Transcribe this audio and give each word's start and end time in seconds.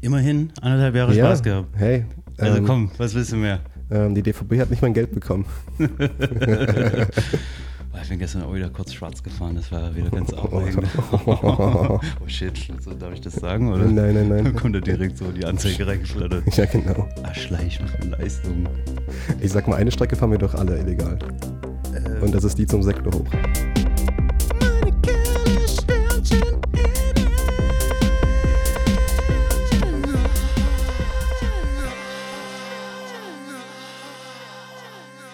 Immerhin 0.00 0.50
anderthalb 0.60 0.94
Jahre 0.94 1.14
Ja, 1.14 1.26
Spaß 1.26 1.42
gehabt. 1.42 1.68
Hey, 1.76 2.04
Also 2.38 2.58
ähm, 2.58 2.66
komm, 2.66 2.90
was 2.96 3.14
willst 3.14 3.32
du 3.32 3.36
mehr? 3.36 3.60
ähm, 3.90 4.14
die 4.14 4.22
DVB 4.22 4.58
hat 4.58 4.70
nicht 4.70 4.82
mein 4.82 4.94
Geld 4.94 5.12
bekommen. 5.12 5.44
Ich 8.02 8.08
bin 8.08 8.18
gestern 8.18 8.42
auch 8.42 8.54
wieder 8.54 8.70
kurz 8.70 8.92
schwarz 8.94 9.22
gefahren, 9.22 9.54
das 9.56 9.70
war 9.70 9.94
wieder 9.94 10.10
ganz 10.10 10.32
aufregend. 10.32 10.84
oh 11.26 12.00
shit, 12.26 12.56
so 12.80 12.92
darf 12.94 13.12
ich 13.12 13.20
das 13.20 13.34
sagen, 13.34 13.72
oder? 13.72 13.84
Nein, 13.84 14.14
nein, 14.14 14.28
nein. 14.28 14.44
Dann 14.44 14.56
kommt 14.56 14.74
da 14.74 14.80
direkt 14.80 15.18
so 15.18 15.30
die 15.30 15.44
Anzeige 15.44 15.86
reingeflattert. 15.86 16.56
Ja, 16.56 16.64
genau. 16.64 17.06
Ah, 17.22 17.34
Schleichleistung. 17.34 18.68
Ich 19.40 19.52
sag 19.52 19.68
mal, 19.68 19.76
eine 19.76 19.92
Strecke 19.92 20.16
fahren 20.16 20.30
wir 20.32 20.38
doch 20.38 20.54
alle 20.54 20.78
illegal. 20.78 21.18
Äh, 21.92 22.24
Und 22.24 22.34
das 22.34 22.42
ist 22.44 22.58
die 22.58 22.66
zum 22.66 22.82
Sektor 22.82 23.12
hoch. 23.12 23.26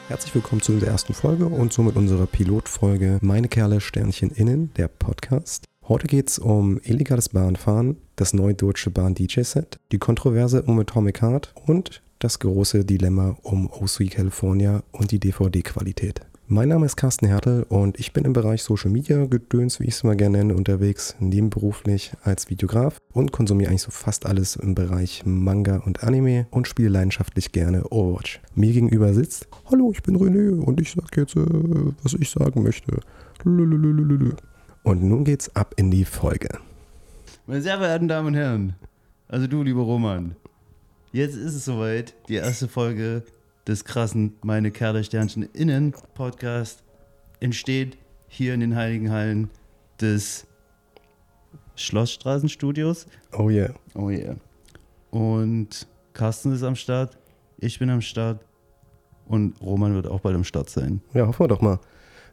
Herzlich 0.09 0.37
willkommen 0.37 0.63
zu 0.63 0.71
unserer 0.71 0.93
ersten 0.93 1.15
Folge 1.15 1.47
und 1.47 1.73
somit 1.73 1.97
unserer 1.97 2.27
Pilotfolge 2.27 3.19
Meine 3.23 3.49
Kerle 3.49 3.81
Sternchen 3.81 4.31
innen, 4.31 4.73
der 4.77 4.87
Podcast. 4.87 5.65
Heute 5.89 6.07
geht 6.07 6.29
es 6.29 6.39
um 6.39 6.81
illegales 6.85 7.31
Bahnfahren, 7.31 7.97
das 8.15 8.33
neue 8.33 8.55
deutsche 8.55 8.91
Bahn-DJ-Set, 8.91 9.81
die 9.91 9.99
Kontroverse 9.99 10.63
um 10.63 10.79
Atomic 10.79 11.23
Heart 11.23 11.53
und 11.67 12.03
das 12.21 12.39
große 12.39 12.85
Dilemma 12.85 13.37
um 13.43 13.69
O 13.69 13.89
Sweet 13.89 14.13
California 14.13 14.85
und 14.93 15.11
die 15.11 15.19
DVD-Qualität. 15.19 16.21
Mein 16.49 16.69
Name 16.69 16.87
ist 16.87 16.95
Carsten 16.95 17.27
Hertel 17.27 17.65
und 17.69 17.99
ich 17.99 18.13
bin 18.13 18.25
im 18.25 18.33
Bereich 18.33 18.63
Social 18.63 18.89
Media 18.89 19.25
Gedöns, 19.25 19.81
wie 19.81 19.87
ich 19.87 19.95
es 19.95 20.05
mal 20.05 20.15
gerne 20.15 20.39
nenne, 20.39 20.55
unterwegs, 20.55 21.17
nebenberuflich 21.19 22.13
als 22.23 22.49
Videograf 22.51 23.01
und 23.13 23.33
konsumiere 23.33 23.71
eigentlich 23.71 23.83
so 23.83 23.91
fast 23.91 24.27
alles 24.27 24.55
im 24.55 24.77
Bereich 24.77 25.25
Manga 25.27 25.79
und 25.79 26.05
Anime 26.05 26.47
und 26.53 26.69
spiele 26.69 26.91
leidenschaftlich 26.91 27.51
gerne 27.51 27.83
Overwatch. 27.91 28.41
Mir 28.55 28.73
gegenüber 28.73 29.13
sitzt, 29.13 29.49
hallo, 29.69 29.91
ich 29.93 30.05
bin 30.05 30.17
René 30.17 30.61
und 30.61 30.81
ich 30.81 30.93
sag 30.93 31.17
jetzt, 31.17 31.35
äh, 31.35 31.41
was 32.05 32.15
ich 32.15 32.31
sagen 32.31 32.63
möchte. 32.63 33.01
Lülülülülülü. 33.43 34.35
Und 34.85 35.03
nun 35.03 35.25
geht's 35.25 35.55
ab 35.57 35.75
in 35.77 35.91
die 35.91 36.05
Folge. 36.05 36.61
Meine 37.49 37.61
sehr 37.61 37.79
verehrten 37.79 38.07
Damen 38.07 38.29
und 38.29 38.35
Herren, 38.35 38.77
also 39.27 39.49
du, 39.49 39.65
lieber 39.65 39.83
Roman, 39.83 40.37
jetzt 41.11 41.35
ist 41.35 41.57
es 41.57 41.65
soweit, 41.65 42.15
die 42.29 42.35
erste 42.37 42.69
Folge 42.69 43.25
des 43.67 43.85
krassen 43.85 44.37
Meine 44.43 44.71
Kerle 44.71 45.03
Sternchen 45.03 45.43
Innen 45.53 45.93
Podcast 46.15 46.85
entsteht 47.41 47.99
hier 48.29 48.55
in 48.55 48.61
den 48.61 48.77
Heiligen 48.77 49.11
Hallen 49.11 49.51
des 50.01 50.47
Schlossstraßenstudios. 51.75 53.07
Oh 53.37 53.51
yeah. 53.51 53.75
Oh 53.95 54.09
yeah. 54.09 54.37
Und 55.11 55.87
Carsten 56.13 56.53
ist 56.53 56.63
am 56.63 56.77
Start, 56.77 57.19
ich 57.59 57.79
bin 57.79 57.91
am 57.91 58.01
Start 58.01 58.45
und 59.27 59.61
Roman 59.61 59.95
wird 59.95 60.07
auch 60.07 60.21
bald 60.21 60.37
am 60.37 60.45
Start 60.45 60.71
sein. 60.71 61.01
Ja, 61.13 61.27
hoffen 61.27 61.45
wir 61.45 61.49
doch 61.49 61.61
mal. 61.61 61.79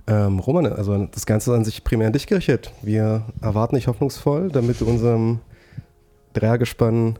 Ähm, 0.05 0.39
Roman, 0.39 0.67
also 0.67 1.05
das 1.07 1.25
Ganze 1.25 1.51
ist 1.51 1.57
an 1.57 1.65
sich 1.65 1.83
primär 1.83 2.07
an 2.07 2.13
dich 2.13 2.27
gerichtet. 2.27 2.71
Wir 2.81 3.25
erwarten 3.41 3.75
dich 3.75 3.87
hoffnungsvoll, 3.87 4.49
damit 4.49 4.81
du 4.81 4.85
unserem 4.85 5.39
Dreiergespann 6.33 7.17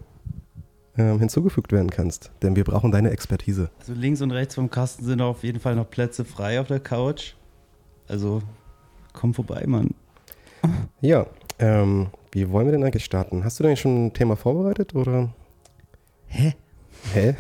ähm, 0.97 1.19
hinzugefügt 1.19 1.71
werden 1.71 1.89
kannst. 1.89 2.31
Denn 2.41 2.55
wir 2.55 2.63
brauchen 2.63 2.91
deine 2.91 3.11
Expertise. 3.11 3.69
Also 3.79 3.93
links 3.93 4.21
und 4.21 4.31
rechts 4.31 4.55
vom 4.55 4.69
Kasten 4.69 5.05
sind 5.05 5.21
auf 5.21 5.43
jeden 5.43 5.59
Fall 5.59 5.75
noch 5.75 5.89
Plätze 5.89 6.25
frei 6.25 6.59
auf 6.59 6.67
der 6.67 6.79
Couch. 6.79 7.33
Also 8.07 8.41
komm 9.13 9.33
vorbei, 9.33 9.63
Mann. 9.65 9.91
Ja, 11.01 11.27
ähm, 11.59 12.07
wie 12.31 12.49
wollen 12.49 12.67
wir 12.67 12.71
denn 12.71 12.83
eigentlich 12.83 13.05
starten? 13.05 13.43
Hast 13.43 13.59
du 13.59 13.63
denn 13.63 13.77
schon 13.77 14.07
ein 14.07 14.13
Thema 14.13 14.35
vorbereitet 14.35 14.95
oder? 14.95 15.33
Hä? 16.27 16.53
Hä? 17.13 17.35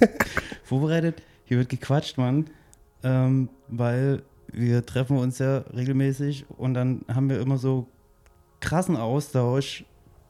Vorbereitet? 0.64 1.22
Hier 1.44 1.58
wird 1.58 1.70
gequatscht, 1.70 2.18
Mann. 2.18 2.50
Ähm, 3.02 3.48
weil 3.68 4.22
wir 4.52 4.84
treffen 4.84 5.18
uns 5.18 5.38
ja 5.38 5.58
regelmäßig 5.74 6.46
und 6.56 6.74
dann 6.74 7.04
haben 7.08 7.30
wir 7.30 7.40
immer 7.40 7.58
so 7.58 7.86
krassen 8.60 8.96
Austausch, 8.96 9.84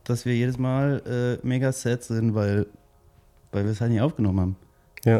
dass 0.08 0.24
wir 0.24 0.34
jedes 0.34 0.58
Mal 0.58 1.38
äh, 1.42 1.46
mega 1.46 1.72
sad 1.72 2.02
sind, 2.02 2.34
weil, 2.34 2.66
weil 3.52 3.64
wir 3.64 3.72
es 3.72 3.80
halt 3.80 3.90
nicht 3.92 4.00
aufgenommen 4.00 4.40
haben. 4.40 4.56
Ja. 5.04 5.18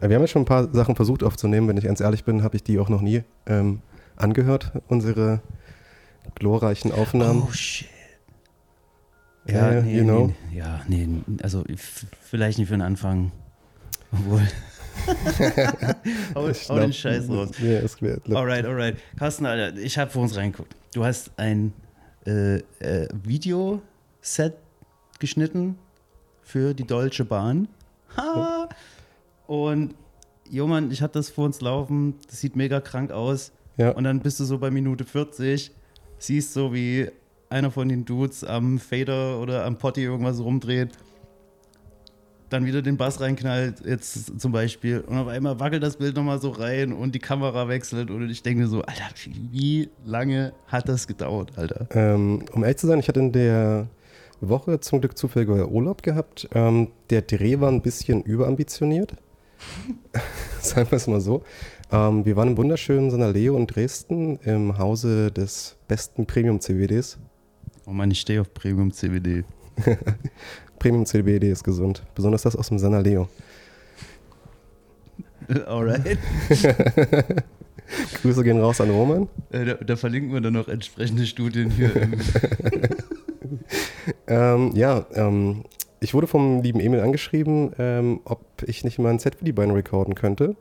Äh, 0.00 0.08
Wir 0.08 0.14
haben 0.16 0.22
ja 0.22 0.28
schon 0.28 0.42
ein 0.42 0.46
paar 0.46 0.72
Sachen 0.72 0.96
versucht 0.96 1.22
aufzunehmen. 1.22 1.68
Wenn 1.68 1.76
ich 1.76 1.84
ganz 1.84 2.00
ehrlich 2.00 2.24
bin, 2.24 2.42
habe 2.42 2.56
ich 2.56 2.62
die 2.62 2.78
auch 2.78 2.88
noch 2.88 3.00
nie 3.00 3.22
ähm, 3.46 3.80
angehört, 4.16 4.72
unsere 4.88 5.40
glorreichen 6.34 6.92
Aufnahmen. 6.92 7.42
Oh 7.48 7.52
shit. 7.52 7.88
Ja, 9.46 9.72
Ja, 9.72 9.80
nee, 9.82 9.96
you 9.98 10.04
know. 10.04 10.32
nee, 10.50 10.58
ja, 10.58 10.80
nee, 10.88 11.08
also 11.42 11.64
vielleicht 12.20 12.58
nicht 12.58 12.68
für 12.68 12.74
den 12.74 12.82
Anfang. 12.82 13.32
Obwohl. 14.12 14.42
hau, 16.34 16.48
hau 16.68 16.78
den 16.78 16.92
Scheiß 16.92 17.28
raus. 17.28 17.50
Ja, 17.60 17.78
es 17.78 18.00
wird, 18.02 18.28
Alright, 18.30 18.66
alright. 18.66 18.96
Carsten, 19.18 19.46
Alter, 19.46 19.78
ich 19.78 19.96
habe 19.98 20.10
vor 20.10 20.22
uns 20.22 20.36
reingeguckt. 20.36 20.74
Du 20.92 21.04
hast 21.04 21.30
ein 21.38 21.72
äh, 22.26 22.56
äh, 22.80 23.08
Videoset 24.22 24.54
geschnitten 25.18 25.76
für 26.42 26.74
die 26.74 26.84
Deutsche 26.84 27.24
Bahn. 27.24 27.68
Ha! 28.16 28.68
Und, 29.46 29.94
jo 30.48 30.66
Mann, 30.66 30.90
ich 30.90 31.02
hatte 31.02 31.14
das 31.14 31.30
vor 31.30 31.44
uns 31.46 31.60
laufen. 31.60 32.14
Das 32.28 32.40
sieht 32.40 32.56
mega 32.56 32.80
krank 32.80 33.10
aus. 33.10 33.52
Ja. 33.76 33.90
Und 33.90 34.04
dann 34.04 34.20
bist 34.20 34.40
du 34.40 34.44
so 34.44 34.58
bei 34.58 34.70
Minute 34.70 35.04
40, 35.04 35.70
siehst 36.18 36.52
so, 36.52 36.72
wie 36.72 37.10
einer 37.48 37.70
von 37.70 37.88
den 37.88 38.04
Dudes 38.04 38.44
am 38.44 38.78
Fader 38.78 39.40
oder 39.40 39.64
am 39.64 39.76
Potty 39.76 40.02
irgendwas 40.02 40.40
rumdreht, 40.40 40.90
dann 42.50 42.66
wieder 42.66 42.82
den 42.82 42.96
Bass 42.96 43.20
reinknallt, 43.20 43.84
jetzt 43.84 44.40
zum 44.40 44.52
Beispiel, 44.52 45.00
und 45.00 45.16
auf 45.16 45.28
einmal 45.28 45.60
wackelt 45.60 45.82
das 45.82 45.96
Bild 45.96 46.16
nochmal 46.16 46.40
so 46.40 46.50
rein 46.50 46.92
und 46.92 47.14
die 47.14 47.18
Kamera 47.18 47.68
wechselt 47.68 48.10
und 48.10 48.28
ich 48.28 48.42
denke 48.42 48.62
mir 48.62 48.68
so, 48.68 48.82
Alter, 48.82 49.04
wie 49.52 49.88
lange 50.04 50.52
hat 50.66 50.88
das 50.88 51.06
gedauert, 51.06 51.52
Alter? 51.56 51.86
Ähm, 51.92 52.44
um 52.52 52.64
ehrlich 52.64 52.78
zu 52.78 52.86
sein, 52.86 52.98
ich 52.98 53.08
hatte 53.08 53.20
in 53.20 53.32
der 53.32 53.88
Woche 54.40 54.80
zum 54.80 55.00
Glück 55.00 55.16
zufällig 55.16 55.48
Urlaub 55.48 56.02
gehabt. 56.02 56.48
Ähm, 56.54 56.88
der 57.10 57.22
Dreh 57.22 57.60
war 57.60 57.70
ein 57.70 57.82
bisschen 57.82 58.22
überambitioniert. 58.22 59.14
Sagen 60.60 60.90
wir 60.90 60.96
es 60.96 61.06
mal 61.06 61.20
so. 61.20 61.42
Ähm, 61.90 62.24
wir 62.24 62.36
waren 62.36 62.48
im 62.48 62.56
wunderschönen 62.56 63.10
Sanaleo 63.10 63.56
in 63.56 63.66
Dresden 63.66 64.38
im 64.44 64.78
Hause 64.78 65.30
des 65.32 65.76
besten 65.88 66.26
Premium-CBDs. 66.26 67.18
Oh 67.86 67.92
Mann, 67.92 68.10
ich 68.10 68.20
stehe 68.20 68.40
auf 68.40 68.52
Premium 68.52 68.92
CBD. 68.92 69.44
Premium-CBD 70.78 71.50
ist 71.50 71.64
gesund. 71.64 72.02
Besonders 72.14 72.42
das 72.42 72.54
aus 72.54 72.68
dem 72.68 72.78
Sanaleo. 72.78 73.28
Alright. 75.66 76.18
Grüße 78.20 78.44
gehen 78.44 78.60
raus 78.60 78.80
an 78.80 78.90
Roman. 78.90 79.28
Äh, 79.50 79.64
da, 79.64 79.74
da 79.74 79.96
verlinken 79.96 80.32
wir 80.32 80.42
dann 80.42 80.52
noch 80.52 80.68
entsprechende 80.68 81.26
Studien 81.26 81.70
hier. 81.70 81.90
Ähm, 84.26 84.72
ja, 84.74 85.06
ähm, 85.14 85.64
ich 86.00 86.14
wurde 86.14 86.26
vom 86.26 86.62
lieben 86.62 86.80
Emil 86.80 87.00
angeschrieben, 87.00 87.72
ähm, 87.78 88.20
ob 88.24 88.40
ich 88.66 88.84
nicht 88.84 88.98
mal 88.98 89.10
ein 89.10 89.18
Set 89.18 89.36
für 89.36 89.52
Beine 89.52 89.74
recorden 89.74 90.14
könnte. 90.14 90.56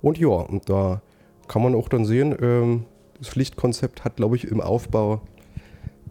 Und 0.00 0.18
ja, 0.18 0.28
und 0.28 0.68
da 0.68 1.02
kann 1.48 1.62
man 1.62 1.74
auch 1.74 1.88
dann 1.88 2.04
sehen, 2.04 2.36
ähm, 2.40 2.84
das 3.18 3.28
Pflichtkonzept 3.28 4.04
hat, 4.04 4.16
glaube 4.16 4.36
ich, 4.36 4.44
im 4.44 4.60
Aufbau 4.60 5.20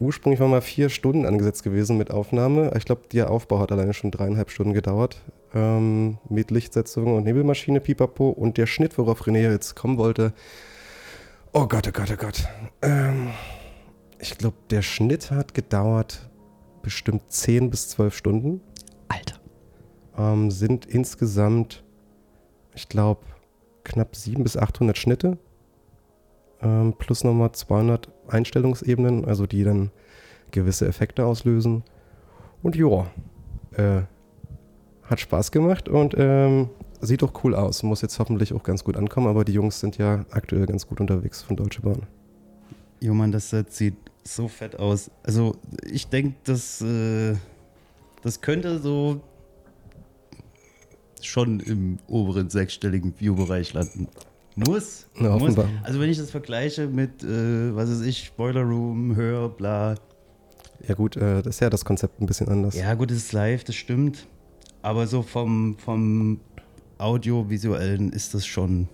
ursprünglich 0.01 0.39
war 0.39 0.47
mal 0.47 0.61
vier 0.61 0.89
Stunden 0.89 1.25
angesetzt 1.25 1.63
gewesen 1.63 1.97
mit 1.97 2.11
Aufnahme. 2.11 2.73
Ich 2.75 2.85
glaube, 2.85 3.03
der 3.13 3.29
Aufbau 3.29 3.59
hat 3.59 3.71
alleine 3.71 3.93
schon 3.93 4.11
dreieinhalb 4.11 4.49
Stunden 4.49 4.73
gedauert. 4.73 5.21
Ähm, 5.53 6.17
mit 6.27 6.49
Lichtsetzung 6.51 7.15
und 7.15 7.23
Nebelmaschine, 7.23 7.79
Pipapo. 7.79 8.29
Und 8.29 8.57
der 8.57 8.65
Schnitt, 8.65 8.97
worauf 8.97 9.21
René 9.21 9.51
jetzt 9.51 9.75
kommen 9.75 9.97
wollte. 9.97 10.33
Oh 11.53 11.67
Gott, 11.67 11.87
oh 11.87 11.91
Gott, 11.93 12.11
oh 12.11 12.17
Gott. 12.17 12.47
Ähm, 12.81 13.29
ich 14.19 14.37
glaube, 14.37 14.57
der 14.69 14.81
Schnitt 14.81 15.29
hat 15.31 15.53
gedauert 15.53 16.29
bestimmt 16.81 17.31
10 17.31 17.69
bis 17.69 17.89
12 17.89 18.15
Stunden. 18.15 18.61
Alter. 19.07 19.37
Ähm, 20.17 20.51
sind 20.51 20.85
insgesamt, 20.85 21.83
ich 22.73 22.89
glaube, 22.89 23.21
knapp 23.83 24.15
700 24.15 24.43
bis 24.43 24.57
800 24.57 24.97
Schnitte. 24.97 25.37
Ähm, 26.61 26.93
plus 26.97 27.23
nochmal 27.23 27.51
200 27.51 28.09
Einstellungsebenen, 28.27 29.25
also 29.25 29.47
die 29.47 29.63
dann 29.63 29.91
gewisse 30.51 30.87
Effekte 30.87 31.25
auslösen. 31.25 31.83
Und 32.61 32.75
ja, 32.75 33.07
äh, 33.71 34.03
hat 35.03 35.19
Spaß 35.19 35.51
gemacht 35.51 35.89
und 35.89 36.15
ähm, 36.17 36.69
sieht 37.01 37.23
auch 37.23 37.43
cool 37.43 37.55
aus. 37.55 37.83
Muss 37.83 38.01
jetzt 38.01 38.19
hoffentlich 38.19 38.53
auch 38.53 38.63
ganz 38.63 38.83
gut 38.83 38.95
ankommen, 38.95 39.27
aber 39.27 39.43
die 39.43 39.53
Jungs 39.53 39.79
sind 39.79 39.97
ja 39.97 40.25
aktuell 40.31 40.65
ganz 40.65 40.87
gut 40.87 41.01
unterwegs 41.01 41.41
von 41.41 41.55
Deutsche 41.55 41.81
Bahn. 41.81 42.03
Jo 42.99 43.13
Mann, 43.13 43.31
das 43.31 43.53
sieht 43.69 43.97
so 44.23 44.47
fett 44.47 44.77
aus. 44.77 45.11
Also 45.23 45.55
ich 45.89 46.07
denke, 46.07 46.35
das, 46.43 46.81
äh, 46.81 47.35
das 48.21 48.41
könnte 48.41 48.79
so 48.79 49.21
schon 51.21 51.59
im 51.59 51.99
oberen 52.07 52.49
sechsstelligen 52.49 53.13
View-Bereich 53.19 53.73
landen. 53.73 54.07
Muss. 54.55 55.07
Na, 55.15 55.37
muss. 55.37 55.55
Also 55.83 55.99
wenn 55.99 56.09
ich 56.09 56.17
das 56.17 56.31
vergleiche 56.31 56.87
mit, 56.87 57.23
äh, 57.23 57.75
was 57.75 57.89
weiß 57.89 58.01
ich, 58.01 58.33
Boiler 58.33 58.63
Room, 58.63 59.15
Hör, 59.15 59.49
bla, 59.49 59.95
Ja 60.87 60.95
gut, 60.95 61.15
äh, 61.15 61.41
das 61.41 61.55
ist 61.55 61.59
ja 61.61 61.69
das 61.69 61.85
Konzept 61.85 62.19
ein 62.21 62.25
bisschen 62.25 62.49
anders. 62.49 62.75
Ja, 62.75 62.93
gut, 62.95 63.11
es 63.11 63.17
ist 63.17 63.33
live, 63.33 63.63
das 63.63 63.75
stimmt. 63.75 64.27
Aber 64.81 65.07
so 65.07 65.21
vom, 65.21 65.77
vom 65.77 66.41
Audiovisuellen 66.97 68.11
ist 68.11 68.33
das 68.33 68.45
schon. 68.45 68.87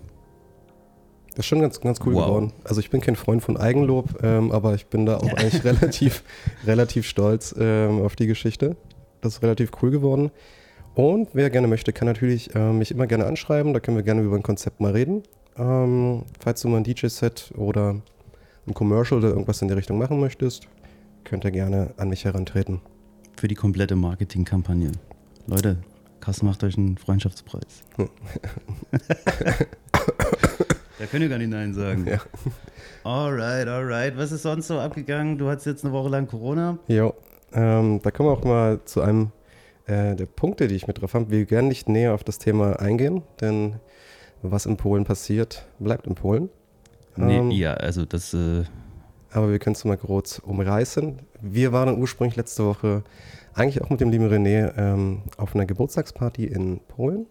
Das 1.38 1.44
ist 1.44 1.50
schon 1.50 1.60
ganz, 1.60 1.80
ganz 1.80 2.00
cool 2.04 2.14
Wow. 2.14 2.26
geworden. 2.26 2.52
Also 2.64 2.80
ich 2.80 2.90
bin 2.90 3.00
kein 3.00 3.14
Freund 3.14 3.44
von 3.44 3.56
Eigenlob, 3.56 4.24
ähm, 4.24 4.50
aber 4.50 4.74
ich 4.74 4.86
bin 4.86 5.06
da 5.06 5.18
auch 5.18 5.32
eigentlich 5.34 5.62
relativ, 5.64 6.24
relativ 6.66 7.06
stolz 7.06 7.54
ähm, 7.56 8.02
auf 8.02 8.16
die 8.16 8.26
Geschichte. 8.26 8.74
Das 9.20 9.34
ist 9.34 9.42
relativ 9.44 9.70
cool 9.80 9.92
geworden. 9.92 10.32
Und 10.96 11.28
wer 11.34 11.48
gerne 11.50 11.68
möchte, 11.68 11.92
kann 11.92 12.06
natürlich 12.08 12.52
äh, 12.56 12.72
mich 12.72 12.90
immer 12.90 13.06
gerne 13.06 13.24
anschreiben. 13.26 13.72
Da 13.72 13.78
können 13.78 13.96
wir 13.96 14.02
gerne 14.02 14.22
über 14.22 14.34
ein 14.34 14.42
Konzept 14.42 14.80
mal 14.80 14.90
reden. 14.90 15.22
Ähm, 15.56 16.24
falls 16.40 16.60
du 16.62 16.66
mal 16.66 16.78
ein 16.78 16.82
DJ-Set 16.84 17.52
oder 17.56 17.94
ein 18.66 18.74
Commercial 18.74 19.20
oder 19.20 19.28
irgendwas 19.28 19.62
in 19.62 19.68
die 19.68 19.74
Richtung 19.74 19.96
machen 19.96 20.18
möchtest, 20.18 20.66
könnt 21.22 21.44
ihr 21.44 21.52
gerne 21.52 21.94
an 21.98 22.08
mich 22.08 22.24
herantreten. 22.24 22.80
Für 23.36 23.46
die 23.46 23.54
komplette 23.54 23.94
Marketingkampagne. 23.94 24.90
Leute, 25.46 25.76
Kassen 26.18 26.46
macht 26.46 26.64
euch 26.64 26.76
einen 26.76 26.98
Freundschaftspreis. 26.98 27.84
da 30.98 31.06
könnt 31.06 31.22
ihr 31.22 31.28
gar 31.28 31.38
nicht 31.38 31.50
Nein 31.50 31.74
sagen. 31.74 32.06
Ja. 32.06 32.18
Alright, 33.04 33.68
alright. 33.68 34.16
Was 34.16 34.32
ist 34.32 34.42
sonst 34.42 34.66
so 34.68 34.78
abgegangen? 34.78 35.38
Du 35.38 35.48
hattest 35.48 35.66
jetzt 35.66 35.84
eine 35.84 35.92
Woche 35.92 36.08
lang 36.08 36.26
Corona. 36.26 36.78
Jo, 36.88 37.14
ähm, 37.52 38.00
da 38.02 38.10
kommen 38.10 38.28
wir 38.28 38.32
auch 38.32 38.44
mal 38.44 38.80
zu 38.84 39.00
einem 39.00 39.30
äh, 39.86 40.14
der 40.14 40.26
Punkte, 40.26 40.68
die 40.68 40.74
ich 40.74 40.86
mit 40.86 41.00
drauf 41.00 41.14
habe. 41.14 41.30
Wir 41.30 41.50
werden 41.50 41.68
nicht 41.68 41.88
näher 41.88 42.14
auf 42.14 42.24
das 42.24 42.38
Thema 42.38 42.78
eingehen, 42.80 43.22
denn 43.40 43.76
was 44.42 44.66
in 44.66 44.76
Polen 44.76 45.04
passiert, 45.04 45.66
bleibt 45.78 46.06
in 46.06 46.14
Polen. 46.14 46.50
Ähm, 47.16 47.48
Nee, 47.48 47.54
ja, 47.56 47.74
also 47.74 48.04
das. 48.04 48.34
Äh, 48.34 48.64
Aber 49.30 49.50
wir 49.50 49.58
können 49.58 49.74
es 49.74 49.84
mal 49.84 49.96
kurz 49.96 50.38
umreißen. 50.38 51.18
Wir 51.40 51.72
waren 51.72 51.98
ursprünglich 51.98 52.36
letzte 52.36 52.64
Woche 52.64 53.02
eigentlich 53.54 53.82
auch 53.82 53.90
mit 53.90 54.00
dem 54.00 54.10
lieben 54.10 54.28
René 54.28 54.72
ähm, 54.76 55.22
auf 55.36 55.54
einer 55.54 55.66
Geburtstagsparty 55.66 56.44
in 56.44 56.80
Polen. 56.88 57.26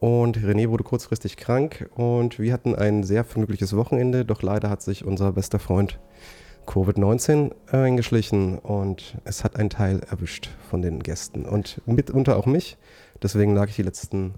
Und 0.00 0.38
René 0.38 0.70
wurde 0.70 0.82
kurzfristig 0.82 1.36
krank 1.36 1.90
und 1.94 2.38
wir 2.38 2.54
hatten 2.54 2.74
ein 2.74 3.04
sehr 3.04 3.22
vergnügliches 3.22 3.76
Wochenende, 3.76 4.24
doch 4.24 4.40
leider 4.40 4.70
hat 4.70 4.80
sich 4.80 5.04
unser 5.04 5.32
bester 5.32 5.58
Freund 5.58 6.00
Covid-19 6.66 7.52
eingeschlichen 7.70 8.58
und 8.58 9.18
es 9.24 9.44
hat 9.44 9.56
einen 9.56 9.68
Teil 9.68 10.00
erwischt 10.10 10.48
von 10.70 10.80
den 10.80 11.02
Gästen 11.02 11.44
und 11.44 11.82
mitunter 11.84 12.38
auch 12.38 12.46
mich. 12.46 12.78
Deswegen 13.22 13.54
lag 13.54 13.68
ich 13.68 13.76
die 13.76 13.82
letzten 13.82 14.34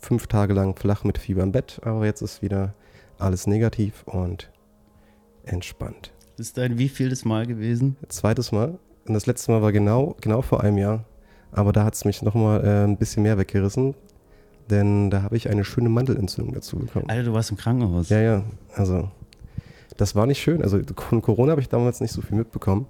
fünf 0.00 0.26
Tage 0.26 0.54
lang 0.54 0.74
flach 0.74 1.04
mit 1.04 1.18
Fieber 1.18 1.42
im 1.42 1.52
Bett, 1.52 1.80
aber 1.84 2.06
jetzt 2.06 2.22
ist 2.22 2.40
wieder 2.40 2.74
alles 3.18 3.46
negativ 3.46 4.04
und 4.06 4.50
entspannt. 5.44 6.12
das 6.36 6.46
ist 6.46 6.56
dein 6.56 6.78
wievieltes 6.78 7.26
Mal 7.26 7.46
gewesen? 7.46 7.96
Zweites 8.08 8.52
Mal. 8.52 8.78
Und 9.06 9.12
das 9.12 9.26
letzte 9.26 9.52
Mal 9.52 9.60
war 9.60 9.72
genau, 9.72 10.16
genau 10.22 10.40
vor 10.40 10.62
einem 10.62 10.78
Jahr. 10.78 11.04
Aber 11.52 11.72
da 11.72 11.84
hat 11.84 11.94
es 11.94 12.06
mich 12.06 12.22
nochmal 12.22 12.64
äh, 12.64 12.84
ein 12.84 12.96
bisschen 12.96 13.22
mehr 13.22 13.36
weggerissen. 13.36 13.94
Denn 14.70 15.10
da 15.10 15.22
habe 15.22 15.36
ich 15.36 15.50
eine 15.50 15.64
schöne 15.64 15.88
Mandelentzündung 15.88 16.54
dazu 16.54 16.78
bekommen. 16.78 17.08
Alter, 17.08 17.24
du 17.24 17.32
warst 17.32 17.50
im 17.50 17.56
Krankenhaus. 17.56 18.08
Ja, 18.08 18.20
ja. 18.20 18.44
Also, 18.74 19.10
das 19.96 20.14
war 20.14 20.26
nicht 20.26 20.40
schön. 20.40 20.62
Also, 20.62 20.80
von 20.96 21.20
Corona 21.20 21.52
habe 21.52 21.60
ich 21.60 21.68
damals 21.68 22.00
nicht 22.00 22.12
so 22.12 22.22
viel 22.22 22.36
mitbekommen. 22.36 22.86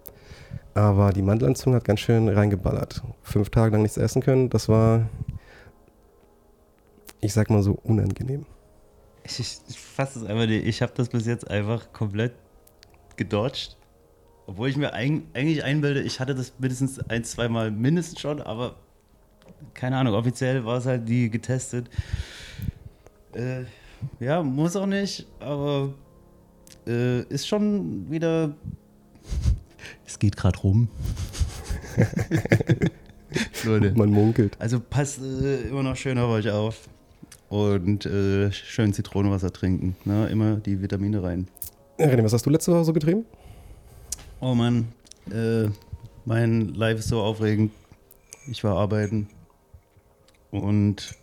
Aber 0.74 1.12
die 1.12 1.22
Mandelentzündung 1.22 1.76
hat 1.76 1.84
ganz 1.84 2.00
schön 2.00 2.28
reingeballert. 2.28 3.02
Fünf 3.22 3.50
Tage 3.50 3.72
lang 3.72 3.82
nichts 3.82 3.96
essen 3.96 4.22
können, 4.22 4.50
das 4.50 4.68
war, 4.68 5.08
ich 7.20 7.32
sag 7.32 7.48
mal 7.48 7.62
so, 7.62 7.78
unangenehm. 7.84 8.44
Ich, 9.24 9.38
ich, 9.38 9.58
ich 9.68 9.78
fasse 9.78 10.18
es 10.18 10.24
einfach 10.24 10.46
nicht. 10.46 10.66
Ich 10.66 10.82
habe 10.82 10.92
das 10.96 11.08
bis 11.08 11.26
jetzt 11.26 11.48
einfach 11.48 11.92
komplett 11.92 12.32
gedodged. 13.16 13.76
Obwohl 14.46 14.68
ich 14.68 14.76
mir 14.76 14.92
eig 14.92 15.22
eigentlich 15.32 15.64
einbilde, 15.64 16.02
ich 16.02 16.20
hatte 16.20 16.34
das 16.34 16.52
mindestens 16.58 16.98
ein, 17.08 17.24
zwei 17.24 17.48
Mal 17.48 17.70
mindestens 17.70 18.20
schon, 18.20 18.42
aber 18.42 18.76
keine 19.72 19.96
Ahnung, 19.96 20.14
offiziell 20.14 20.64
war 20.64 20.78
es 20.78 20.86
halt 20.86 21.08
nie 21.08 21.28
getestet. 21.30 21.88
Äh, 23.32 23.64
ja, 24.20 24.42
muss 24.42 24.76
auch 24.76 24.86
nicht, 24.86 25.26
aber 25.40 25.94
äh, 26.86 27.22
ist 27.24 27.46
schon 27.46 28.10
wieder. 28.10 28.54
Es 30.06 30.18
geht 30.18 30.36
gerade 30.36 30.58
rum. 30.60 30.88
Leute. 33.64 33.92
Man 33.96 34.10
munkelt. 34.10 34.56
Also 34.58 34.80
passt 34.80 35.20
äh, 35.20 35.68
immer 35.68 35.82
noch 35.82 35.96
schön 35.96 36.18
auf 36.18 36.30
euch 36.30 36.50
auf. 36.50 36.88
Und 37.48 38.06
äh, 38.06 38.50
schön 38.52 38.92
Zitronenwasser 38.92 39.52
trinken. 39.52 39.96
Ne? 40.04 40.28
Immer 40.28 40.56
die 40.56 40.80
Vitamine 40.80 41.22
rein. 41.22 41.48
René, 41.98 42.24
was 42.24 42.32
hast 42.32 42.46
du 42.46 42.50
letzte 42.50 42.72
Woche 42.72 42.84
so 42.84 42.92
getrieben? 42.92 43.24
Oh 44.40 44.54
Mann, 44.54 44.88
äh, 45.30 45.68
mein 46.24 46.74
Live 46.74 46.98
ist 46.98 47.08
so 47.08 47.20
aufregend. 47.20 47.72
Ich 48.50 48.64
war 48.64 48.76
arbeiten 48.76 49.28
und 50.54 51.16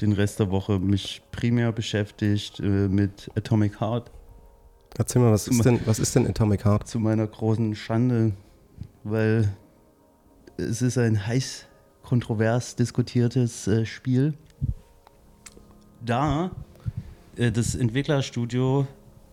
den 0.00 0.12
Rest 0.12 0.40
der 0.40 0.50
Woche 0.50 0.78
mich 0.78 1.22
primär 1.30 1.72
beschäftigt 1.72 2.60
äh, 2.60 2.88
mit 2.88 3.30
Atomic 3.36 3.80
Heart. 3.80 4.10
Erzähl 4.96 5.22
mal, 5.22 5.30
was 5.30 5.46
ist 5.46 5.64
denn, 5.64 5.80
was 5.84 5.98
ist 5.98 6.16
denn 6.16 6.26
Atomic 6.26 6.64
Heart? 6.64 6.88
Zu 6.88 6.98
meiner 6.98 7.26
großen 7.26 7.74
Schande, 7.74 8.32
weil 9.04 9.48
es 10.56 10.82
ist 10.82 10.98
ein 10.98 11.26
heiß 11.26 11.66
kontrovers 12.02 12.76
diskutiertes 12.76 13.68
äh, 13.68 13.84
Spiel. 13.86 14.34
Da 16.04 16.50
äh, 17.36 17.52
das 17.52 17.74
Entwicklerstudio, 17.74 18.86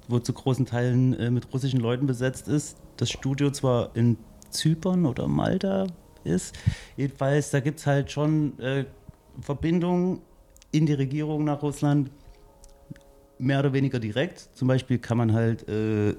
wo 0.07 0.19
zu 0.19 0.33
großen 0.33 0.65
Teilen 0.65 1.13
äh, 1.13 1.31
mit 1.31 1.51
russischen 1.53 1.79
Leuten 1.79 2.07
besetzt 2.07 2.47
ist, 2.47 2.77
das 2.97 3.09
Studio 3.09 3.51
zwar 3.51 3.95
in 3.95 4.17
Zypern 4.49 5.05
oder 5.05 5.27
Malta 5.27 5.87
ist, 6.27 6.55
jedenfalls, 6.95 7.49
da 7.49 7.59
gibt 7.59 7.79
es 7.79 7.87
halt 7.87 8.11
schon 8.11 8.59
äh, 8.59 8.85
Verbindungen 9.41 10.21
in 10.71 10.85
die 10.85 10.93
Regierung 10.93 11.43
nach 11.45 11.61
Russland, 11.61 12.11
mehr 13.39 13.59
oder 13.59 13.73
weniger 13.73 13.99
direkt. 13.99 14.49
Zum 14.53 14.67
Beispiel 14.67 14.97
kann 14.97 15.17
man 15.17 15.33
halt 15.33 15.67
äh, 15.69 16.15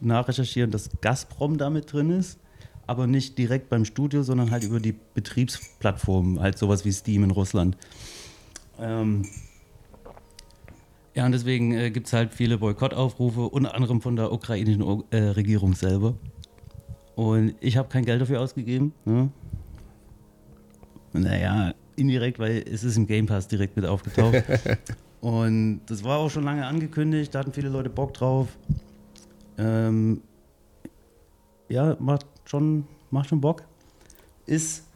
nachrecherchieren, 0.00 0.70
dass 0.70 0.90
Gazprom 1.00 1.58
da 1.58 1.70
mit 1.70 1.92
drin 1.92 2.10
ist, 2.10 2.38
aber 2.86 3.06
nicht 3.06 3.38
direkt 3.38 3.68
beim 3.68 3.84
Studio, 3.84 4.22
sondern 4.22 4.50
halt 4.50 4.64
über 4.64 4.80
die 4.80 4.94
Betriebsplattform, 5.14 6.40
halt 6.40 6.58
sowas 6.58 6.84
wie 6.84 6.92
Steam 6.92 7.24
in 7.24 7.30
Russland. 7.30 7.76
Ähm, 8.80 9.26
ja, 11.14 11.26
und 11.26 11.32
deswegen 11.32 11.72
äh, 11.72 11.90
gibt 11.90 12.06
es 12.06 12.12
halt 12.12 12.34
viele 12.34 12.58
Boykottaufrufe, 12.58 13.42
unter 13.42 13.74
anderem 13.74 14.00
von 14.00 14.16
der 14.16 14.32
ukrainischen 14.32 14.82
O- 14.82 15.04
äh, 15.10 15.18
Regierung 15.18 15.74
selber. 15.74 16.14
Und 17.16 17.54
ich 17.60 17.76
habe 17.76 17.88
kein 17.88 18.04
Geld 18.04 18.20
dafür 18.20 18.40
ausgegeben. 18.40 18.92
Ne? 19.04 19.30
Naja, 21.12 21.74
indirekt, 21.96 22.38
weil 22.38 22.64
es 22.70 22.84
ist 22.84 22.96
im 22.96 23.06
Game 23.06 23.26
Pass 23.26 23.48
direkt 23.48 23.76
mit 23.76 23.84
aufgetaucht. 23.84 24.42
und 25.20 25.80
das 25.86 26.04
war 26.04 26.18
auch 26.18 26.30
schon 26.30 26.44
lange 26.44 26.66
angekündigt, 26.66 27.34
da 27.34 27.40
hatten 27.40 27.52
viele 27.52 27.68
Leute 27.68 27.90
Bock 27.90 28.14
drauf. 28.14 28.48
Ähm, 29.58 30.22
ja, 31.68 31.96
macht 31.98 32.26
schon, 32.44 32.86
macht 33.10 33.28
schon 33.28 33.40
Bock. 33.40 33.62
Ist 34.46 34.86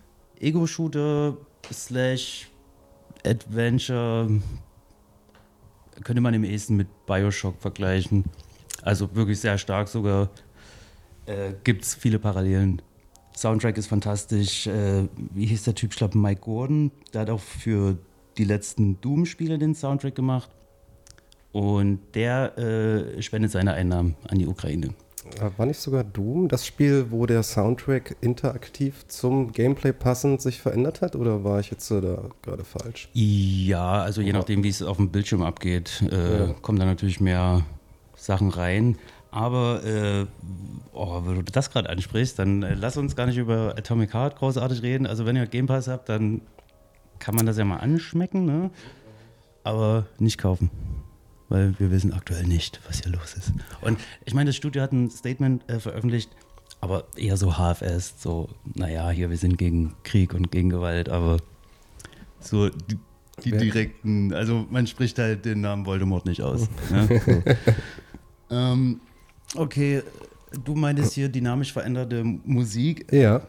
Ego-Shooter 0.41 1.37
slash 1.73 2.49
Adventure, 3.25 4.29
könnte 6.03 6.21
man 6.21 6.35
im 6.35 6.45
ehesten 6.45 6.77
mit 6.77 6.89
Bioshock 7.07 7.61
vergleichen. 7.61 8.25
Also 8.83 9.15
wirklich 9.15 9.41
sehr 9.41 9.57
stark 9.57 9.89
sogar. 9.89 10.29
Äh, 11.27 11.55
Gibt 11.65 11.85
es 11.85 11.95
viele 11.95 12.19
Parallelen. 12.19 12.83
Soundtrack 13.37 13.77
ist 13.79 13.87
fantastisch. 13.89 14.67
Äh, 14.67 15.09
wie 15.33 15.47
hieß 15.47 15.65
der 15.65 15.75
Typ? 15.75 15.91
Ich 15.93 15.97
glaube 15.99 16.17
Mike 16.19 16.43
Gordon. 16.43 16.91
Der 17.13 17.23
hat 17.23 17.31
auch 17.31 17.41
für 17.41 17.97
die 18.39 18.45
letzten 18.45 19.01
Doom-Spiele 19.01 19.59
den 19.59 19.75
Soundtrack 19.75 20.15
gemacht. 20.15 20.51
Und 21.53 22.01
der 22.15 22.59
äh, 22.59 23.23
spendet 23.23 23.53
seine 23.53 23.75
Einnahmen 23.75 24.17
an 24.29 24.39
die 24.39 24.47
Ukraine. 24.47 24.89
Äh, 25.41 25.51
War 25.57 25.67
nicht 25.67 25.79
sogar 25.81 26.03
Doom 26.05 26.49
das 26.49 26.67
Spiel, 26.67 27.07
wo 27.11 27.27
der 27.27 27.43
Soundtrack 27.43 28.17
interaktiv 28.21 29.07
zum 29.09 29.53
Gameplay 29.53 29.93
passend 29.93 30.43
sich 30.43 30.61
verändert 30.61 31.01
hat? 31.01 31.15
Oder 31.17 31.45
war 31.45 31.61
ich 31.61 31.71
jetzt 31.71 31.91
da 31.91 32.25
gerade 32.43 32.65
falsch? 32.65 33.09
Ja, 33.15 34.03
also 34.03 34.21
je 34.21 34.33
nachdem, 34.33 34.63
wie 34.65 34.69
es 34.69 34.83
auf 34.83 34.97
dem 34.99 35.11
Bildschirm 35.11 35.43
abgeht, 35.43 36.03
äh, 36.11 36.39
Ja. 36.49 36.53
kommen 36.61 36.79
da 36.79 36.85
natürlich 36.85 37.21
mehr 37.21 37.65
Sachen 38.17 38.51
rein. 38.51 38.99
Aber, 39.35 39.83
äh, 39.85 40.27
oh, 40.93 41.23
wenn 41.25 41.35
du 41.35 41.43
das 41.43 41.73
gerade 41.73 41.91
ansprichst, 41.91 42.39
dann 42.39 42.63
äh, 42.63 42.75
lass 42.75 42.97
uns 42.97 43.17
gar 43.17 43.27
nicht 43.27 43.37
über 43.37 43.75
Atomic 43.77 44.15
Heart 44.15 44.37
großartig 44.37 44.83
reden. 44.83 45.09
Also, 45.09 45.27
wenn 45.27 45.35
ihr 45.35 45.47
Game 45.47 45.67
Pass 45.67 45.89
habt, 45.89 46.09
dann 46.09 46.41
kann 47.19 47.35
man 47.35 47.45
das 47.45 47.59
ja 47.59 47.65
mal 47.65 47.79
anschmecken, 47.79 48.45
ne? 48.45 48.71
aber 49.65 50.07
nicht 50.21 50.39
kaufen. 50.39 50.71
Weil 51.49 51.75
wir 51.81 51.91
wissen 51.91 52.13
aktuell 52.13 52.45
nicht, 52.45 52.81
was 52.87 53.03
hier 53.03 53.11
los 53.11 53.35
ist. 53.35 53.53
Und 53.81 53.99
ich 54.25 54.35
meine, 54.35 54.51
das 54.51 54.57
Studio 54.57 54.83
hat 54.83 54.93
ein 54.93 55.11
Statement 55.11 55.69
äh, 55.69 55.81
veröffentlicht, 55.81 56.31
aber 56.81 57.05
eher 57.17 57.37
so 57.37 57.55
HFS, 57.55 58.23
so, 58.23 58.49
naja, 58.75 59.11
hier, 59.11 59.31
wir 59.31 59.37
sind 59.37 59.59
gegen 59.59 59.97
Krieg 60.05 60.33
und 60.33 60.53
gegen 60.53 60.71
Gewalt, 60.71 61.09
aber 61.09 61.39
so 62.39 62.69
die, 62.69 62.99
die 63.43 63.51
direkten, 63.51 64.33
also 64.33 64.65
man 64.71 64.87
spricht 64.87 65.19
halt 65.19 65.45
den 65.45 65.61
Namen 65.61 65.87
Voldemort 65.87 66.25
nicht 66.25 66.43
aus. 66.43 66.69
ne? 66.91 67.21
so. 68.49 68.55
ähm, 68.55 69.01
okay, 69.57 70.03
Du 70.63 70.75
meintest 70.75 71.15
hier 71.15 71.29
dynamisch 71.29 71.73
veränderte 71.73 72.23
Musik. 72.25 73.13
Ja. 73.13 73.43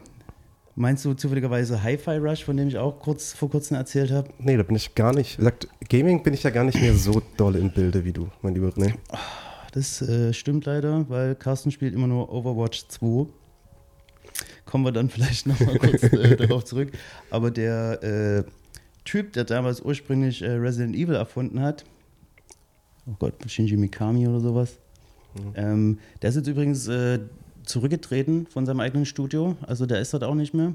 Meinst 0.74 1.04
du 1.04 1.14
zufälligerweise 1.14 1.82
Hi-Fi 1.82 2.18
Rush, 2.18 2.44
von 2.44 2.56
dem 2.56 2.68
ich 2.68 2.76
auch 2.76 2.98
kurz 2.98 3.32
vor 3.32 3.48
kurzem 3.48 3.76
erzählt 3.76 4.10
habe? 4.10 4.28
Nee, 4.38 4.56
da 4.56 4.62
bin 4.62 4.76
ich 4.76 4.94
gar 4.94 5.14
nicht. 5.14 5.38
Gesagt, 5.38 5.68
Gaming 5.88 6.22
bin 6.22 6.34
ich 6.34 6.42
ja 6.42 6.50
gar 6.50 6.64
nicht 6.64 6.80
mehr 6.80 6.94
so 6.94 7.22
doll 7.36 7.56
im 7.56 7.70
Bilde 7.70 8.04
wie 8.04 8.12
du, 8.12 8.28
mein 8.42 8.54
lieber 8.54 8.68
René. 8.68 8.94
Das 9.72 10.02
äh, 10.02 10.32
stimmt 10.34 10.66
leider, 10.66 11.08
weil 11.08 11.34
Carsten 11.34 11.70
spielt 11.70 11.94
immer 11.94 12.06
nur 12.06 12.32
Overwatch 12.32 12.88
2. 12.88 13.26
Kommen 14.66 14.84
wir 14.84 14.92
dann 14.92 15.08
vielleicht 15.08 15.46
nochmal 15.46 15.78
kurz 15.78 16.02
äh, 16.02 16.36
darauf 16.46 16.64
zurück. 16.64 16.92
Aber 17.30 17.50
der 17.50 18.02
äh, 18.02 18.44
Typ, 19.04 19.32
der 19.32 19.44
damals 19.44 19.80
ursprünglich 19.80 20.42
äh, 20.42 20.50
Resident 20.50 20.94
Evil 20.94 21.14
erfunden 21.14 21.60
hat, 21.60 21.84
oh 23.06 23.14
Gott, 23.18 23.34
Shinji 23.46 23.76
Mikami 23.76 24.26
oder 24.26 24.40
sowas, 24.40 24.78
ähm, 25.54 25.98
der 26.22 26.30
ist 26.30 26.36
jetzt 26.36 26.48
übrigens 26.48 26.88
äh, 26.88 27.20
zurückgetreten 27.64 28.46
von 28.46 28.66
seinem 28.66 28.80
eigenen 28.80 29.06
Studio. 29.06 29.56
Also 29.62 29.86
der 29.86 30.00
ist 30.00 30.12
dort 30.14 30.24
auch 30.24 30.34
nicht 30.34 30.54
mehr. 30.54 30.74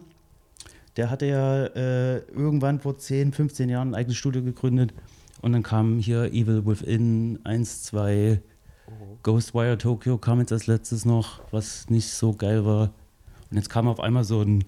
Der 0.97 1.09
hatte 1.09 1.25
ja 1.25 1.65
äh, 1.65 2.17
irgendwann 2.33 2.79
vor 2.79 2.97
10, 2.97 3.31
15 3.31 3.69
Jahren 3.69 3.89
ein 3.89 3.95
eigenes 3.95 4.17
Studio 4.17 4.43
gegründet. 4.43 4.93
Und 5.41 5.53
dann 5.53 5.63
kam 5.63 5.99
hier 5.99 6.25
Evil 6.33 6.65
Within 6.65 7.39
1, 7.45 7.83
2, 7.83 8.41
Ghostwire 9.23 9.77
Tokyo 9.77 10.17
kam 10.17 10.39
jetzt 10.39 10.51
als 10.51 10.67
letztes 10.67 11.05
noch, 11.05 11.41
was 11.51 11.89
nicht 11.89 12.09
so 12.09 12.33
geil 12.33 12.65
war. 12.65 12.93
Und 13.49 13.57
jetzt 13.57 13.69
kam 13.69 13.87
auf 13.87 13.99
einmal 13.99 14.23
so 14.23 14.41
ein, 14.41 14.63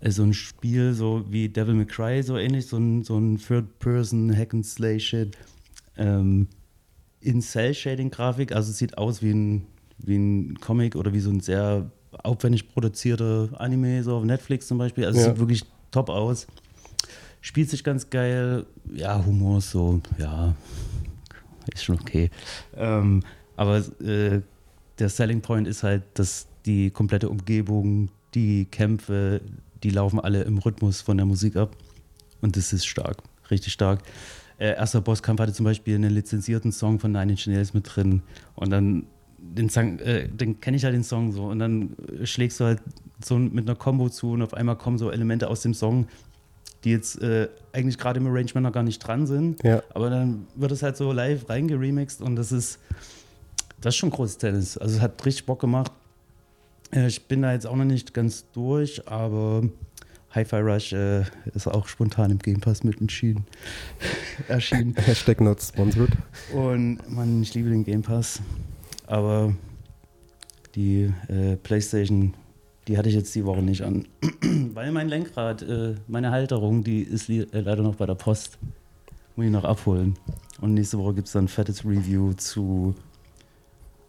äh, 0.00 0.10
so 0.10 0.22
ein 0.22 0.34
Spiel, 0.34 0.92
so 0.94 1.24
wie 1.30 1.48
Devil 1.48 1.74
May 1.74 1.86
Cry, 1.86 2.22
so 2.22 2.36
ähnlich, 2.36 2.66
so 2.66 2.76
ein, 2.76 3.02
so 3.04 3.18
ein 3.18 3.38
Third-Person 3.38 4.36
Hack-and-Slay-Shit. 4.36 5.36
Ähm, 5.96 6.48
in 7.22 7.40
Cell-Shading-Grafik, 7.40 8.52
also 8.52 8.70
es 8.70 8.78
sieht 8.78 8.98
aus 8.98 9.22
wie 9.22 9.30
ein, 9.32 9.66
wie 9.98 10.16
ein 10.16 10.58
Comic 10.60 10.96
oder 10.96 11.12
wie 11.12 11.20
so 11.20 11.30
ein 11.30 11.40
sehr 11.40 11.90
aufwendig 12.22 12.68
produzierter 12.68 13.48
Anime, 13.58 14.02
so 14.02 14.16
auf 14.16 14.24
Netflix 14.24 14.66
zum 14.66 14.78
Beispiel. 14.78 15.04
Also 15.06 15.18
es 15.18 15.24
Ja. 15.26 15.30
sieht 15.32 15.40
wirklich 15.40 15.64
top 15.90 16.10
aus. 16.10 16.46
Spielt 17.40 17.70
sich 17.70 17.82
ganz 17.82 18.08
geil. 18.10 18.66
Ja, 18.94 19.24
Humor 19.24 19.58
ist 19.58 19.70
so, 19.70 20.00
ja, 20.18 20.54
ist 21.72 21.84
schon 21.84 21.98
okay. 22.00 22.30
Ähm, 22.76 23.22
aber 23.56 23.78
äh, 24.00 24.40
der 24.98 25.08
Selling 25.08 25.40
Point 25.40 25.66
ist 25.66 25.82
halt, 25.82 26.02
dass 26.14 26.46
die 26.66 26.90
komplette 26.90 27.28
Umgebung, 27.28 28.10
die 28.34 28.66
Kämpfe, 28.66 29.40
die 29.82 29.90
laufen 29.90 30.20
alle 30.20 30.42
im 30.42 30.58
Rhythmus 30.58 31.00
von 31.00 31.16
der 31.16 31.26
Musik 31.26 31.56
ab. 31.56 31.76
Und 32.40 32.56
das 32.56 32.72
ist 32.72 32.86
stark, 32.86 33.18
richtig 33.50 33.72
stark. 33.72 34.02
Äh, 34.62 34.76
erster 34.76 35.00
Bosskampf 35.00 35.40
hatte 35.40 35.52
zum 35.52 35.64
Beispiel 35.64 35.96
einen 35.96 36.12
lizenzierten 36.12 36.70
Song 36.70 37.00
von 37.00 37.10
Nine 37.10 37.32
Inch 37.32 37.48
Nails 37.48 37.74
mit 37.74 37.84
drin. 37.96 38.22
Und 38.54 38.70
dann 38.70 39.06
den 39.38 39.68
Song, 39.68 39.98
äh, 39.98 40.28
den 40.28 40.60
kenne 40.60 40.76
ich 40.76 40.84
halt 40.84 40.94
den 40.94 41.02
Song 41.02 41.32
so. 41.32 41.46
Und 41.46 41.58
dann 41.58 41.96
äh, 42.20 42.26
schlägst 42.26 42.60
du 42.60 42.64
halt 42.66 42.80
so 43.24 43.36
mit 43.38 43.68
einer 43.68 43.74
Combo 43.74 44.08
zu 44.08 44.30
und 44.30 44.42
auf 44.42 44.54
einmal 44.54 44.76
kommen 44.76 44.98
so 44.98 45.10
Elemente 45.10 45.48
aus 45.48 45.62
dem 45.62 45.74
Song, 45.74 46.06
die 46.84 46.90
jetzt 46.90 47.20
äh, 47.20 47.48
eigentlich 47.72 47.98
gerade 47.98 48.20
im 48.20 48.26
Arrangement 48.28 48.64
noch 48.64 48.72
gar 48.72 48.84
nicht 48.84 49.00
dran 49.00 49.26
sind. 49.26 49.60
Ja. 49.64 49.82
Aber 49.94 50.10
dann 50.10 50.46
wird 50.54 50.70
es 50.70 50.84
halt 50.84 50.96
so 50.96 51.10
live 51.10 51.48
reingeremixed 51.48 52.22
und 52.22 52.36
das 52.36 52.52
ist, 52.52 52.78
das 53.80 53.94
ist 53.94 53.98
schon 53.98 54.10
großes 54.10 54.38
Tennis. 54.38 54.78
Also 54.78 54.94
es 54.94 55.00
hat 55.02 55.26
richtig 55.26 55.44
Bock 55.44 55.60
gemacht. 55.60 55.90
Äh, 56.92 57.08
Ich 57.08 57.26
bin 57.26 57.42
da 57.42 57.52
jetzt 57.52 57.66
auch 57.66 57.74
noch 57.74 57.84
nicht 57.84 58.14
ganz 58.14 58.44
durch, 58.52 59.08
aber 59.08 59.64
Hi-Fi 60.34 60.60
Rush 60.60 60.92
äh, 60.94 61.24
ist 61.54 61.66
auch 61.66 61.86
spontan 61.86 62.30
im 62.30 62.38
Game 62.38 62.60
Pass 62.60 62.84
mit 62.84 63.00
entschieden, 63.00 63.44
erschienen. 64.48 64.94
Hashtag 65.06 65.40
not 65.40 65.60
sponsored. 65.62 66.12
Und 66.54 66.98
man, 67.08 67.42
ich 67.42 67.52
liebe 67.54 67.68
den 67.68 67.84
Game 67.84 68.02
Pass. 68.02 68.40
Aber 69.06 69.54
die 70.74 71.12
äh, 71.28 71.56
PlayStation, 71.56 72.32
die 72.88 72.96
hatte 72.96 73.10
ich 73.10 73.14
jetzt 73.14 73.34
die 73.34 73.44
Woche 73.44 73.62
nicht 73.62 73.82
an. 73.82 74.06
Weil 74.72 74.90
mein 74.90 75.08
Lenkrad, 75.08 75.62
äh, 75.62 75.96
meine 76.08 76.30
Halterung, 76.30 76.82
die 76.82 77.02
ist 77.02 77.28
äh, 77.28 77.46
leider 77.52 77.82
noch 77.82 77.96
bei 77.96 78.06
der 78.06 78.14
Post. 78.14 78.58
Muss 79.36 79.46
ich 79.46 79.52
noch 79.52 79.64
abholen. 79.64 80.14
Und 80.62 80.74
nächste 80.74 80.98
Woche 80.98 81.14
gibt 81.14 81.26
es 81.26 81.32
dann 81.34 81.44
ein 81.44 81.48
fettes 81.48 81.84
Review 81.84 82.32
zu, 82.34 82.94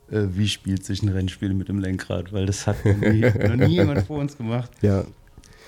äh, 0.10 0.22
wie 0.30 0.48
spielt 0.48 0.86
sich 0.86 1.04
ein 1.04 1.10
Rennspiel 1.10 1.54
mit 1.54 1.68
dem 1.68 1.80
Lenkrad. 1.80 2.32
Weil 2.32 2.46
das 2.46 2.66
hat 2.66 2.86
noch 2.86 2.96
nie, 2.96 3.22
noch 3.48 3.56
nie 3.56 3.76
jemand 3.76 4.04
vor 4.04 4.20
uns 4.20 4.38
gemacht. 4.38 4.72
Ja, 4.82 5.04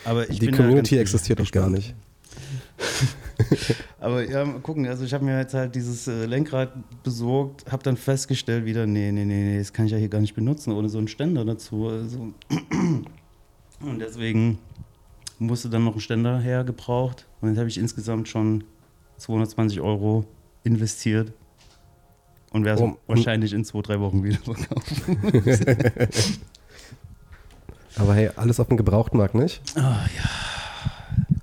Aber 0.06 0.26
die 0.26 0.52
Community 0.52 0.98
existiert 0.98 1.40
doch 1.40 1.52
gar 1.52 1.70
nicht. 1.70 1.96
Aber 4.00 4.30
ja, 4.30 4.46
mal 4.46 4.60
gucken. 4.60 4.88
Also 4.88 5.04
ich 5.04 5.14
habe 5.14 5.26
mir 5.26 5.40
jetzt 5.40 5.54
halt 5.54 5.76
dieses 5.76 6.08
äh, 6.08 6.26
Lenkrad 6.26 6.74
besorgt, 7.04 7.72
habe 7.72 7.84
dann 7.84 7.98
festgestellt 7.98 8.66
wieder, 8.66 8.86
nee, 8.86 9.12
nee, 9.12 9.26
nee, 9.26 9.44
nee, 9.44 9.58
das 9.58 9.74
kann 9.74 9.88
ich 9.88 9.92
ja 9.92 9.98
hier 9.98 10.10
gar 10.10 10.22
nicht 10.22 10.36
benutzen, 10.36 10.72
ohne 10.74 10.90
so 10.90 10.98
einen 10.98 11.08
Ständer 11.08 11.44
dazu. 11.44 11.88
Also 11.88 12.34
und 13.82 14.00
deswegen 14.00 14.60
musste 15.40 15.70
dann 15.70 15.84
noch 15.84 15.96
ein 15.96 16.02
Ständer 16.02 16.40
her 16.40 16.64
gebraucht. 16.64 17.26
Und 17.42 17.50
jetzt 17.50 17.58
habe 17.58 17.70
ich 17.70 17.78
insgesamt 17.78 18.28
schon 18.28 18.64
220 19.18 19.82
Euro 19.82 20.26
investiert. 20.64 21.34
Und 22.52 22.64
werde 22.64 22.84
es 22.84 22.90
Oh, 22.90 22.98
wahrscheinlich 23.08 23.52
in 23.52 23.66
zwei, 23.66 23.82
drei 23.82 24.00
Wochen 24.00 24.24
wieder 24.24 24.38
verkaufen. 24.38 25.44
Aber 27.98 28.14
hey, 28.14 28.30
alles 28.36 28.60
auf 28.60 28.68
dem 28.68 28.78
Gebrauchtmarkt, 28.78 29.36
nicht? 29.36 29.62
Ah, 29.78 30.06
ja. 30.16 30.30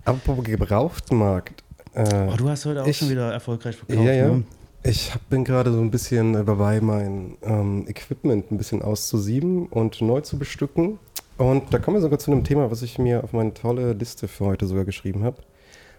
Apropos 0.04 0.44
Gebrauchtmarkt. 0.44 1.62
Äh, 1.94 2.28
Oh, 2.32 2.36
du 2.36 2.48
hast 2.48 2.64
heute 2.66 2.82
auch 2.82 2.86
Ich- 2.86 2.98
schon 2.98 3.10
wieder 3.10 3.32
erfolgreich 3.32 3.76
verkauft. 3.76 3.98
Ja, 4.06 4.12
ja. 4.12 4.28
Ne? 4.28 4.44
Ich 4.82 5.14
hab- 5.14 5.28
bin 5.30 5.44
gerade 5.44 5.72
so 5.72 5.80
ein 5.80 5.90
bisschen 5.90 6.34
äh, 6.34 6.44
dabei, 6.44 6.80
mein 6.80 7.36
ähm, 7.42 7.84
Equipment 7.88 8.50
ein 8.50 8.58
bisschen 8.58 8.82
auszusieben 8.82 9.66
und 9.66 10.00
neu 10.02 10.20
zu 10.20 10.38
bestücken. 10.38 10.98
Und 11.38 11.72
da 11.72 11.78
kommen 11.78 11.96
wir 11.96 12.00
sogar 12.02 12.18
zu 12.18 12.30
einem 12.32 12.44
Thema, 12.44 12.70
was 12.70 12.82
ich 12.82 12.98
mir 12.98 13.22
auf 13.24 13.32
meine 13.32 13.54
tolle 13.54 13.92
Liste 13.92 14.28
für 14.28 14.44
heute 14.46 14.66
sogar 14.66 14.84
geschrieben 14.84 15.24
habe. 15.24 15.36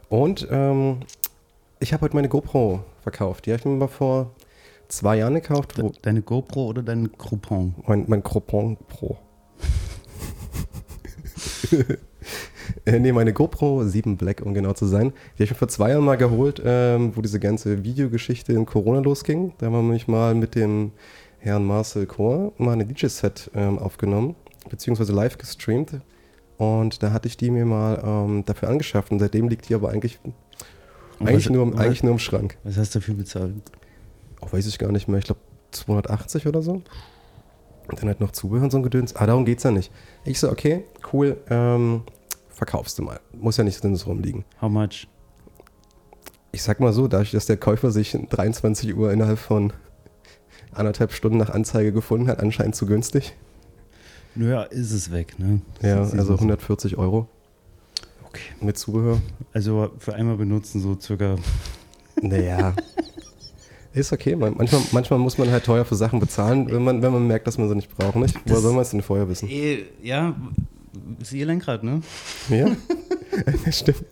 Und 0.09 0.47
ähm, 0.51 0.97
ich 1.79 1.93
habe 1.93 2.01
heute 2.03 2.15
meine 2.15 2.29
GoPro 2.29 2.81
verkauft. 3.01 3.45
Die 3.45 3.51
habe 3.51 3.59
ich 3.59 3.65
mir 3.65 3.71
mal 3.75 3.87
vor 3.87 4.31
zwei 4.89 5.17
Jahren 5.17 5.33
gekauft. 5.33 5.81
Deine 6.03 6.21
GoPro 6.21 6.65
oder 6.67 6.83
dein 6.83 7.11
Groupon? 7.17 7.73
mein, 7.87 8.05
mein 8.07 8.21
Groupon 8.21 8.77
Pro. 8.87 9.17
äh, 12.85 12.99
nee, 12.99 13.11
meine 13.11 13.33
GoPro 13.33 13.83
7 13.83 14.17
Black, 14.17 14.41
um 14.45 14.53
genau 14.53 14.73
zu 14.73 14.85
sein. 14.85 15.09
Die 15.09 15.33
habe 15.33 15.43
ich 15.45 15.49
mir 15.51 15.55
vor 15.57 15.67
zwei 15.67 15.89
Jahren 15.91 16.03
mal 16.05 16.15
geholt, 16.17 16.61
ähm, 16.63 17.11
wo 17.15 17.21
diese 17.21 17.39
ganze 17.39 17.83
Videogeschichte 17.83 18.53
in 18.53 18.65
Corona 18.65 18.99
losging. 18.99 19.53
Da 19.57 19.67
haben 19.67 19.73
wir 19.73 19.81
mich 19.81 20.07
mal 20.07 20.35
mit 20.35 20.55
dem 20.55 20.91
Herrn 21.39 21.65
Marcel 21.65 22.05
Chor 22.05 22.53
mal 22.57 22.73
eine 22.73 22.85
DJ-Set 22.85 23.51
ähm, 23.55 23.77
aufgenommen, 23.79 24.35
beziehungsweise 24.69 25.11
live 25.13 25.37
gestreamt. 25.37 25.99
Und 26.57 27.03
da 27.03 27.11
hatte 27.11 27.27
ich 27.27 27.35
die 27.35 27.51
mir 27.51 27.65
mal 27.65 28.01
ähm, 28.05 28.43
dafür 28.45 28.69
angeschafft. 28.69 29.11
Und 29.11 29.19
seitdem 29.19 29.49
liegt 29.49 29.67
die 29.67 29.75
aber 29.75 29.89
eigentlich, 29.89 30.19
Und 31.19 31.27
eigentlich, 31.27 31.45
was- 31.47 31.51
nur, 31.53 31.63
im- 31.63 31.77
eigentlich 31.77 32.03
nur 32.03 32.13
im 32.13 32.19
Schrank. 32.19 32.57
Was 32.63 32.77
hast 32.77 32.95
du 32.95 32.99
dafür 32.99 33.15
bezahlt? 33.15 33.53
Auch 34.39 34.53
weiß 34.53 34.67
ich 34.67 34.77
gar 34.77 34.91
nicht 34.91 35.07
mehr. 35.07 35.17
Ich 35.19 35.25
glaube 35.25 35.39
280 35.71 36.47
oder 36.47 36.61
so. 36.61 36.81
Und 37.89 37.99
dann 37.99 38.07
halt 38.07 38.19
noch 38.21 38.31
Zubehör 38.31 38.63
und 38.63 38.71
so 38.71 38.77
ein 38.77 38.83
Gedöns. 38.83 39.15
Ah, 39.15 39.25
darum 39.25 39.45
geht's 39.45 39.63
ja 39.63 39.71
nicht. 39.71 39.91
Ich 40.25 40.39
so, 40.39 40.49
okay, 40.51 40.85
cool, 41.11 41.37
ähm, 41.49 42.03
verkaufst 42.49 42.97
du 42.97 43.03
mal. 43.03 43.19
Muss 43.33 43.57
ja 43.57 43.63
nicht 43.63 43.83
drin 43.83 43.95
rumliegen. 43.95 44.45
How 44.61 44.69
much? 44.69 45.07
Ich 46.51 46.63
sag 46.63 46.79
mal 46.79 46.93
so, 46.93 47.07
dadurch, 47.07 47.31
dass 47.31 47.45
der 47.45 47.57
Käufer 47.57 47.91
sich 47.91 48.17
23 48.29 48.95
Uhr 48.95 49.11
innerhalb 49.11 49.39
von 49.39 49.73
anderthalb 50.71 51.11
Stunden 51.11 51.37
nach 51.37 51.49
Anzeige 51.49 51.91
gefunden 51.91 52.27
hat, 52.27 52.39
anscheinend 52.39 52.75
zu 52.75 52.85
günstig. 52.85 53.35
Naja, 54.35 54.63
ist 54.63 54.91
es 54.91 55.11
weg, 55.11 55.37
ne? 55.37 55.61
Ja, 55.81 55.97
Das 55.97 56.13
ist- 56.13 56.19
also 56.19 56.33
140 56.35 56.97
Euro 56.97 57.27
Okay. 58.27 58.41
mit 58.61 58.77
Zubehör. 58.77 59.21
Also 59.53 59.91
für 59.99 60.15
einmal 60.15 60.37
benutzen 60.37 60.79
so 60.81 60.97
circa. 60.99 61.35
Naja. 62.21 62.73
Ist 63.93 64.11
okay. 64.11 64.35
Man, 64.35 64.55
manchmal, 64.57 64.81
manchmal 64.91 65.19
muss 65.19 65.37
man 65.37 65.51
halt 65.51 65.65
teuer 65.65 65.85
für 65.85 65.95
Sachen 65.95 66.19
bezahlen, 66.19 66.71
wenn 66.71 66.83
man, 66.83 67.01
wenn 67.01 67.13
man 67.13 67.27
merkt, 67.27 67.45
dass 67.47 67.57
man 67.57 67.69
sie 67.69 67.75
nicht 67.75 67.95
braucht, 67.95 68.15
nicht? 68.15 68.35
Woher 68.45 68.59
soll 68.61 68.73
man 68.73 68.81
es 68.81 68.89
denn 68.89 69.01
vorher 69.03 69.29
wissen? 69.29 69.47
Eh, 69.49 69.83
ja, 70.01 70.35
ist 71.21 71.33
ihr 71.33 71.45
Lenkrad, 71.45 71.83
ne? 71.83 72.01
Ja? 72.49 72.67
Stimmt. 73.71 74.03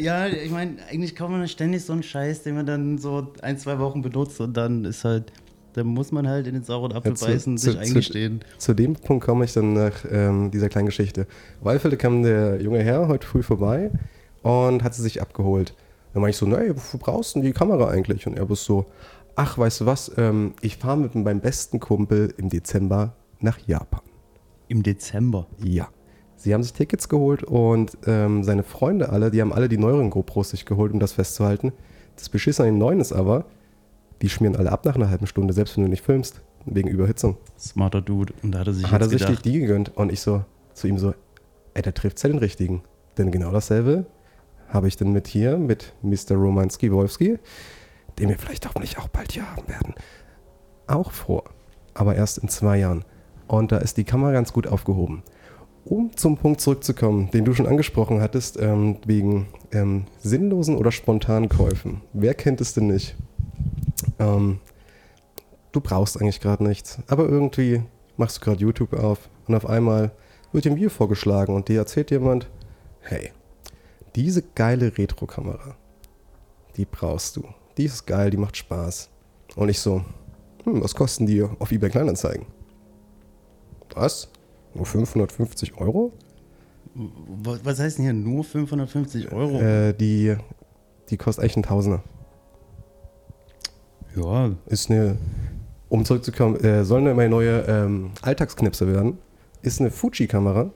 ja, 0.00 0.26
ich 0.26 0.50
meine, 0.50 0.76
eigentlich 0.90 1.14
kauft 1.14 1.30
man 1.30 1.46
ständig 1.48 1.84
so 1.84 1.92
einen 1.92 2.02
Scheiß, 2.02 2.42
den 2.42 2.54
man 2.56 2.66
dann 2.66 2.98
so 2.98 3.32
ein, 3.42 3.58
zwei 3.58 3.78
Wochen 3.78 4.02
benutzt 4.02 4.40
und 4.40 4.56
dann 4.56 4.84
ist 4.84 5.04
halt, 5.04 5.32
dann 5.74 5.86
muss 5.86 6.10
man 6.12 6.26
halt 6.28 6.46
in 6.46 6.54
den 6.54 6.64
sauren 6.64 6.92
Apfel 6.92 7.12
Ja, 7.12 7.16
zu- 7.16 7.26
beißen 7.26 7.52
und 7.52 7.58
zu- 7.58 7.66
sich 7.72 7.74
zu- 7.74 7.78
eingestehen. 7.86 8.40
Zu 8.58 8.74
dem 8.74 8.94
Punkt 8.94 9.24
komme 9.24 9.44
ich 9.44 9.52
dann 9.52 9.74
nach 9.74 10.04
ähm, 10.10 10.50
dieser 10.50 10.68
kleinen 10.68 10.86
Geschichte. 10.86 11.26
Fälle 11.62 11.96
kam 11.96 12.22
der 12.22 12.60
junge 12.60 12.82
Herr 12.82 13.08
heute 13.08 13.26
früh 13.26 13.42
vorbei 13.42 13.90
und 14.42 14.82
hat 14.82 14.94
sie 14.94 15.02
sich 15.02 15.22
abgeholt. 15.22 15.74
Dann 16.12 16.20
meine 16.22 16.30
ich 16.30 16.36
so, 16.36 16.46
nee, 16.46 16.70
wofür 16.70 17.00
brauchst 17.00 17.34
du 17.34 17.40
denn 17.40 17.46
die 17.46 17.52
Kamera 17.52 17.88
eigentlich? 17.88 18.26
Und 18.26 18.36
er 18.36 18.48
war 18.48 18.56
so, 18.56 18.86
ach, 19.34 19.58
weißt 19.58 19.82
du 19.82 19.86
was, 19.86 20.12
ähm, 20.16 20.54
ich 20.60 20.76
fahre 20.76 20.98
mit 20.98 21.14
meinem 21.14 21.40
besten 21.40 21.80
Kumpel 21.80 22.34
im 22.36 22.48
Dezember 22.48 23.14
nach 23.40 23.58
Japan. 23.66 24.02
Im 24.68 24.82
Dezember. 24.82 25.46
Ja. 25.62 25.88
Sie 26.36 26.52
haben 26.52 26.62
sich 26.62 26.72
Tickets 26.72 27.08
geholt 27.08 27.44
und 27.44 27.96
ähm, 28.06 28.42
seine 28.42 28.64
Freunde 28.64 29.10
alle, 29.10 29.30
die 29.30 29.40
haben 29.40 29.52
alle 29.52 29.68
die 29.68 29.78
neueren 29.78 30.10
GoPros 30.10 30.50
sich 30.50 30.66
geholt, 30.66 30.92
um 30.92 30.98
das 30.98 31.12
festzuhalten. 31.12 31.72
Das 32.16 32.28
Beschiss 32.28 32.58
an 32.60 32.66
den 32.66 32.78
neuen 32.78 33.00
ist 33.00 33.12
aber, 33.12 33.44
die 34.22 34.28
schmieren 34.28 34.56
alle 34.56 34.72
ab 34.72 34.84
nach 34.84 34.96
einer 34.96 35.08
halben 35.08 35.26
Stunde, 35.26 35.54
selbst 35.54 35.76
wenn 35.76 35.84
du 35.84 35.90
nicht 35.90 36.04
filmst. 36.04 36.42
wegen 36.64 36.88
Überhitzung. 36.88 37.36
Smarter 37.58 38.00
Dude. 38.00 38.34
Und 38.42 38.52
da 38.52 38.60
hat 38.60 38.66
er 38.68 38.72
sich 38.72 38.90
Hat 38.90 39.02
er 39.02 39.08
sich 39.08 39.20
gedacht, 39.20 39.44
die 39.44 39.60
gegönnt 39.60 39.96
und 39.96 40.12
ich 40.12 40.20
so 40.20 40.44
zu 40.74 40.86
ihm 40.86 40.98
so, 40.98 41.14
ey, 41.74 41.82
der 41.82 41.94
trifft 41.94 42.22
ja 42.22 42.28
den 42.28 42.38
richtigen. 42.38 42.82
Denn 43.18 43.30
genau 43.30 43.50
dasselbe 43.52 44.06
habe 44.72 44.88
ich 44.88 44.96
dann 44.96 45.12
mit 45.12 45.28
hier, 45.28 45.58
mit 45.58 45.92
Mr. 46.02 46.34
Romanski 46.34 46.90
Wolski, 46.90 47.38
den 48.18 48.28
wir 48.28 48.38
vielleicht 48.38 48.66
hoffentlich 48.66 48.98
auch 48.98 49.08
bald 49.08 49.32
hier 49.32 49.48
haben 49.50 49.68
werden, 49.68 49.94
auch 50.86 51.12
vor. 51.12 51.44
Aber 51.94 52.16
erst 52.16 52.38
in 52.38 52.48
zwei 52.48 52.78
Jahren. 52.78 53.04
Und 53.46 53.70
da 53.70 53.76
ist 53.78 53.98
die 53.98 54.04
Kamera 54.04 54.32
ganz 54.32 54.52
gut 54.52 54.66
aufgehoben. 54.66 55.22
Um 55.84 56.16
zum 56.16 56.38
Punkt 56.38 56.60
zurückzukommen, 56.60 57.30
den 57.32 57.44
du 57.44 57.54
schon 57.54 57.66
angesprochen 57.66 58.20
hattest, 58.20 58.58
ähm, 58.58 58.98
wegen 59.04 59.48
ähm, 59.72 60.06
sinnlosen 60.18 60.76
oder 60.76 60.92
spontanen 60.92 61.48
Käufen. 61.48 62.00
Wer 62.12 62.34
kennt 62.34 62.60
es 62.60 62.72
denn 62.72 62.86
nicht? 62.86 63.16
Ähm, 64.18 64.60
du 65.72 65.80
brauchst 65.80 66.20
eigentlich 66.20 66.40
gerade 66.40 66.64
nichts, 66.64 66.98
aber 67.08 67.28
irgendwie 67.28 67.82
machst 68.16 68.38
du 68.38 68.40
gerade 68.42 68.60
YouTube 68.60 68.94
auf 68.94 69.28
und 69.48 69.54
auf 69.54 69.66
einmal 69.66 70.12
wird 70.52 70.64
dir 70.64 70.70
ein 70.70 70.76
Video 70.76 70.90
vorgeschlagen 70.90 71.54
und 71.54 71.68
dir 71.68 71.78
erzählt 71.78 72.10
jemand, 72.10 72.48
hey, 73.00 73.32
diese 74.16 74.42
geile 74.42 74.96
Retro-Kamera, 74.96 75.76
die 76.76 76.84
brauchst 76.84 77.36
du. 77.36 77.44
Die 77.76 77.84
ist 77.84 78.06
geil, 78.06 78.30
die 78.30 78.36
macht 78.36 78.56
Spaß. 78.56 79.08
Und 79.56 79.68
ich 79.68 79.78
so, 79.78 80.02
hm, 80.64 80.82
was 80.82 80.94
kosten 80.94 81.26
die 81.26 81.42
auf 81.42 81.70
eBay 81.72 81.90
Kleinanzeigen? 81.90 82.46
Was? 83.94 84.28
Nur 84.74 84.86
550 84.86 85.76
Euro? 85.78 86.12
wa- 86.94 87.58
was 87.64 87.78
heißt 87.78 87.98
denn 87.98 88.04
hier 88.04 88.12
nur 88.14 88.44
550 88.44 89.32
Euro? 89.32 89.60
Äh, 89.60 89.92
die, 89.94 90.36
die 91.10 91.16
kostet 91.16 91.44
echt 91.44 91.56
ein 91.56 91.62
Tausender. 91.62 92.02
ja, 94.16 94.50
Ist 94.66 94.90
eine, 94.90 95.16
um 95.88 96.04
zurückzukommen, 96.04 96.56
äh, 96.62 96.84
soll 96.84 97.00
eine 97.00 97.14
meine 97.14 97.30
neue 97.30 97.60
ähm, 97.62 98.10
Alltagsknipse 98.22 98.86
werden. 98.92 99.18
Ist 99.62 99.80
eine 99.80 99.90
Fuji-Kamera. 99.90 100.70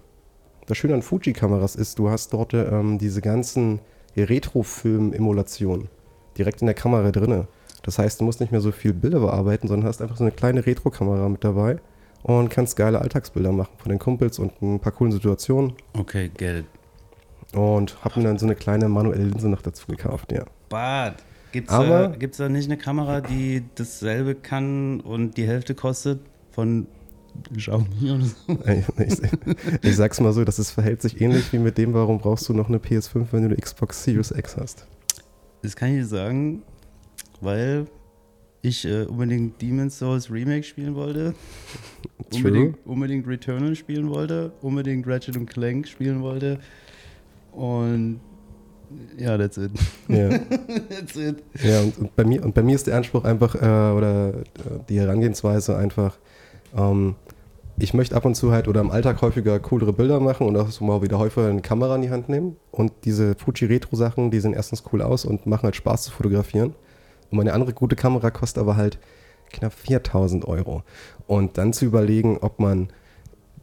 Das 0.66 0.76
Schöne 0.76 0.94
an 0.94 1.02
Fuji-Kameras 1.02 1.76
ist, 1.76 1.99
du 1.99 2.11
hast 2.11 2.32
dort 2.32 2.52
ähm, 2.54 2.99
diese 2.99 3.20
ganzen 3.23 3.80
Retro-Film-Emulationen 4.16 5.88
direkt 6.37 6.61
in 6.61 6.66
der 6.66 6.75
Kamera 6.75 7.11
drinne. 7.11 7.46
Das 7.82 7.99
heißt, 7.99 8.20
du 8.20 8.25
musst 8.25 8.40
nicht 8.40 8.52
mehr 8.52 8.61
so 8.61 8.73
viel 8.73 8.92
Bilder 8.92 9.20
bearbeiten, 9.20 9.68
sondern 9.68 9.88
hast 9.88 10.02
einfach 10.02 10.16
so 10.16 10.25
eine 10.25 10.32
kleine 10.32 10.66
Retro-Kamera 10.66 11.28
mit 11.28 11.44
dabei 11.44 11.78
und 12.23 12.49
kannst 12.50 12.76
geile 12.76 13.00
Alltagsbilder 13.00 13.52
machen 13.52 13.73
von 13.78 13.90
den 13.90 13.99
Kumpels 13.99 14.38
und 14.38 14.61
ein 14.61 14.80
paar 14.80 14.92
coolen 14.92 15.12
Situationen. 15.12 15.75
okay, 15.96 16.30
Geld. 16.37 16.64
Und 17.54 17.96
hab 18.04 18.16
mir 18.16 18.25
dann 18.25 18.38
so 18.38 18.44
eine 18.46 18.56
kleine 18.56 18.88
manuelle 18.88 19.25
Linse 19.25 19.49
noch 19.49 19.62
dazu 19.62 19.87
gekauft, 19.87 20.32
ja. 20.32 20.44
Bad. 20.68 21.23
Gibt's 21.52 21.73
Aber- 21.73 22.08
da, 22.08 22.16
gibt's 22.16 22.38
da 22.38 22.49
nicht 22.49 22.66
eine 22.66 22.76
Kamera, 22.76 23.20
die 23.20 23.62
dasselbe 23.76 24.35
kann 24.35 25.00
und 25.00 25.37
die 25.37 25.46
Hälfte 25.46 25.75
kostet 25.75 26.18
von 26.50 26.87
Xiaomi 27.55 28.11
oder 28.11 28.25
so? 28.25 28.59
Ich, 28.99 29.83
ich 29.83 29.97
sag's 29.97 30.21
mal 30.21 30.33
so, 30.33 30.45
das 30.45 30.59
ist, 30.59 30.71
verhält 30.71 31.02
sich 31.02 31.21
ähnlich 31.21 31.52
wie 31.52 31.59
mit 31.59 31.78
dem, 31.78 31.95
warum 31.95 32.19
brauchst 32.19 32.49
du 32.49 32.55
noch 32.55 32.69
eine 32.69 32.78
PS5, 32.78 33.26
wenn 33.33 33.43
du 33.43 33.49
eine 33.49 33.57
Xbox 33.57 34.05
Series 34.05 34.31
X 34.31 34.57
hast. 34.57 34.87
Das 35.62 35.75
kann 35.76 35.90
ich 35.90 35.97
dir 35.97 36.07
sagen, 36.07 36.62
weil 37.40 37.87
ich 38.62 38.85
äh, 38.85 39.05
unbedingt 39.05 39.61
Demon's 39.62 39.99
Souls 39.99 40.31
Remake 40.31 40.64
spielen 40.64 40.95
wollte. 40.95 41.35
True. 42.31 42.38
Unbedingt, 42.38 42.87
unbedingt 42.87 43.26
Returnal 43.26 43.75
spielen 43.76 44.09
wollte. 44.11 44.52
Unbedingt 44.61 45.07
Ratchet 45.07 45.37
und 45.37 45.47
Clank 45.47 45.87
spielen 45.87 46.23
wollte. 46.23 46.59
Und 47.52 48.21
ja, 49.19 49.37
that's 49.37 49.57
it. 49.57 49.73
Ja, 50.09 50.28
that's 50.88 51.16
it. 51.16 51.43
ja 51.62 51.81
und, 51.81 51.99
und, 51.99 52.16
bei 52.16 52.25
mir, 52.25 52.45
und 52.45 52.55
bei 52.55 52.62
mir 52.62 52.75
ist 52.75 52.87
der 52.87 52.97
Anspruch 52.97 53.25
einfach, 53.25 53.55
äh, 53.55 53.59
oder 53.97 54.28
äh, 54.28 54.43
die 54.88 54.99
Herangehensweise 54.99 55.76
einfach, 55.76 56.19
ähm, 56.76 57.16
ich 57.78 57.92
möchte 57.92 58.16
ab 58.16 58.25
und 58.25 58.35
zu 58.35 58.52
halt 58.52 58.68
oder 58.68 58.80
im 58.80 58.90
Alltag 58.90 59.21
häufiger 59.21 59.59
coolere 59.61 59.92
Bilder 59.92 60.18
machen 60.21 60.47
und 60.47 60.56
auch 60.56 60.71
so 60.71 60.85
mal 60.85 61.02
wieder 61.02 61.18
häufiger 61.18 61.49
eine 61.49 61.61
Kamera 61.61 61.97
in 61.97 62.02
die 62.02 62.11
Hand 62.11 62.28
nehmen. 62.28 62.56
Und 62.71 62.92
diese 63.04 63.35
Fuji 63.35 63.66
Retro 63.66 63.97
Sachen, 63.97 64.30
die 64.30 64.40
sehen 64.40 64.54
erstens 64.54 64.83
cool 64.92 65.03
aus 65.03 65.24
und 65.24 65.46
machen 65.46 65.64
halt 65.64 65.77
Spaß 65.77 66.05
zu 66.05 66.11
fotografieren. 66.11 66.74
Und 67.31 67.38
meine 67.38 67.53
andere 67.53 67.74
gute 67.74 67.96
Kamera 67.96 68.31
kostet 68.31 68.62
aber 68.62 68.77
halt 68.77 68.98
knapp 69.50 69.74
4000 69.74 70.46
Euro. 70.46 70.83
Und 71.27 71.59
dann 71.59 71.72
zu 71.72 71.85
überlegen, 71.85 72.38
ob 72.38 72.61
man 72.61 72.88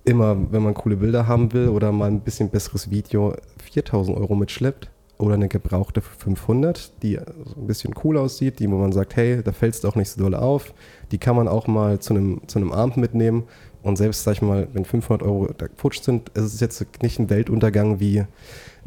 immer, 0.06 0.52
wenn 0.52 0.62
man 0.62 0.74
coole 0.74 0.98
Bilder 0.98 1.28
haben 1.28 1.54
will 1.54 1.70
oder 1.70 1.92
mal 1.92 2.08
ein 2.08 2.22
bisschen 2.22 2.50
besseres 2.50 2.92
Video, 2.92 3.36
4000 3.64 4.18
Euro 4.18 4.36
mitschleppt 4.36 4.92
oder 5.18 5.36
eine 5.36 5.48
gebrauchte 5.48 6.02
für 6.02 6.16
500, 6.20 7.02
die 7.04 7.18
ein 7.20 7.68
bisschen 7.68 7.94
cool 8.04 8.18
aussieht, 8.18 8.60
die, 8.60 8.70
wo 8.70 8.78
man 8.78 8.92
sagt, 8.92 9.16
hey, 9.16 9.42
da 9.44 9.52
fällt 9.52 9.76
es 9.76 9.86
auch 9.86 9.96
nicht 9.96 10.10
so 10.10 10.22
doll 10.22 10.36
auf. 10.36 10.74
Die 11.12 11.18
kann 11.18 11.36
man 11.36 11.48
auch 11.48 11.68
mal 11.68 12.00
zu 12.00 12.14
einem, 12.14 12.42
zu 12.48 12.60
einem 12.60 12.72
Abend 12.72 12.98
mitnehmen. 12.98 13.44
Und 13.84 13.98
selbst, 13.98 14.24
sag 14.24 14.34
ich 14.34 14.42
mal, 14.42 14.68
wenn 14.74 14.86
500 14.86 15.22
Euro 15.24 15.48
da 15.58 15.68
geputscht 15.68 16.04
sind, 16.04 16.30
ist 16.30 16.54
es 16.54 16.60
jetzt 16.60 16.86
nicht 17.02 17.20
ein 17.20 17.30
Weltuntergang 17.30 18.00
wie 18.00 18.26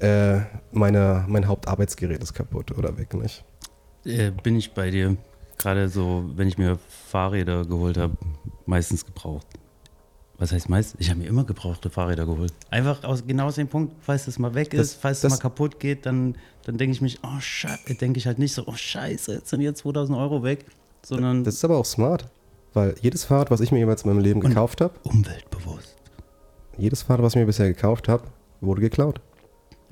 äh, 0.00 0.40
meine, 0.72 1.24
mein 1.28 1.46
Hauptarbeitsgerät 1.46 2.22
ist 2.22 2.34
kaputt 2.34 2.76
oder 2.76 2.96
weg, 2.98 3.14
nicht? 3.14 3.44
Äh, 4.04 4.30
bin 4.30 4.56
ich 4.56 4.72
bei 4.72 4.90
dir. 4.90 5.16
Gerade 5.58 5.88
so, 5.88 6.24
wenn 6.34 6.48
ich 6.48 6.58
mir 6.58 6.78
Fahrräder 7.08 7.64
geholt 7.64 7.96
habe, 7.96 8.16
meistens 8.66 9.04
gebraucht. 9.04 9.46
Was 10.38 10.52
heißt 10.52 10.68
meist? 10.68 10.96
Ich 10.98 11.08
habe 11.08 11.20
mir 11.20 11.26
immer 11.28 11.44
gebrauchte 11.44 11.88
Fahrräder 11.88 12.26
geholt. 12.26 12.52
Einfach 12.70 13.04
aus 13.04 13.26
genau 13.26 13.46
aus 13.46 13.54
dem 13.54 13.68
Punkt, 13.68 13.94
falls 14.00 14.26
das 14.26 14.38
mal 14.38 14.54
weg 14.54 14.70
Das- 14.70 14.80
ist, 14.88 14.94
falls 15.00 15.20
das- 15.22 15.32
es 15.32 15.38
mal 15.38 15.42
kaputt 15.42 15.80
geht, 15.80 16.04
dann, 16.04 16.36
dann 16.64 16.76
denke 16.76 16.92
ich 16.92 17.00
mich, 17.00 17.18
oh 17.22 17.40
Scheiße, 17.40 17.94
denke 17.94 18.18
ich 18.18 18.26
halt 18.26 18.38
nicht 18.38 18.52
so, 18.52 18.64
oh 18.66 18.74
Scheiße, 18.74 19.32
jetzt 19.34 19.48
sind 19.48 19.62
jetzt 19.62 19.78
2000 19.78 20.18
Euro 20.18 20.42
weg, 20.42 20.66
sondern 21.04 21.42
Das 21.44 21.54
ist 21.54 21.64
aber 21.64 21.78
auch 21.78 21.86
smart, 21.86 22.26
weil 22.74 22.94
jedes 23.00 23.24
Fahrrad, 23.24 23.50
was 23.50 23.60
ich 23.60 23.72
mir 23.72 23.78
jemals 23.78 24.02
in 24.02 24.10
meinem 24.10 24.20
Leben 24.22 24.40
gekauft 24.40 24.80
habe, 24.82 24.92
umweltbewusst. 25.04 25.96
jedes 26.76 27.02
Fahrrad, 27.02 27.22
was 27.22 27.32
ich 27.34 27.40
mir 27.40 27.46
bisher 27.46 27.68
gekauft 27.68 28.06
habe, 28.08 28.24
wurde 28.60 28.82
geklaut. 28.82 29.20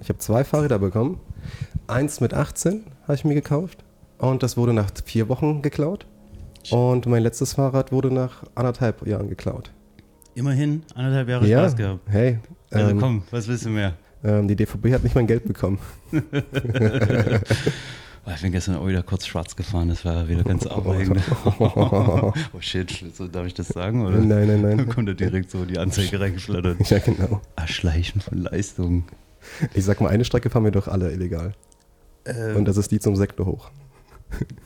Ich 0.01 0.09
habe 0.11 0.19
zwei 0.19 0.45
Fahrräder 0.45 0.79
bekommen. 0.79 1.21
Eins 1.87 2.21
mit 2.21 2.35
18 2.35 2.85
habe 3.05 3.15
ich 3.15 3.25
mir 3.25 3.35
gekauft 3.35 3.83
und 4.19 4.43
das 4.43 4.57
wurde 4.59 4.75
nach 4.75 4.91
vier 5.07 5.29
Wochen 5.31 5.63
geklaut. 5.63 6.07
Und 6.71 7.07
mein 7.07 7.23
letztes 7.23 7.55
Fahrrad 7.55 7.93
wurde 7.93 8.11
nach 8.11 8.43
anderthalb 8.55 9.07
Jahren 9.07 9.29
geklaut. 9.29 9.71
Immerhin 10.35 10.83
anderthalb 10.95 11.29
Jahre 11.29 11.47
ja, 11.47 11.61
Spaß 11.61 11.77
gehabt. 11.77 12.01
hey, 12.09 12.39
Also 12.71 12.91
ähm, 12.91 13.01
komm, 13.01 13.23
was 13.31 13.47
willst 13.49 13.65
du 13.67 13.71
mehr? 13.71 13.95
ähm, 14.25 14.49
die 14.49 14.57
DVB 14.57 14.93
hat 14.93 15.05
nicht 15.05 15.15
mein 15.15 15.27
Geld 15.27 15.45
bekommen. 15.47 15.79
Ich 18.35 18.41
bin 18.41 18.53
gestern 18.53 18.77
auch 18.77 18.87
wieder 18.89 19.03
kurz 19.03 19.27
schwarz 19.27 19.55
gefahren, 19.55 19.91
das 19.91 20.03
war 20.07 20.27
wieder 20.29 20.43
ganz 20.45 20.67
aufregend. 20.67 21.21
oh 21.59 22.33
shit, 22.59 23.05
so 23.13 23.29
darf 23.29 23.47
ich 23.47 23.53
das 23.53 23.69
sagen? 23.69 24.07
Oder? 24.07 24.17
Nein, 24.17 24.47
nein, 24.49 24.63
Dann 24.63 24.77
nein. 24.77 24.89
kommt 24.95 25.11
da 25.11 25.13
direkt 25.13 25.51
so 25.51 25.67
die 25.67 25.79
Anzeige 25.79 26.19
reingeflattert. 26.19 26.89
Ja, 26.89 27.01
genau. 27.01 27.43
Erschleichen 27.55 28.23
von 28.23 28.39
Leistung. 28.39 29.05
Ich 29.75 29.85
sag 29.85 30.01
mal, 30.01 30.09
eine 30.09 30.25
Strecke 30.25 30.49
fahren 30.49 30.65
wir 30.65 30.71
doch 30.71 30.89
alle 30.89 31.13
illegal. 31.13 31.53
Äh, 32.25 32.55
Und 32.55 32.65
das 32.65 32.79
ist 32.79 32.91
die 32.93 32.99
zum 32.99 33.15
Sektor 33.15 33.45
hoch. 33.45 33.71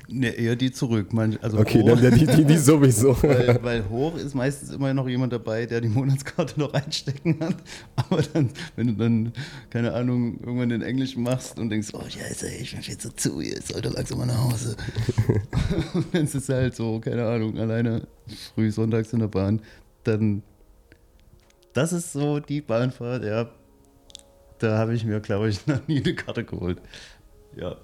Ne, 0.09 0.29
eher 0.29 0.57
die 0.57 0.73
zurück. 0.73 1.09
Also 1.43 1.59
Okay, 1.59 1.83
hoch, 1.83 2.01
dann 2.01 2.15
die, 2.15 2.27
die, 2.27 2.45
die 2.45 2.57
sowieso. 2.57 3.17
weil, 3.23 3.59
weil 3.63 3.89
hoch 3.89 4.17
ist 4.17 4.35
meistens 4.35 4.71
immer 4.71 4.93
noch 4.95 5.09
jemand 5.09 5.33
dabei, 5.33 5.67
der 5.67 5.81
die 5.81 5.89
Monatskarte 5.89 6.59
noch 6.59 6.73
einstecken 6.73 7.37
hat. 7.41 7.57
Aber 7.97 8.23
dann, 8.23 8.51
wenn 8.77 8.87
du 8.89 8.93
dann, 8.95 9.33
keine 9.71 9.93
Ahnung, 9.93 10.39
irgendwann 10.41 10.71
den 10.71 10.83
Englisch 10.83 11.17
machst 11.17 11.59
und 11.59 11.71
denkst, 11.71 11.89
oh 11.93 12.03
scheiße, 12.09 12.49
ich 12.49 12.73
bin 12.73 12.83
viel 12.83 12.99
zu 12.99 13.15
zu, 13.15 13.41
ich 13.41 13.67
sollte 13.67 13.91
langsam 13.91 14.19
mal 14.19 14.27
nach 14.27 14.51
Hause. 14.51 14.77
und 15.95 16.15
ist 16.15 16.35
es 16.35 16.49
halt 16.49 16.75
so, 16.75 17.01
keine 17.01 17.27
Ahnung, 17.27 17.59
alleine 17.59 18.07
früh 18.55 18.71
sonntags 18.71 19.13
in 19.13 19.21
der 19.21 19.29
Bahn, 19.29 19.61
dann, 20.05 20.43
das 21.73 21.93
ist 21.93 22.13
so 22.13 22.41
die 22.41 22.61
Bahnfahrt, 22.61 23.25
ja, 23.25 23.51
da 24.59 24.79
habe 24.79 24.95
ich 24.95 25.05
mir, 25.05 25.21
glaube 25.21 25.49
ich, 25.49 25.67
noch 25.67 25.87
nie 25.87 26.03
eine 26.03 26.15
Karte 26.15 26.45
geholt. 26.45 26.81
Ja, 27.57 27.77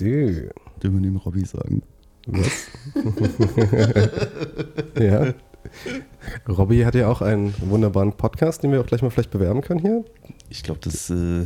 So. 0.00 0.06
dürfen 0.06 0.94
wir 0.94 1.02
dem 1.02 1.16
Robby 1.16 1.44
sagen. 1.44 1.82
Was? 2.26 2.68
ja. 4.98 5.34
Robby 6.48 6.80
hat 6.80 6.94
ja 6.94 7.08
auch 7.08 7.20
einen 7.20 7.54
wunderbaren 7.60 8.12
Podcast, 8.12 8.62
den 8.62 8.72
wir 8.72 8.80
auch 8.80 8.86
gleich 8.86 9.02
mal 9.02 9.10
vielleicht 9.10 9.30
bewerben 9.30 9.60
können 9.60 9.80
hier. 9.80 10.04
Ich 10.48 10.62
glaube, 10.62 10.80
das 10.82 11.10
äh, 11.10 11.44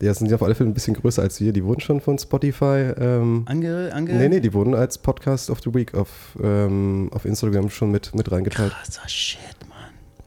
Die 0.00 0.12
sind 0.12 0.28
ja 0.28 0.36
auf 0.36 0.42
alle 0.42 0.54
Fälle 0.54 0.70
ein 0.70 0.74
bisschen 0.74 0.94
größer 0.94 1.22
als 1.22 1.40
wir. 1.40 1.52
Die 1.52 1.64
wurden 1.64 1.80
schon 1.80 2.00
von 2.00 2.18
Spotify. 2.18 2.92
Ähm, 2.96 3.42
ange, 3.46 3.90
ange 3.92 4.14
nee, 4.14 4.28
nee, 4.28 4.40
die 4.40 4.52
wurden 4.52 4.74
als 4.74 4.98
Podcast 4.98 5.50
of 5.50 5.60
the 5.62 5.74
Week 5.74 5.94
auf, 5.94 6.36
ähm, 6.42 7.10
auf 7.12 7.24
Instagram 7.24 7.70
schon 7.70 7.90
mit, 7.90 8.14
mit 8.14 8.30
reingeteilt. 8.30 8.72
Krasser 8.72 9.08
Shit, 9.08 9.40
Mann. 9.68 9.76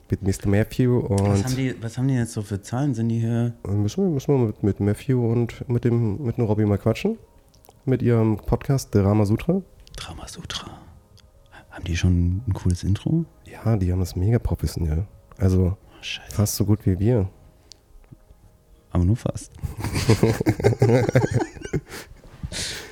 Mit 0.10 0.24
Mr. 0.24 0.50
Matthew 0.50 1.04
Was 1.08 1.22
haben, 1.22 1.44
und 1.44 1.58
die, 1.58 1.76
was 1.82 1.98
haben 1.98 2.08
die 2.08 2.16
jetzt 2.16 2.34
so 2.34 2.42
für 2.42 2.62
Zahlen? 2.62 2.94
Sind 2.94 3.10
die 3.10 3.20
hier? 3.20 3.54
müssen 3.68 4.04
wir, 4.04 4.12
müssen 4.12 4.34
wir 4.34 4.48
mit, 4.48 4.64
mit 4.64 4.80
Matthew 4.80 5.32
und 5.32 5.68
mit 5.70 5.86
dem, 5.86 6.24
mit 6.24 6.38
dem 6.38 6.46
Robby 6.46 6.66
mal 6.66 6.78
quatschen. 6.78 7.18
Mit 7.90 8.04
ihrem 8.04 8.38
Podcast 8.38 8.94
Drama 8.94 9.26
Sutra. 9.26 9.64
Drama 9.96 10.28
Sutra. 10.28 10.68
Haben 11.72 11.84
die 11.86 11.98
schon 11.98 12.44
ein 12.48 12.54
cooles 12.54 12.84
Intro? 12.84 13.26
Ja, 13.46 13.78
die 13.78 13.92
haben 13.92 14.00
das 14.00 14.16
mega 14.16 14.38
professionell. 14.38 15.08
Also 15.40 15.76
Oh, 15.76 16.04
fast 16.30 16.56
so 16.56 16.66
gut 16.66 16.86
wie 16.86 17.00
wir. 17.00 17.28
Aber 18.92 19.04
nur 19.06 19.16
fast. 19.18 19.52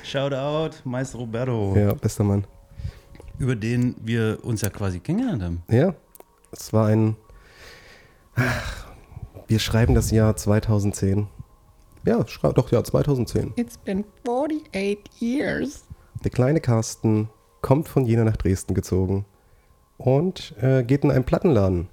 Shoutout, 0.02 0.78
Meister 0.84 1.18
Roberto. 1.18 1.76
Ja, 1.76 1.94
bester 1.94 2.24
Mann. 2.24 2.44
Über 3.38 3.54
den 3.54 3.94
wir 4.02 4.40
uns 4.42 4.62
ja 4.62 4.68
quasi 4.70 4.98
kennengelernt 4.98 5.44
haben. 5.44 5.62
Ja, 5.70 5.94
es 6.50 6.72
war 6.72 6.88
ein. 6.88 7.14
Ach, 8.34 8.88
wir 9.46 9.60
schreiben 9.60 9.94
das 9.94 10.10
Jahr 10.10 10.34
2010. 10.34 11.28
Ja, 12.08 12.26
schreib 12.26 12.54
doch 12.54 12.70
ja 12.72 12.82
2010. 12.82 13.52
It's 13.56 13.76
been 13.76 14.02
48 14.26 14.98
years. 15.20 15.84
Der 16.24 16.30
kleine 16.30 16.58
Carsten 16.58 17.28
kommt 17.60 17.86
von 17.86 18.06
Jena 18.06 18.24
nach 18.24 18.38
Dresden 18.38 18.72
gezogen 18.72 19.26
und 19.98 20.54
äh, 20.62 20.82
geht 20.84 21.04
in 21.04 21.10
einen 21.10 21.24
Plattenladen. 21.24 21.88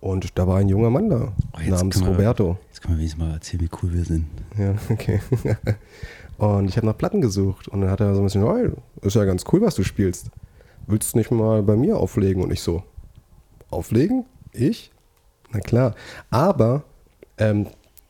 Und 0.00 0.38
da 0.38 0.46
war 0.46 0.58
ein 0.58 0.68
junger 0.68 0.90
Mann 0.90 1.10
da, 1.10 1.32
Oh, 1.52 1.68
namens 1.70 2.00
wir- 2.00 2.06
Roberto. 2.06 2.58
Jetzt 2.68 2.80
können 2.80 2.94
wir 2.94 2.98
wenigstens 3.00 3.24
mal 3.24 3.32
erzählen, 3.32 3.62
wie 3.62 3.70
cool 3.82 3.92
wir 3.92 4.04
sind. 4.04 4.26
Ja, 4.56 4.74
okay. 4.88 5.20
und 6.38 6.68
ich 6.68 6.76
habe 6.76 6.86
nach 6.86 6.96
Platten 6.96 7.20
gesucht 7.20 7.66
und 7.66 7.80
dann 7.80 7.90
hat 7.90 8.00
er 8.00 8.14
so 8.14 8.20
ein 8.20 8.24
bisschen, 8.26 8.46
hey, 8.46 8.70
ist 9.02 9.16
ja 9.16 9.24
ganz 9.24 9.42
cool, 9.52 9.62
was 9.62 9.74
du 9.74 9.82
spielst. 9.82 10.30
Willst 10.86 11.12
du 11.14 11.18
nicht 11.18 11.32
mal 11.32 11.60
bei 11.64 11.74
mir 11.74 11.96
auflegen? 11.98 12.40
Und 12.44 12.52
ich 12.52 12.60
so, 12.60 12.84
auflegen? 13.68 14.26
Ich? 14.52 14.92
Na 15.50 15.58
klar. 15.58 15.96
Aber 16.30 16.84
ähm, 17.38 17.66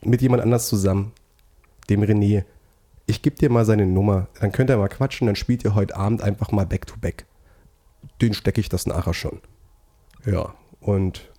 mit 0.06 0.22
jemand 0.22 0.42
anders 0.42 0.68
zusammen, 0.68 1.12
dem 1.90 2.02
René. 2.02 2.44
Ich 3.06 3.22
gebe 3.22 3.36
dir 3.36 3.50
mal 3.50 3.64
seine 3.64 3.86
Nummer, 3.86 4.28
dann 4.40 4.52
könnt 4.52 4.70
ihr 4.70 4.76
mal 4.76 4.88
quatschen, 4.88 5.26
dann 5.26 5.36
spielt 5.36 5.64
ihr 5.64 5.74
heute 5.74 5.96
Abend 5.96 6.22
einfach 6.22 6.52
mal 6.52 6.66
Back 6.66 6.86
to 6.86 6.94
Back. 7.00 7.26
Den 8.20 8.34
stecke 8.34 8.60
ich 8.60 8.68
das 8.68 8.86
nachher 8.86 9.14
schon. 9.14 9.40
Ja, 10.24 10.54
und 10.80 11.30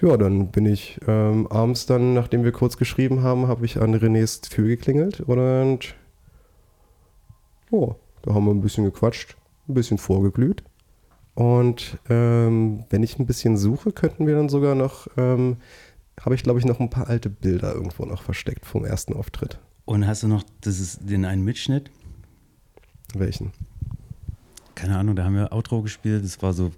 ja, 0.00 0.16
dann 0.16 0.50
bin 0.50 0.66
ich 0.66 0.98
ähm, 1.06 1.46
abends 1.48 1.86
dann, 1.86 2.14
nachdem 2.14 2.44
wir 2.44 2.52
kurz 2.52 2.76
geschrieben 2.76 3.22
haben, 3.22 3.48
habe 3.48 3.64
ich 3.66 3.80
an 3.80 3.94
Renés 3.94 4.40
Tür 4.40 4.68
geklingelt 4.68 5.20
und 5.20 5.94
ja, 7.70 7.94
da 8.22 8.34
haben 8.34 8.46
wir 8.46 8.52
ein 8.52 8.62
bisschen 8.62 8.84
gequatscht, 8.84 9.36
ein 9.68 9.74
bisschen 9.74 9.98
vorgeglüht. 9.98 10.64
Und 11.34 11.98
ähm, 12.08 12.84
wenn 12.90 13.02
ich 13.02 13.18
ein 13.18 13.26
bisschen 13.26 13.56
suche, 13.56 13.92
könnten 13.92 14.26
wir 14.26 14.34
dann 14.34 14.48
sogar 14.48 14.74
noch, 14.74 15.06
ähm, 15.16 15.58
habe 16.20 16.34
ich 16.34 16.42
glaube 16.42 16.58
ich 16.58 16.64
noch 16.64 16.80
ein 16.80 16.90
paar 16.90 17.08
alte 17.08 17.30
Bilder 17.30 17.74
irgendwo 17.74 18.04
noch 18.04 18.22
versteckt 18.22 18.66
vom 18.66 18.84
ersten 18.84 19.14
Auftritt. 19.14 19.58
Und 19.84 20.06
hast 20.06 20.22
du 20.22 20.28
noch 20.28 20.44
das 20.60 20.78
ist 20.78 21.08
den 21.08 21.24
einen 21.24 21.44
Mitschnitt? 21.44 21.90
Welchen? 23.14 23.52
Keine 24.74 24.96
Ahnung, 24.96 25.16
da 25.16 25.24
haben 25.24 25.34
wir 25.34 25.52
Outro 25.52 25.82
gespielt. 25.82 26.24
Das 26.24 26.40
war 26.42 26.52
so 26.52 26.70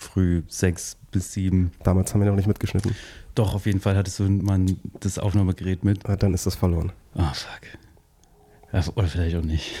früh 0.00 0.42
sechs 0.48 0.96
bis 1.10 1.32
sieben. 1.32 1.72
Damals 1.82 2.12
haben 2.12 2.20
wir 2.20 2.28
noch 2.28 2.36
nicht 2.36 2.48
mitgeschnitten. 2.48 2.94
Doch, 3.34 3.54
auf 3.54 3.66
jeden 3.66 3.80
Fall 3.80 3.96
hattest 3.96 4.18
du 4.18 4.24
mal 4.28 4.64
das 5.00 5.18
Aufnahmegerät 5.18 5.84
mit. 5.84 6.06
Ah, 6.08 6.16
Dann 6.16 6.34
ist 6.34 6.46
das 6.46 6.54
verloren. 6.54 6.92
Ah, 7.14 7.32
fuck. 7.32 8.96
Oder 8.96 9.06
vielleicht 9.06 9.36
auch 9.36 9.42
nicht. 9.42 9.72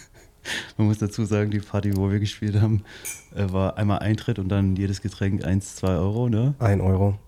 Man 0.76 0.86
muss 0.88 0.98
dazu 0.98 1.24
sagen, 1.24 1.50
die 1.50 1.60
Party, 1.60 1.96
wo 1.96 2.10
wir 2.10 2.18
gespielt 2.18 2.60
haben, 2.60 2.82
äh, 3.34 3.50
war 3.50 3.76
einmal 3.76 4.00
Eintritt 4.00 4.38
und 4.38 4.48
dann 4.48 4.76
jedes 4.76 5.00
Getränk 5.00 5.44
1, 5.44 5.76
2 5.76 5.88
Euro, 5.88 6.28
ne? 6.28 6.54
Ein 6.58 6.80
Euro. 6.80 7.18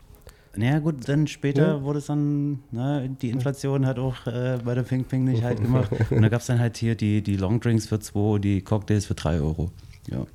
Naja, 0.54 0.80
gut, 0.80 1.08
dann 1.08 1.26
später 1.26 1.66
Ja. 1.76 1.82
wurde 1.82 1.98
es 2.00 2.06
dann, 2.06 2.60
ne, 2.72 3.08
die 3.22 3.30
Inflation 3.30 3.86
hat 3.86 3.98
auch 3.98 4.26
äh, 4.26 4.58
bei 4.62 4.74
der 4.74 4.82
Ping 4.82 5.04
Ping 5.04 5.24
nicht 5.24 5.42
halt 5.42 5.60
gemacht. 5.62 5.90
Und 6.10 6.20
da 6.22 6.28
gab 6.28 6.40
es 6.42 6.46
dann 6.46 6.58
halt 6.58 6.76
hier 6.76 6.94
die, 6.94 7.22
die 7.22 7.36
Longdrinks 7.36 7.86
für 7.86 7.98
2, 8.00 8.38
die 8.38 8.60
Cocktails 8.60 9.06
für 9.06 9.14
3 9.14 9.36
Euro. 9.40 9.70
Ja. 10.10 10.26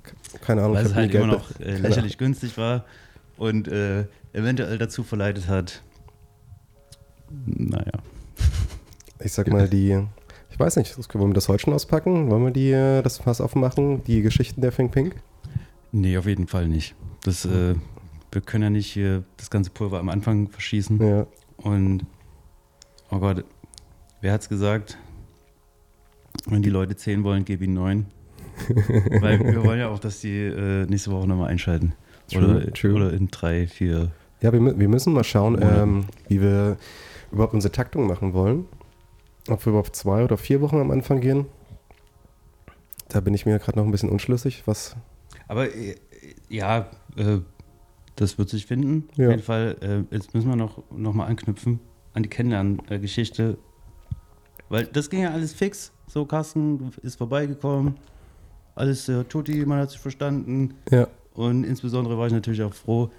Keine 0.41 0.62
Ahnung. 0.63 0.75
Weil 0.75 0.86
es 0.88 0.95
halt 0.95 1.13
immer 1.13 1.27
noch 1.27 1.60
äh, 1.60 1.77
lächerlich 1.77 2.17
günstig 2.17 2.58
war 2.58 2.86
und 3.38 3.67
äh, 3.67 4.06
eventuell 4.34 4.77
dazu 4.80 5.03
verleitet 5.03 5.47
hat. 5.47 5.84
Naja. 7.45 7.91
Ich 9.23 9.34
sag 9.34 9.47
mal, 9.49 9.67
die, 9.67 9.99
ich 10.49 10.60
weiß 10.60 10.77
nicht, 10.77 10.95
wollen 11.13 11.30
wir 11.32 11.34
das 11.36 11.49
heute 11.49 11.62
schon 11.63 11.73
auspacken? 11.73 12.30
Wollen 12.32 12.43
wir 12.45 12.51
die, 12.51 12.71
äh, 12.71 13.01
das 13.01 13.17
Fass 13.19 13.41
aufmachen? 13.41 14.03
Die 14.06 14.21
Geschichten 14.21 14.62
der 14.62 14.71
Fink 14.71 14.91
Pink? 14.93 15.15
Nee, 15.91 16.17
auf 16.17 16.25
jeden 16.25 16.47
Fall 16.47 16.67
nicht. 16.67 16.95
Das, 17.23 17.45
äh, 17.45 17.75
wir 18.32 18.42
können 18.42 18.63
ja 18.63 18.70
nicht 18.70 18.92
hier 18.92 19.24
das 19.38 19.50
ganze 19.50 19.72
Pulver 19.72 20.00
am 20.00 20.10
Anfang 20.10 20.50
verschießen. 20.50 21.02
Ja. 21.02 21.28
Und, 21.58 22.06
oh 23.10 23.20
Gott, 23.20 23.46
wer 24.22 24.34
hat's 24.34 24.50
gesagt? 24.50 24.98
Wenn 26.46 26.62
die 26.62 26.70
Leute 26.70 26.96
10 26.96 27.24
wollen, 27.24 27.46
gib 27.46 27.62
ihnen 27.62 27.74
9. 27.74 28.06
Weil 29.22 29.40
wir 29.40 29.63
wollen 29.63 29.80
ja 29.80 29.90
auch, 29.90 30.00
dass 30.00 30.22
die 30.22 30.38
äh, 30.38 30.86
nächste 30.86 31.12
Woche 31.12 31.28
nochmal 31.28 31.50
einschalten. 31.50 31.94
True, 32.30 32.58
oder, 32.58 32.74
true. 32.74 32.94
oder 32.94 33.13
in 33.13 33.28
drei, 33.28 33.68
vier. 33.68 34.12
Ja, 34.42 34.52
wir, 34.52 34.80
wir 34.80 34.90
müssen 34.90 35.13
mal 35.13 35.24
schauen, 35.24 35.58
ähm, 35.62 36.06
wie 36.28 36.42
wir 36.42 36.78
überhaupt 37.32 37.54
unsere 37.54 37.72
Taktung 37.72 38.08
machen 38.08 38.34
wollen. 38.34 38.66
Ob 39.48 39.66
wir 39.66 39.72
überhaupt 39.72 39.96
zwei 39.96 40.24
oder 40.24 40.38
vier 40.38 40.62
Wochen 40.62 40.78
am 40.78 40.92
Anfang 40.92 41.22
gehen. 41.22 41.46
Da 43.10 43.22
bin 43.22 43.34
ich 43.34 43.46
mir 43.46 43.58
gerade 43.60 43.78
noch 43.78 43.86
ein 43.86 43.92
bisschen 43.92 44.10
unschlüssig, 44.10 44.63
was. 44.66 44.96
Aber 45.48 45.74
äh, 45.74 45.96
ja, 46.50 46.90
äh, 47.16 47.40
das 48.17 48.38
wird 48.38 48.49
sich 48.49 48.65
finden. 48.65 49.08
Ja. 49.15 49.27
Auf 49.27 49.32
jeden 49.32 49.43
Fall, 49.43 49.77
äh, 49.82 50.13
jetzt 50.13 50.34
müssen 50.34 50.49
wir 50.49 50.56
noch, 50.56 50.84
noch 50.91 51.13
mal 51.13 51.25
anknüpfen 51.25 51.80
an 52.13 52.23
die 52.23 52.30
Kennenlerngeschichte. 52.30 53.58
Weil 54.69 54.86
das 54.86 55.10
ging 55.10 55.21
ja 55.21 55.32
alles 55.32 55.53
fix. 55.53 55.93
So, 56.08 56.25
Carsten 56.25 56.91
ist 57.03 57.15
vorbeigekommen. 57.15 57.95
Alles 58.75 59.08
äh, 59.08 59.23
tutti, 59.23 59.65
man 59.65 59.80
hat 59.80 59.91
sich 59.91 59.99
verstanden. 59.99 60.73
Ja. 60.91 61.08
Und 61.34 61.63
insbesondere 61.63 62.17
war 62.17 62.27
ich 62.27 62.34
natürlich 62.34 62.63
auch 62.63 62.73
froh, 62.73 63.10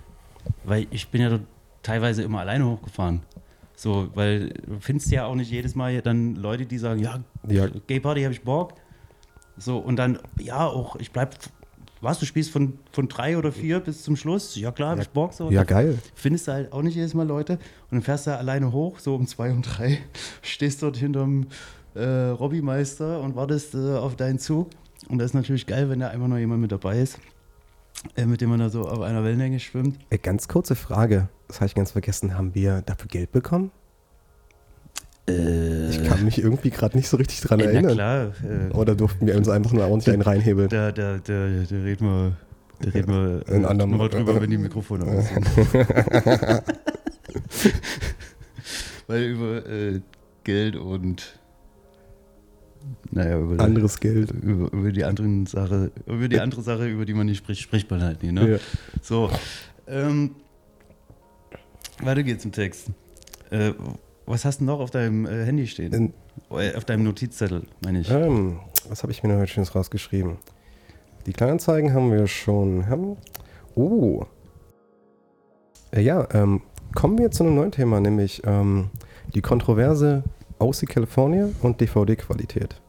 weil 0.65 0.87
ich 0.91 1.09
bin 1.09 1.23
ja 1.23 1.39
teilweise 1.83 2.23
immer 2.23 2.41
alleine 2.41 2.67
hochgefahren. 2.67 3.23
So, 3.77 4.09
weil 4.15 4.49
du 4.49 4.81
findest 4.81 5.11
ja 5.13 5.27
auch 5.27 5.37
nicht 5.37 5.53
jedes 5.53 5.77
Mal 5.77 6.03
dann 6.03 6.35
Leute, 6.35 6.67
die 6.67 6.79
sagen, 6.79 7.01
ja, 7.01 7.21
Ja. 7.49 7.69
Gay 7.87 8.01
Party 8.01 8.23
habe 8.23 8.35
ich 8.35 8.43
Bock. 8.43 8.75
So, 9.57 9.79
und 9.79 9.97
dann, 9.97 10.19
ja, 10.41 10.67
auch, 10.67 10.97
ich 10.97 11.13
bleib, 11.13 11.37
was, 12.01 12.19
du 12.19 12.27
spielst 12.27 12.51
von, 12.51 12.79
von 12.93 13.09
drei 13.09 13.37
oder 13.37 13.51
vier 13.53 13.81
bis 13.81 14.03
zum 14.03 14.17
Schluss? 14.17 14.55
Ja, 14.57 14.71
klar, 14.73 14.97
Ja. 14.97 15.03
ich 15.03 15.09
Bock. 15.11 15.33
So, 15.33 15.51
Ja, 15.51 15.65
geil. 15.65 15.99
Findest 16.15 16.49
du 16.49 16.53
halt 16.53 16.73
auch 16.73 16.83
nicht 16.83 16.95
jedes 16.95 17.15
Mal 17.15 17.27
Leute. 17.27 17.55
Und 17.55 17.93
dann 17.93 18.03
fährst 18.03 18.27
du 18.27 18.37
alleine 18.37 18.73
hoch, 18.73 18.99
so 18.99 19.15
um 19.15 19.27
zwei 19.27 19.51
und 19.51 19.63
drei, 19.63 19.99
stehst 20.43 20.83
dort 20.83 20.97
hinterm 20.97 21.47
äh, 21.95 22.05
Robbymeister 22.05 23.21
und 23.21 23.35
wartest 23.37 23.75
äh, 23.75 23.95
auf 23.97 24.17
deinen 24.17 24.39
Zug. 24.39 24.71
Und 25.09 25.19
das 25.19 25.27
ist 25.31 25.35
natürlich 25.35 25.67
geil, 25.67 25.89
wenn 25.91 26.01
da 26.01 26.09
einfach 26.09 26.29
noch 26.29 26.39
jemand 26.39 26.61
mit 26.61 26.71
dabei 26.73 27.01
ist, 27.01 27.19
äh, 28.17 28.27
mit 28.27 28.41
dem 28.41 28.51
man 28.51 28.59
da 28.61 28.69
so 28.69 28.83
auf 28.87 29.01
einer 29.01 29.25
Wellenlänge 29.25 29.59
schwimmt. 29.61 29.99
Ey, 30.11 30.19
ganz 30.19 30.49
kurze 30.49 30.75
Frage. 30.77 31.29
Das 31.49 31.57
habe 31.57 31.67
ich 31.67 31.75
ganz 31.75 31.93
vergessen. 31.93 32.37
Haben 32.37 32.55
wir 32.55 32.83
dafür 32.83 33.09
Geld 33.09 33.33
bekommen? 33.33 33.71
Äh, 35.27 35.33
kann 36.19 36.25
mich 36.25 36.39
irgendwie 36.43 36.71
gerade 36.71 36.97
nicht 36.97 37.09
so 37.09 37.17
richtig 37.17 37.41
dran 37.41 37.61
äh, 37.61 37.65
na 37.65 37.71
erinnern. 37.71 37.95
klar, 37.95 38.33
äh, 38.43 38.73
Oder 38.75 38.95
durften 38.97 39.27
wir 39.27 39.37
uns 39.37 39.49
einfach 39.49 39.73
nur 39.73 39.85
ordentlich 39.85 40.13
einen 40.13 40.23
reinhebeln? 40.23 40.69
da, 40.69 40.93
da, 40.93 41.19
da, 41.19 41.49
da 41.69 41.77
reden 41.77 42.07
wir, 42.07 42.37
da 42.81 42.91
reden 42.91 43.13
wir 43.13 43.43
In 43.49 43.65
äh, 43.65 43.75
nochmal 43.75 44.09
drüber, 44.09 44.41
wenn 44.41 44.51
die 44.51 44.59
Mikrofone 44.59 45.05
aus 45.05 45.29
sind. 45.29 45.47
Weil 49.07 49.23
über 49.25 49.67
äh, 49.67 50.01
Geld 50.45 50.77
und 50.77 51.39
naja, 53.11 53.39
über, 53.39 53.63
Anderes 53.63 54.01
Geld. 54.01 54.31
über, 54.31 54.73
über 54.73 54.93
die 54.93 55.05
anderen 55.05 55.47
Sache, 55.47 55.91
über 56.07 56.29
die 56.29 56.41
andere 56.41 56.63
Sache, 56.63 56.89
über 56.89 57.05
die 57.05 57.15
man 57.15 57.27
nicht 57.27 57.39
spricht, 57.39 57.61
spricht 57.63 57.91
man 57.91 58.03
halt 58.03 58.23
nie, 58.23 58.33
ne? 58.33 58.53
Ja. 58.53 58.59
So. 59.03 59.31
Ähm, 59.87 60.37
weiter 62.01 62.23
geht's 62.23 62.45
im 62.45 62.53
Text. 62.53 62.89
Äh, 63.51 63.73
was 64.29 64.45
hast 64.45 64.61
du 64.61 64.65
noch 64.65 64.81
auf 64.81 64.91
deinem 64.91 65.27
äh, 65.27 65.45
Handy 65.45 65.67
stehen? 65.67 65.93
In, 65.93 66.13
Äh, 66.51 66.75
auf 66.77 66.85
deinem 66.85 67.03
Notizzettel, 67.05 67.63
meine 67.85 68.01
ich. 68.01 68.11
ähm, 68.11 68.61
was 68.89 69.03
habe 69.03 69.13
ich 69.13 69.23
mir 69.23 69.31
noch 69.31 69.39
heute 69.41 69.53
Schönes 69.53 69.75
rausgeschrieben? 69.75 70.37
Die 71.27 71.33
Kleinanzeigen 71.33 71.93
haben 71.93 72.11
wir 72.13 72.27
schon. 72.27 72.89
Haben, 72.89 73.17
oh. 73.75 74.25
Äh, 75.91 76.03
ja, 76.03 76.27
ähm, 76.33 76.63
kommen 76.95 77.19
wir 77.19 77.31
zu 77.31 77.45
einem 77.45 77.55
neuen 77.57 77.73
Thema, 77.73 78.01
nämlich 78.01 78.43
ähm, 78.47 78.91
die 79.35 79.41
Kontroverse 79.43 80.23
OC 80.59 80.87
California 80.89 81.49
und 81.63 81.81
DVD-Qualität. 81.81 82.81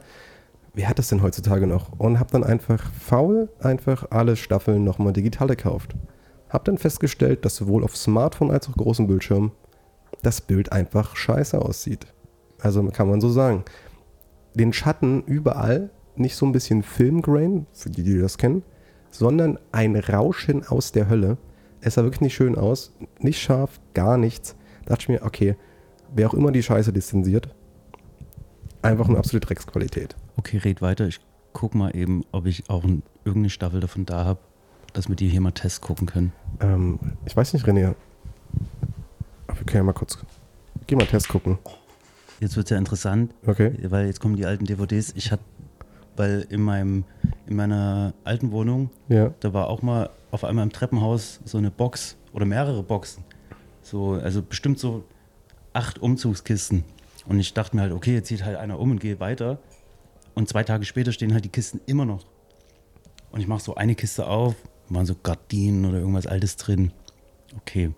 wer 0.74 0.90
hat 0.90 1.00
das 1.00 1.08
denn 1.08 1.22
heutzutage 1.22 1.66
noch? 1.66 1.98
Und 1.98 2.20
habe 2.20 2.32
dann 2.32 2.44
einfach 2.44 2.92
faul 2.92 3.48
einfach 3.62 4.08
alle 4.10 4.36
Staffeln 4.36 4.84
nochmal 4.84 5.14
digital 5.14 5.48
gekauft. 5.48 5.96
Habe 6.50 6.66
dann 6.66 6.78
festgestellt, 6.78 7.46
dass 7.46 7.56
sowohl 7.56 7.86
auf 7.86 7.96
Smartphone 7.96 8.52
als 8.52 8.68
auch 8.68 8.76
großem 8.76 9.08
Bildschirm 9.08 9.54
das 10.22 10.42
Bild 10.42 10.74
einfach 10.74 11.16
scheiße 11.16 11.62
aussieht. 11.62 12.08
Also 12.60 12.84
kann 12.90 13.10
man 13.10 13.22
so 13.22 13.30
sagen. 13.30 13.64
Den 14.56 14.74
Schatten 14.74 15.24
überall, 15.24 15.92
nicht 16.16 16.36
so 16.36 16.46
ein 16.46 16.52
bisschen 16.52 16.84
Filmgrain, 16.84 17.68
für 17.74 17.90
die, 17.90 18.04
die 18.04 18.18
das 18.18 18.38
kennen, 18.38 18.64
sondern 19.12 19.60
ein 19.72 19.96
Rauschen 19.96 20.66
aus 20.68 20.92
der 20.92 21.10
Hölle. 21.10 21.38
Es 21.82 21.94
sah 21.94 22.04
wirklich 22.04 22.22
nicht 22.22 22.36
schön 22.36 22.58
aus, 22.58 22.94
nicht 23.20 23.40
scharf, 23.40 23.80
gar 23.94 24.18
nichts. 24.18 24.56
Da 24.86 24.96
dachte 24.96 25.04
ich 25.04 25.10
mir, 25.10 25.22
okay, 25.24 25.56
wer 26.14 26.30
auch 26.30 26.34
immer 26.34 26.52
die 26.52 26.64
Scheiße 26.64 26.92
lizenziert, 26.92 27.54
einfach 28.82 29.08
eine 29.08 29.18
absolute 29.18 29.48
Drecksqualität. 29.48 30.16
Okay, 30.38 30.58
red 30.58 30.82
weiter. 30.82 31.08
Ich 31.08 31.20
guck 31.54 31.76
mal 31.76 31.96
eben, 31.96 32.24
ob 32.32 32.46
ich 32.46 32.70
auch 32.70 32.84
ein, 32.84 33.04
irgendeine 33.26 33.50
Staffel 33.50 33.80
davon 33.80 34.06
da 34.06 34.26
habe, 34.26 34.40
dass 34.94 35.10
wir 35.10 35.16
die 35.16 35.28
hier 35.28 35.42
mal 35.42 35.52
Test 35.52 35.82
gucken 35.82 36.08
können. 36.08 36.34
Ähm, 36.60 37.00
ich 37.26 37.36
weiß 37.36 37.54
nicht, 37.54 37.66
René. 37.66 37.96
Aber 39.48 39.60
wir 39.60 39.66
können 39.66 39.78
ja 39.78 39.84
mal 39.84 39.94
kurz. 39.94 40.18
Geh 40.88 40.96
mal 40.96 41.06
Test 41.06 41.30
gucken. 41.30 41.58
Jetzt 42.40 42.56
wird 42.56 42.68
es 42.68 42.72
ja 42.72 42.78
interessant, 42.78 43.34
Okay. 43.46 43.74
weil 43.90 44.06
jetzt 44.06 44.20
kommen 44.20 44.36
die 44.36 44.46
alten 44.46 44.66
DVDs. 44.66 45.14
Ich 45.16 45.32
hatte, 45.32 45.44
weil 46.16 46.46
in 46.50 46.62
meinem, 46.62 47.04
in 47.48 47.56
meiner 47.56 48.14
alten 48.24 48.52
Wohnung, 48.52 48.90
Ja. 49.10 49.34
da 49.40 49.54
war 49.54 49.68
auch 49.70 49.82
mal 49.82 50.10
auf 50.32 50.44
einmal 50.44 50.64
im 50.64 50.72
Treppenhaus 50.72 51.40
so 51.46 51.58
eine 51.58 51.72
Box 51.72 52.16
oder 52.34 52.46
mehrere 52.46 52.84
Boxen. 52.84 53.24
So, 53.82 54.12
also 54.14 54.42
bestimmt 54.42 54.78
so 54.80 55.04
acht 55.74 56.00
Umzugskisten. 56.00 56.84
Und 57.28 57.40
ich 57.40 57.54
dachte 57.54 57.76
mir 57.76 57.84
halt, 57.84 57.92
okay, 57.94 58.14
jetzt 58.14 58.28
zieht 58.28 58.44
halt 58.46 58.58
einer 58.58 58.80
um 58.80 58.92
und 58.92 59.00
gehe 59.00 59.20
weiter. 59.20 59.60
Und 60.36 60.48
zwei 60.48 60.64
Tage 60.64 60.86
später 60.86 61.12
stehen 61.12 61.34
halt 61.34 61.46
die 61.46 61.50
Kisten 61.50 61.80
immer 61.88 62.06
noch. 62.06 62.26
Und 63.32 63.40
ich 63.42 63.48
mache 63.48 63.62
so 63.64 63.76
eine 63.76 63.96
Kiste 63.96 64.28
auf, 64.28 64.56
waren 64.90 65.06
so 65.06 65.16
Gardinen 65.22 65.86
oder 65.86 65.98
irgendwas 66.00 66.28
Altes 66.28 66.56
drin. 66.58 66.92
Okay. 67.58 67.92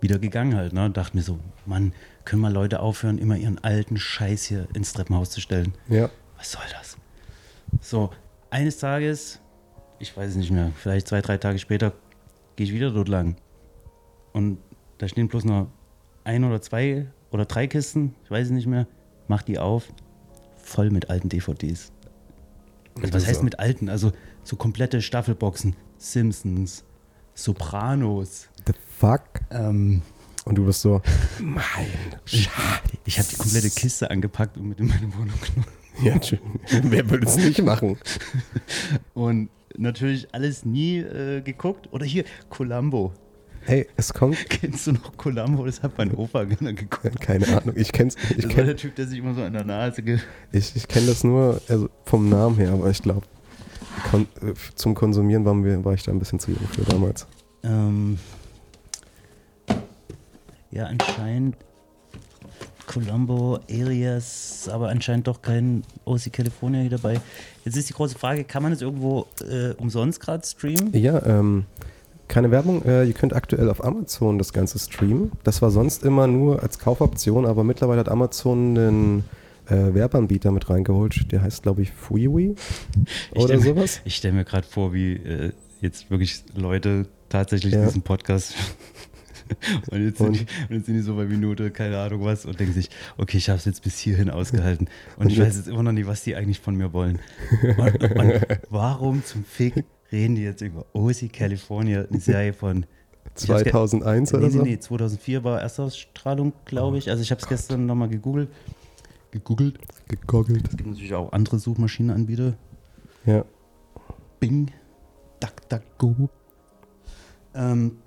Wieder 0.00 0.18
gegangen 0.18 0.54
halt, 0.54 0.72
ne? 0.72 0.90
Dachte 0.90 1.16
mir 1.16 1.22
so, 1.22 1.38
Mann, 1.66 1.92
können 2.24 2.42
mal 2.42 2.52
Leute 2.52 2.80
aufhören, 2.80 3.18
immer 3.18 3.36
ihren 3.36 3.58
alten 3.64 3.96
Scheiß 3.96 4.44
hier 4.44 4.68
ins 4.74 4.92
Treppenhaus 4.92 5.30
zu 5.30 5.40
stellen. 5.40 5.74
Ja. 5.88 6.10
Was 6.36 6.52
soll 6.52 6.62
das? 6.78 6.96
So, 7.80 8.10
eines 8.50 8.78
Tages, 8.78 9.40
ich 9.98 10.16
weiß 10.16 10.30
es 10.30 10.36
nicht 10.36 10.50
mehr, 10.50 10.72
vielleicht 10.76 11.08
zwei, 11.08 11.20
drei 11.20 11.36
Tage 11.36 11.58
später, 11.58 11.92
gehe 12.56 12.66
ich 12.66 12.72
wieder 12.72 12.90
dort 12.90 13.08
lang. 13.08 13.36
Und 14.32 14.58
da 14.98 15.08
stehen 15.08 15.28
bloß 15.28 15.44
noch 15.44 15.68
ein 16.24 16.44
oder 16.44 16.60
zwei 16.60 17.06
oder 17.30 17.44
drei 17.44 17.66
Kisten, 17.66 18.14
ich 18.24 18.30
weiß 18.30 18.46
es 18.46 18.52
nicht 18.52 18.66
mehr, 18.66 18.86
mach 19.26 19.42
die 19.42 19.58
auf, 19.58 19.92
voll 20.56 20.90
mit 20.90 21.10
alten 21.10 21.28
DVDs. 21.28 21.92
Also 23.00 23.14
was 23.14 23.26
heißt 23.26 23.42
mit 23.42 23.58
alten? 23.58 23.88
Also 23.88 24.12
so 24.42 24.56
komplette 24.56 25.02
Staffelboxen, 25.02 25.76
Simpsons, 25.98 26.84
Sopranos. 27.34 28.48
The 28.68 28.74
fuck? 28.98 29.22
Ähm, 29.50 30.02
Und 30.44 30.56
du 30.58 30.66
bist 30.66 30.82
so, 30.82 31.00
mein 31.40 31.62
ich 32.26 32.48
ich 33.06 33.18
habe 33.18 33.28
die 33.30 33.36
komplette 33.36 33.70
Kiste 33.70 34.10
angepackt 34.10 34.56
und 34.58 34.68
mit 34.68 34.78
in 34.80 34.88
meine 34.88 35.12
Wohnung 35.14 35.38
genommen. 35.40 35.64
Ja, 36.00 36.14
tschü- 36.14 36.38
wer 36.84 37.10
würde 37.10 37.26
es 37.26 37.36
nicht 37.36 37.60
machen? 37.64 37.98
Und 39.14 39.48
natürlich 39.76 40.28
alles 40.32 40.64
nie 40.64 40.98
äh, 40.98 41.40
geguckt. 41.40 41.88
Oder 41.92 42.06
hier, 42.06 42.22
Columbo. 42.50 43.12
Hey, 43.62 43.88
es 43.96 44.14
kommt. 44.14 44.48
Kennst 44.48 44.86
du 44.86 44.92
noch 44.92 45.16
Columbo? 45.16 45.66
Das 45.66 45.82
hat 45.82 45.98
mein 45.98 46.14
Opa 46.14 46.44
gerne 46.44 46.74
geguckt. 46.74 47.20
Keine 47.20 47.48
Ahnung, 47.48 47.74
ich 47.76 47.90
kenn's. 47.90 48.14
Ich 48.30 48.36
Das 48.36 48.44
war 48.44 48.50
kenn, 48.52 48.66
der 48.66 48.76
Typ, 48.76 48.94
der 48.94 49.08
sich 49.08 49.18
immer 49.18 49.34
so 49.34 49.42
an 49.42 49.52
der 49.54 49.64
Nase 49.64 50.02
ge 50.04 50.20
ich, 50.52 50.76
ich 50.76 50.86
kenn 50.86 51.04
das 51.08 51.24
nur 51.24 51.60
also 51.68 51.88
vom 52.04 52.28
Namen 52.28 52.54
her, 52.58 52.70
aber 52.74 52.88
ich 52.90 53.02
glaube, 53.02 53.26
äh, 54.12 54.52
zum 54.76 54.94
Konsumieren 54.94 55.44
waren 55.44 55.64
wir, 55.64 55.84
war 55.84 55.94
ich 55.94 56.04
da 56.04 56.12
ein 56.12 56.20
bisschen 56.20 56.38
zu 56.38 56.52
jung 56.52 56.60
für 56.70 56.82
damals. 56.82 57.26
ähm, 57.64 58.20
Ja, 60.70 60.84
anscheinend 60.86 61.56
Columbo, 62.86 63.58
Alias, 63.70 64.68
aber 64.72 64.88
anscheinend 64.88 65.26
doch 65.26 65.42
kein 65.42 65.82
OC 66.06 66.32
California 66.32 66.80
hier 66.80 66.90
dabei. 66.90 67.20
Jetzt 67.64 67.76
ist 67.76 67.88
die 67.88 67.92
große 67.92 68.18
Frage, 68.18 68.44
kann 68.44 68.62
man 68.62 68.72
das 68.72 68.80
irgendwo 68.80 69.26
äh, 69.48 69.72
umsonst 69.74 70.20
gerade 70.20 70.46
streamen? 70.46 70.94
Ja, 70.94 71.24
ähm, 71.26 71.66
keine 72.28 72.50
Werbung. 72.50 72.82
Äh, 72.84 73.04
ihr 73.04 73.12
könnt 73.12 73.34
aktuell 73.34 73.68
auf 73.70 73.84
Amazon 73.84 74.38
das 74.38 74.52
Ganze 74.54 74.78
streamen. 74.78 75.32
Das 75.44 75.60
war 75.60 75.70
sonst 75.70 76.02
immer 76.02 76.26
nur 76.26 76.62
als 76.62 76.78
Kaufoption, 76.78 77.44
aber 77.46 77.62
mittlerweile 77.64 78.00
hat 78.00 78.08
Amazon 78.08 78.78
einen 78.78 79.24
äh, 79.68 79.94
Werbeanbieter 79.94 80.50
mit 80.50 80.70
reingeholt. 80.70 81.30
Der 81.30 81.42
heißt, 81.42 81.62
glaube 81.62 81.82
ich, 81.82 81.92
FreeWee 81.92 82.54
Ich 83.32 83.36
oder 83.36 83.58
stell 83.58 83.58
mir- 83.58 83.64
sowas. 83.80 84.00
Ich 84.04 84.16
stelle 84.16 84.34
mir 84.34 84.44
gerade 84.44 84.66
vor, 84.66 84.94
wie 84.94 85.12
äh, 85.14 85.52
jetzt 85.82 86.10
wirklich 86.10 86.42
Leute 86.54 87.06
tatsächlich 87.28 87.74
Ja. 87.74 87.84
diesen 87.84 88.00
Podcast 88.02 88.54
und, 89.90 90.02
jetzt 90.04 90.18
sind 90.18 90.26
Und- 90.28 90.40
die, 90.40 90.46
und 90.68 90.76
jetzt 90.76 90.86
sind 90.86 90.94
die 90.96 91.00
so 91.02 91.16
bei 91.16 91.24
Minute, 91.24 91.70
keine 91.70 91.98
Ahnung 91.98 92.24
was, 92.24 92.44
und 92.46 92.58
denken 92.58 92.74
sich, 92.74 92.90
okay, 93.16 93.36
ich 93.38 93.48
habe 93.48 93.58
es 93.58 93.64
jetzt 93.64 93.82
bis 93.82 93.98
hierhin 93.98 94.30
ausgehalten 94.30 94.88
und, 95.16 95.26
Und 95.26 95.32
ich 95.32 95.38
weiß 95.38 95.46
jetzt- 95.46 95.56
jetzt 95.58 95.68
immer 95.68 95.82
noch 95.82 95.92
nicht, 95.92 96.06
was 96.06 96.22
die 96.24 96.36
eigentlich 96.36 96.60
von 96.60 96.76
mir 96.76 96.92
wollen. 96.92 97.18
Und, 97.62 98.46
warum 98.70 99.24
zum 99.24 99.44
Fick 99.44 99.84
reden 100.12 100.34
die 100.36 100.42
jetzt 100.42 100.62
über 100.62 100.86
OC 100.94 101.28
California, 101.32 102.04
eine 102.08 102.20
Serie 102.20 102.52
von 102.52 102.86
ich 103.40 103.48
hab's 103.50 103.62
ge- 103.62 103.72
2001 103.72 104.34
oder 104.34 104.42
nee, 104.44 104.50
so? 104.50 104.62
nee, 104.62 104.70
nee, 104.70 104.78
2004 104.80 105.44
war 105.44 105.60
Erstausstrahlung, 105.60 106.52
glaube 106.64 106.98
ich. 106.98 107.08
Also 107.10 107.22
ich 107.22 107.30
habe 107.30 107.40
es 107.40 107.46
gestern 107.46 107.86
nochmal 107.86 108.08
gegoogelt. 108.08 108.48
Gegoogelt. 109.30 109.78
Gegoggelt. 110.08 110.66
Es 110.68 110.76
gibt 110.76 110.88
natürlich 110.88 111.14
auch 111.14 111.30
andere 111.32 111.58
Suchmaschinenanbieter. 111.58 112.54
Ja. 113.26 113.44
Bing, 114.40 114.70
DuckDuckGo. 115.40 116.28
Ähm, 117.54 117.98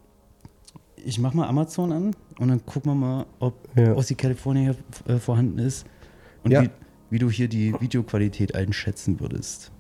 ich 1.06 1.20
mache 1.20 1.36
mal 1.38 1.48
Amazon 1.48 1.92
an 1.92 2.16
und 2.40 2.48
dann 2.48 2.66
gucken 2.66 2.92
wir 2.92 2.96
mal, 2.96 3.26
ob 3.40 3.54
Ja. 3.76 3.94
Ossi 3.94 4.16
California 4.16 4.74
hier 5.06 5.16
äh, 5.16 5.20
vorhanden 5.20 5.60
ist 5.60 5.86
und 6.44 6.52
Ja. 6.52 6.64
wie, 6.64 6.70
wie 7.10 7.20
du 7.20 7.30
hier 7.30 7.48
die 7.48 7.74
Videoqualität 7.80 8.56
einschätzen 8.56 9.20
würdest. 9.20 9.72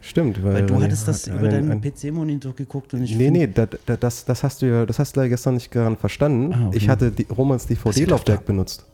Stimmt, 0.00 0.42
weil, 0.44 0.54
Weil 0.54 0.66
du 0.66 0.80
hattest 0.80 1.08
das 1.08 1.26
über 1.26 1.38
einen- 1.40 1.50
deinen 1.50 1.70
einen- 1.72 1.80
PC-Monitor 1.80 2.54
geguckt 2.54 2.94
und 2.94 3.02
ich 3.02 3.16
Nee, 3.16 3.30
nee, 3.30 3.48
da, 3.48 3.66
da, 3.66 3.96
das, 3.96 4.24
das 4.24 4.44
hast 4.44 4.62
du 4.62 4.66
ja, 4.66 4.86
das 4.86 4.98
hast 5.00 5.16
du 5.16 5.20
ja 5.20 5.26
gestern 5.28 5.54
nicht 5.54 5.70
gerade 5.72 5.96
verstanden. 5.96 6.52
Ah, 6.54 6.66
okay. 6.68 6.76
Ich 6.76 6.88
hatte 6.88 7.10
die, 7.10 7.26
Romans 7.36 7.66
DVD-Laufwerk 7.66 8.44
benutzt. 8.46 8.86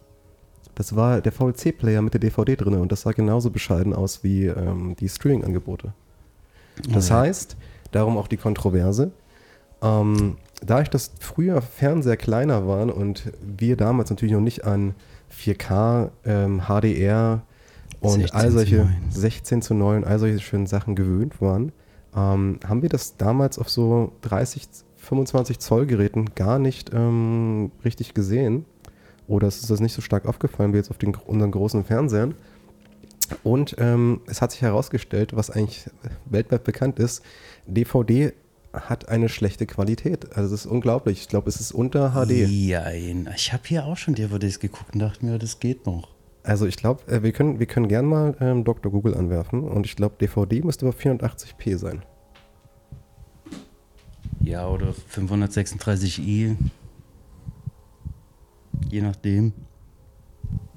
Das 0.76 0.96
war 0.96 1.20
der 1.20 1.30
VLC-Player 1.30 2.00
mit 2.02 2.14
der 2.14 2.20
DVD 2.20 2.56
drin 2.56 2.74
und 2.76 2.90
das 2.90 3.02
sah 3.02 3.12
genauso 3.12 3.50
bescheiden 3.50 3.92
aus 3.92 4.24
wie 4.24 4.46
ähm, 4.46 4.96
die 4.98 5.08
Streaming-Angebote. 5.08 5.92
Das 6.90 7.10
Oh 7.10 7.14
ja. 7.14 7.20
heißt, 7.20 7.56
darum 7.92 8.16
auch 8.16 8.26
die 8.26 8.38
Kontroverse. 8.38 9.12
Ähm, 9.82 10.36
da 10.64 10.80
ich 10.80 10.90
das 10.90 11.12
früher 11.20 11.62
Fernseher 11.62 12.16
kleiner 12.16 12.66
waren 12.66 12.90
und 12.90 13.32
wir 13.40 13.76
damals 13.76 14.10
natürlich 14.10 14.34
noch 14.34 14.40
nicht 14.40 14.64
an 14.64 14.94
4K, 15.32 16.10
ähm, 16.24 16.62
HDR 16.66 17.42
und 18.00 18.20
16 18.20 18.40
all 18.40 18.50
solche 18.50 18.76
9. 18.76 18.94
16 19.10 19.62
zu 19.62 19.74
9, 19.74 20.04
all 20.04 20.18
solche 20.18 20.40
schönen 20.40 20.66
Sachen 20.66 20.94
gewöhnt 20.94 21.40
waren, 21.40 21.72
ähm, 22.14 22.60
haben 22.66 22.82
wir 22.82 22.88
das 22.88 23.16
damals 23.16 23.58
auf 23.58 23.68
so 23.68 24.12
30, 24.22 24.68
25 24.96 25.58
Zoll 25.58 25.86
Geräten 25.86 26.34
gar 26.34 26.58
nicht 26.58 26.92
ähm, 26.94 27.72
richtig 27.84 28.14
gesehen. 28.14 28.64
Oder 29.26 29.48
es 29.48 29.60
ist 29.60 29.70
das 29.70 29.80
nicht 29.80 29.94
so 29.94 30.02
stark 30.02 30.26
aufgefallen 30.26 30.72
wie 30.72 30.76
jetzt 30.76 30.90
auf 30.90 30.98
den, 30.98 31.14
unseren 31.14 31.50
großen 31.50 31.84
Fernsehern. 31.84 32.34
Und 33.42 33.76
ähm, 33.78 34.20
es 34.26 34.42
hat 34.42 34.52
sich 34.52 34.60
herausgestellt, 34.62 35.34
was 35.34 35.50
eigentlich 35.50 35.88
weltweit 36.26 36.64
bekannt 36.64 36.98
ist, 36.98 37.22
DVD 37.66 38.32
hat 38.74 39.08
eine 39.08 39.28
schlechte 39.28 39.66
Qualität. 39.66 40.36
Also 40.36 40.54
es 40.54 40.64
ist 40.64 40.70
unglaublich. 40.70 41.20
Ich 41.22 41.28
glaube, 41.28 41.48
es 41.48 41.60
ist 41.60 41.72
unter 41.72 42.10
HD. 42.12 42.30
Jein. 42.48 43.28
Ich 43.36 43.52
habe 43.52 43.62
hier 43.66 43.84
auch 43.86 43.96
schon 43.96 44.14
DVDs 44.14 44.60
geguckt 44.60 44.94
und 44.94 45.00
dachte 45.00 45.24
mir, 45.24 45.38
das 45.38 45.60
geht 45.60 45.86
noch. 45.86 46.08
Also 46.42 46.66
ich 46.66 46.76
glaube, 46.76 47.10
äh, 47.10 47.22
wir 47.22 47.32
können, 47.32 47.58
wir 47.58 47.66
können 47.66 47.88
gern 47.88 48.04
mal 48.06 48.36
ähm, 48.40 48.64
Dr. 48.64 48.92
Google 48.92 49.14
anwerfen. 49.14 49.64
Und 49.64 49.86
ich 49.86 49.96
glaube, 49.96 50.16
DVD 50.20 50.62
müsste 50.62 50.86
aber 50.86 50.96
480p 50.96 51.78
sein. 51.78 52.02
Ja, 54.40 54.68
oder 54.68 54.94
536i. 55.14 56.56
Je 58.90 59.00
nachdem. 59.00 59.52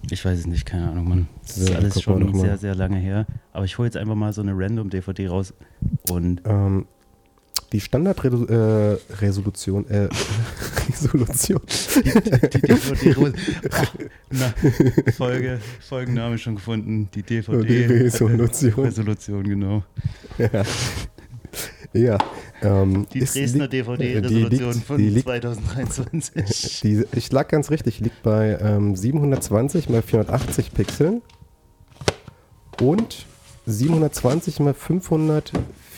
Ich 0.09 0.23
weiß 0.23 0.39
es 0.39 0.47
nicht, 0.47 0.65
keine 0.65 0.89
Ahnung, 0.89 1.09
Mann. 1.09 1.27
Das 1.41 1.57
ist 1.57 1.69
Ja, 1.69 1.75
alles 1.75 2.01
schon 2.01 2.33
sehr, 2.33 2.57
sehr 2.57 2.75
lange 2.75 2.97
her. 2.97 3.25
Aber 3.51 3.65
ich 3.65 3.77
hole 3.77 3.87
jetzt 3.87 3.97
einfach 3.97 4.15
mal 4.15 4.31
so 4.31 4.41
eine 4.41 4.53
random 4.55 4.89
DVD 4.89 5.27
raus 5.27 5.53
und 6.09 6.41
Ähm, 6.45 6.85
die 7.73 7.81
Standardresolution, 7.81 9.85
äh, 9.89 10.07
Resolution, 10.89 11.61
die 12.03 12.61
DVD 12.61 13.13
raus. 13.13 13.31
Na, 14.31 14.53
Folge, 15.15 15.59
Folgenname 15.81 16.37
schon 16.37 16.55
gefunden. 16.55 17.09
Die 17.13 17.23
Die 17.23 17.41
DVD. 17.41 17.87
Resolution. 18.03 19.43
Genau. 19.43 19.83
ja. 20.37 20.63
Ja. 21.93 22.17
Ähm, 22.61 23.07
Die 23.13 23.19
Dresdner 23.19 23.67
DVD-Resolution 23.67 24.73
die 24.73 24.79
von 24.79 24.97
die 24.97 25.09
liegt- 25.09 25.25
2023. 25.27 26.81
Die, 26.81 27.05
ich 27.13 27.31
lag 27.31 27.47
ganz 27.47 27.69
richtig, 27.71 27.99
liegt 27.99 28.21
bei 28.23 28.57
ähm, 28.61 28.95
720 28.95 29.89
mal 29.89 30.01
480 30.01 30.73
Pixeln 30.73 31.21
und 32.81 33.25
720 33.65 34.59
mal 34.59 34.73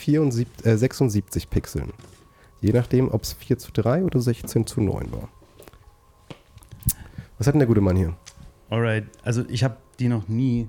576 0.10 1.50
Pixeln. 1.50 1.93
Je 2.62 2.72
nachdem, 2.74 3.10
ob 3.10 3.24
es 3.24 3.34
4 3.34 3.58
zu 3.58 3.72
3 3.72 4.04
oder 4.04 4.19
16 4.19 4.65
zu 4.65 4.82
9 4.82 5.12
war. 5.12 5.30
Was 7.38 7.48
hat 7.48 7.54
denn 7.54 7.60
der 7.60 7.67
gute 7.67 7.82
Mann 7.82 7.95
hier? 7.95 8.15
Alright, 8.69 9.06
also 9.24 9.43
ich 9.48 9.63
habe 9.63 9.78
die 10.00 10.10
noch 10.10 10.28
nie 10.28 10.67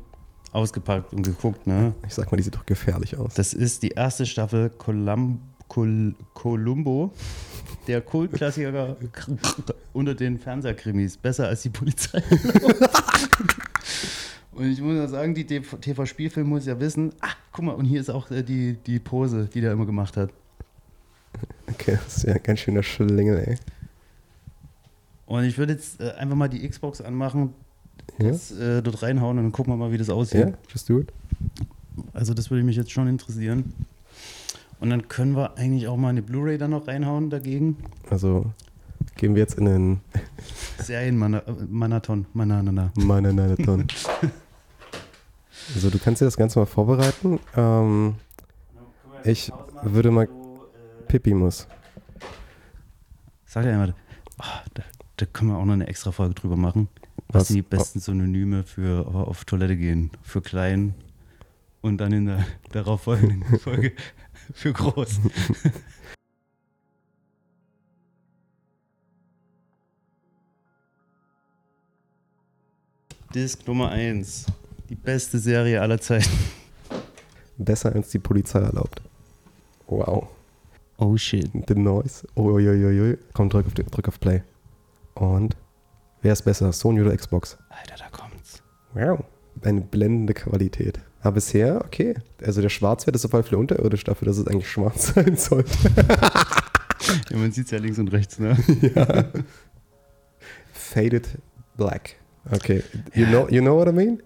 ausgepackt 0.53 1.13
und 1.13 1.23
geguckt, 1.23 1.67
ne? 1.67 1.95
Ich 2.07 2.15
sag 2.15 2.31
mal, 2.31 2.37
die 2.37 2.43
sieht 2.43 2.55
doch 2.55 2.67
gefährlich 2.67 3.17
aus. 3.17 3.35
Das 3.35 3.55
ist 3.55 3.83
die 3.83 3.91
erste 3.91 4.27
Staffel 4.27 4.71
Colum 4.71 5.41
Col 5.69 6.15
Columbo, 6.35 7.13
der 7.87 8.01
Kultklassiker 8.01 8.97
unter 9.93 10.15
den 10.15 10.39
Fernsehkrimis, 10.39 11.17
besser 11.17 11.47
als 11.49 11.63
die 11.63 11.71
Polizei. 11.71 12.23
und 14.61 14.71
ich 14.71 14.81
muss 14.83 14.95
ja 14.95 15.09
sagen, 15.09 15.35
die 15.35 15.47
TV-Spielfilm 15.47 16.47
muss 16.47 16.67
ja 16.67 16.79
wissen, 16.79 17.13
ah, 17.23 17.31
guck 17.51 17.65
mal, 17.65 17.73
und 17.73 17.87
hier 17.87 17.99
ist 17.99 18.11
auch 18.11 18.31
äh, 18.31 18.43
die, 18.43 18.75
die 18.75 18.99
Pose, 18.99 19.49
die 19.53 19.63
der 19.63 19.73
immer 19.73 19.87
gemacht 19.87 20.19
hat. 20.19 20.31
Okay, 21.67 21.99
das 22.05 22.19
ist 22.19 22.23
ja 22.25 22.35
ein 22.35 22.43
ganz 22.43 22.61
schöner 22.61 22.83
Schlingel, 22.83 23.39
ey. 23.39 23.57
Und 25.25 25.45
ich 25.45 25.57
würde 25.57 25.73
jetzt 25.73 25.99
äh, 26.01 26.11
einfach 26.11 26.37
mal 26.37 26.49
die 26.49 26.69
Xbox 26.69 27.01
anmachen, 27.01 27.55
Ja? 28.19 28.29
das, 28.33 28.51
äh, 28.51 28.83
dort 28.83 29.03
reinhauen 29.03 29.39
und 29.39 29.45
dann 29.45 29.53
gucken 29.53 29.73
wir 29.73 29.79
mal, 29.79 29.93
wie 29.93 29.99
das 29.99 30.11
aussieht. 30.11 30.41
Ja, 30.49 30.53
just 30.71 30.91
do 30.91 31.01
it. 31.01 31.11
Also 32.13 32.35
das 32.35 32.51
würde 32.51 32.63
mich 32.63 32.77
jetzt 32.77 32.91
schon 32.91 33.09
interessieren. 33.09 33.73
Und 34.79 34.91
dann 34.91 35.09
können 35.09 35.35
wir 35.37 35.57
eigentlich 35.57 35.89
auch 35.89 35.97
mal 35.97 36.09
eine 36.11 36.21
Blu-ray 36.21 36.59
dann 36.59 36.73
noch 36.73 36.87
reinhauen 36.87 37.31
dagegen. 37.31 37.79
Also 38.11 38.45
gehen 39.17 39.35
wir 39.35 39.41
jetzt 39.41 39.59
in 39.59 39.65
den 39.65 40.01
Serienmarathon. 40.83 42.27
Mananana. 42.35 42.93
Mananaton. 42.97 43.87
Also 45.75 45.91
du 45.91 45.99
kannst 45.99 46.21
dir 46.21 46.25
das 46.27 46.37
Ganze 46.37 46.59
mal 46.59 46.67
vorbereiten. 46.67 47.39
Ähm, 47.57 48.17
Ich 49.25 49.53
würde 49.83 50.11
mal- 50.11 50.29
Pippi 51.09 51.35
muss. 51.35 51.67
Sag 53.47 53.65
ja 53.65 53.73
immer, 53.73 53.95
ah, 54.39 54.63
da, 54.75 54.83
da 55.17 55.27
können 55.27 55.51
wir 55.51 55.59
auch 55.59 55.65
noch 55.65 55.73
eine 55.75 55.89
extra 55.89 56.13
Folge 56.13 56.35
drüber 56.35 56.57
machen. 56.57 56.89
Was, 57.29 57.43
Was? 57.43 57.49
sind 57.49 57.57
die 57.57 57.63
besten 57.63 57.99
Synonyme 58.01 58.63
für 58.63 59.07
auf, 59.07 59.15
auf 59.29 59.45
Toilette 59.45 59.77
gehen? 59.77 60.11
Für 60.23 60.41
klein 60.41 60.95
und 61.81 61.99
dann 61.99 62.13
in 62.13 62.27
der 62.27 62.47
darauffolgenden 62.73 63.59
Folge 63.61 63.93
für 64.55 64.73
groß. 64.73 65.21
Disc 73.35 73.67
Nummer 73.67 73.91
1. 73.91 74.47
Die 74.91 74.97
beste 74.97 75.39
Serie 75.39 75.81
aller 75.81 76.01
Zeiten. 76.01 76.37
Besser 77.59 77.95
als 77.95 78.09
die 78.11 78.19
Polizei 78.19 78.59
erlaubt. 78.59 79.01
Wow. 79.87 80.27
Oh 80.99 81.17
shit. 81.17 81.49
The 81.69 81.75
Noise. 81.77 82.27
Uiuiui. 82.35 83.17
Komm, 83.33 83.51
drück 83.51 83.67
auf, 83.67 83.75
drück 83.75 84.09
auf 84.09 84.19
Play. 84.19 84.43
Und 85.15 85.57
wer 86.23 86.33
ist 86.33 86.43
besser, 86.43 86.73
Sony 86.73 87.03
oder 87.03 87.17
Xbox? 87.17 87.57
Alter, 87.69 87.95
da 87.99 88.09
kommt's. 88.11 88.65
Wow. 88.93 89.23
Eine 89.63 89.81
blendende 89.81 90.35
Qualität. 90.35 90.99
Aber 91.21 91.35
bisher, 91.35 91.85
okay. 91.85 92.17
Also 92.45 92.61
der 92.61 92.69
Schwarzwert 92.69 93.15
ist 93.15 93.25
auf 93.25 93.33
jeden 93.33 93.45
Fall 93.45 93.59
unterirdisch 93.59 94.03
dafür, 94.03 94.27
dass 94.27 94.39
es 94.39 94.49
eigentlich 94.49 94.69
schwarz 94.69 95.07
sein 95.15 95.37
sollte. 95.37 95.71
Ja, 97.31 97.37
man 97.37 97.53
sieht's 97.53 97.71
ja 97.71 97.79
links 97.79 98.01
und 98.01 98.09
rechts, 98.09 98.41
ne? 98.41 98.57
ja. 98.97 99.25
Faded 100.73 101.29
Black. 101.77 102.17
Okay. 102.51 102.83
You, 103.15 103.27
know, 103.27 103.47
you 103.49 103.61
know 103.61 103.77
what 103.77 103.87
I 103.87 103.93
mean? 103.93 104.21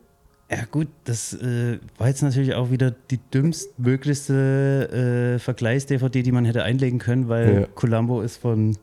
Ja 0.51 0.65
gut, 0.71 0.89
das 1.05 1.33
äh, 1.33 1.79
war 1.99 2.09
jetzt 2.09 2.23
natürlich 2.23 2.55
auch 2.55 2.71
wieder 2.71 2.95
die 3.11 3.19
dümmstmöglichste 3.33 5.37
äh, 5.37 5.39
Vergleichs-DVD, 5.39 6.23
die 6.23 6.33
man 6.33 6.45
hätte 6.45 6.63
einlegen 6.63 6.99
können, 6.99 7.29
weil 7.29 7.61
Ja. 7.63 7.67
Columbo 7.75 8.21
ist 8.21 8.37
von, 8.37 8.77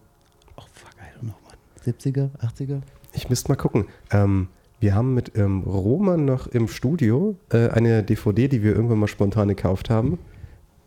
oh 0.57 0.63
fuck, 0.73 0.89
I 0.99 1.17
don't 1.17 1.21
know, 1.21 1.35
Mann, 1.45 1.55
70er, 1.95 2.29
80er? 2.41 2.81
Ich 3.13 3.29
müsste 3.29 3.49
mal 3.49 3.55
gucken. 3.57 3.85
Ähm, 4.11 4.47
wir 4.79 4.95
haben 4.95 5.13
mit 5.13 5.37
ähm, 5.37 5.61
Roman 5.61 6.25
noch 6.25 6.47
im 6.47 6.67
Studio 6.67 7.35
äh, 7.51 7.69
eine 7.69 8.01
DVD, 8.03 8.47
die 8.47 8.63
wir 8.63 8.73
irgendwann 8.75 8.97
mal 8.97 9.07
spontan 9.07 9.47
gekauft 9.49 9.89
haben. 9.91 10.17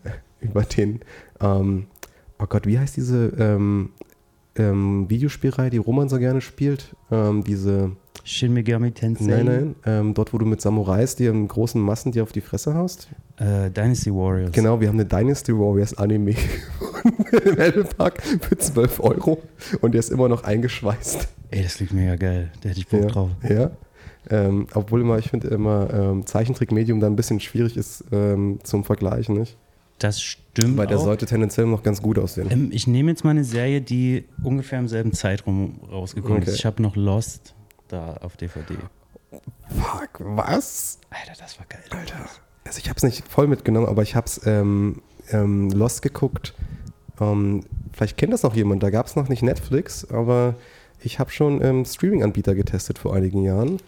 Über 0.40 0.62
den, 0.62 1.00
ähm, 1.40 1.86
oh 2.40 2.46
Gott, 2.46 2.66
wie 2.66 2.78
heißt 2.78 2.96
diese 2.96 3.32
ähm, 4.56 5.08
Videospielreihe, 5.08 5.70
die 5.70 5.78
Roman 5.78 6.08
so 6.08 6.18
gerne 6.18 6.40
spielt? 6.40 6.94
Ähm, 7.10 7.42
diese, 7.44 7.92
Shin 8.24 8.54
Megami 8.54 8.92
Tensei, 8.92 9.24
nein, 9.42 9.44
nein, 9.46 9.74
ähm, 9.84 10.14
dort, 10.14 10.32
wo 10.32 10.38
du 10.38 10.46
mit 10.46 10.60
Samurais 10.60 11.14
dir 11.16 11.30
in 11.30 11.46
großen 11.46 11.80
Massen 11.80 12.12
dir 12.12 12.22
auf 12.22 12.32
die 12.32 12.40
Fresse 12.40 12.74
haust. 12.74 13.08
Äh, 13.36 13.70
Dynasty 13.70 14.10
Warriors. 14.14 14.52
Genau, 14.52 14.80
wir 14.80 14.88
haben 14.88 14.96
eine 14.98 15.04
Dynasty 15.06 15.52
Warriors 15.52 15.94
Anime 15.98 16.30
im 17.44 17.56
Heldepark 17.56 18.22
für 18.22 18.56
12 18.56 19.00
Euro 19.00 19.42
und 19.80 19.92
der 19.92 19.98
ist 19.98 20.10
immer 20.10 20.28
noch 20.28 20.44
eingeschweißt. 20.44 21.28
Ey, 21.50 21.62
das 21.62 21.74
klingt 21.74 21.92
mega 21.92 22.16
geil, 22.16 22.50
da 22.62 22.68
hätte 22.70 22.80
ich 22.80 22.88
Bock 22.88 23.00
Ja, 23.02 23.06
drauf. 23.08 23.30
ja. 23.48 23.70
Ähm, 24.30 24.68
obwohl 24.72 25.02
immer, 25.02 25.18
ich 25.18 25.28
finde 25.28 25.48
immer 25.48 25.92
ähm, 25.92 26.24
Zeichentrickmedium 26.26 26.98
da 26.98 27.06
ein 27.08 27.16
bisschen 27.16 27.40
schwierig 27.40 27.76
ist 27.76 28.04
ähm, 28.10 28.58
zum 28.62 28.82
Vergleichen, 28.82 29.36
nicht? 29.36 29.58
Das 29.98 30.20
stimmt 30.20 30.76
Weil 30.76 30.86
der 30.86 30.98
auch. 30.98 31.04
sollte 31.04 31.26
tendenziell 31.26 31.66
noch 31.66 31.82
ganz 31.82 32.02
gut 32.02 32.18
aussehen. 32.18 32.48
Ähm, 32.50 32.68
ich 32.72 32.86
nehme 32.86 33.10
jetzt 33.10 33.24
mal 33.24 33.30
eine 33.30 33.44
Serie, 33.44 33.80
die 33.80 34.24
ungefähr 34.42 34.78
im 34.78 34.88
selben 34.88 35.12
Zeitraum 35.12 35.80
rausgekommen 35.90 36.38
Okay. 36.42 36.50
ist. 36.50 36.56
Ich 36.56 36.66
habe 36.66 36.82
noch 36.82 36.96
Lost 36.96 37.54
da 37.88 38.14
auf 38.18 38.36
DVD. 38.36 38.74
Fuck, 39.68 40.20
was? 40.20 40.98
Alter, 41.10 41.32
das 41.40 41.58
war 41.58 41.66
geil. 41.68 41.80
Alter. 41.90 42.16
Also 42.64 42.78
ich 42.78 42.88
habe 42.88 42.96
es 42.96 43.02
nicht 43.02 43.26
voll 43.28 43.46
mitgenommen, 43.46 43.86
aber 43.86 44.02
ich 44.02 44.14
habe 44.14 44.26
es 44.26 44.40
ähm, 44.46 45.02
ähm, 45.30 45.70
Lost 45.70 46.02
geguckt. 46.02 46.54
Ähm, 47.20 47.64
vielleicht 47.92 48.16
kennt 48.16 48.32
das 48.32 48.42
noch 48.42 48.54
jemand, 48.54 48.82
da 48.82 48.90
gab 48.90 49.06
es 49.06 49.16
noch 49.16 49.28
nicht 49.28 49.42
Netflix, 49.42 50.04
aber 50.10 50.54
ich 51.00 51.18
habe 51.18 51.30
schon 51.30 51.62
ähm, 51.62 51.84
Streaming-Anbieter 51.84 52.54
getestet 52.54 52.98
vor 52.98 53.14
einigen 53.14 53.42
Jahren. 53.44 53.78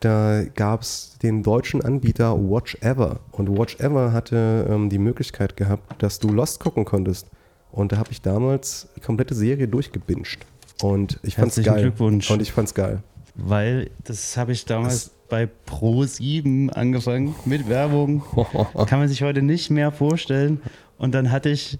Da 0.00 0.44
gab 0.54 0.80
es 0.80 1.18
den 1.22 1.42
deutschen 1.42 1.82
Anbieter 1.82 2.34
Watch 2.36 2.76
Ever. 2.80 3.20
Und 3.32 3.56
Watch 3.56 3.78
Ever 3.80 4.12
hatte 4.12 4.66
ähm, 4.68 4.88
die 4.88 4.98
Möglichkeit 4.98 5.56
gehabt, 5.56 6.02
dass 6.02 6.18
du 6.18 6.28
Lost 6.28 6.60
gucken 6.60 6.86
konntest. 6.86 7.26
Und 7.70 7.92
da 7.92 7.98
habe 7.98 8.10
ich 8.10 8.22
damals 8.22 8.88
die 8.96 9.00
komplette 9.00 9.34
Serie 9.34 9.68
durchgebinged. 9.68 10.38
Und 10.82 11.20
ich 11.22 11.34
fand's 11.34 11.56
Herzlichen 11.56 11.74
geil. 11.74 11.82
Glückwunsch. 11.82 12.30
Und 12.30 12.40
ich 12.40 12.50
fand's 12.50 12.74
geil. 12.74 13.02
Weil 13.34 13.90
das 14.04 14.36
habe 14.38 14.52
ich 14.52 14.64
damals 14.64 15.10
bei 15.28 15.48
Pro7 15.68 16.70
angefangen 16.70 17.34
mit 17.44 17.68
Werbung. 17.68 18.22
Kann 18.86 18.98
man 18.98 19.08
sich 19.08 19.22
heute 19.22 19.42
nicht 19.42 19.70
mehr 19.70 19.92
vorstellen. 19.92 20.62
Und 20.98 21.14
dann 21.14 21.30
hatte 21.30 21.50
ich, 21.50 21.78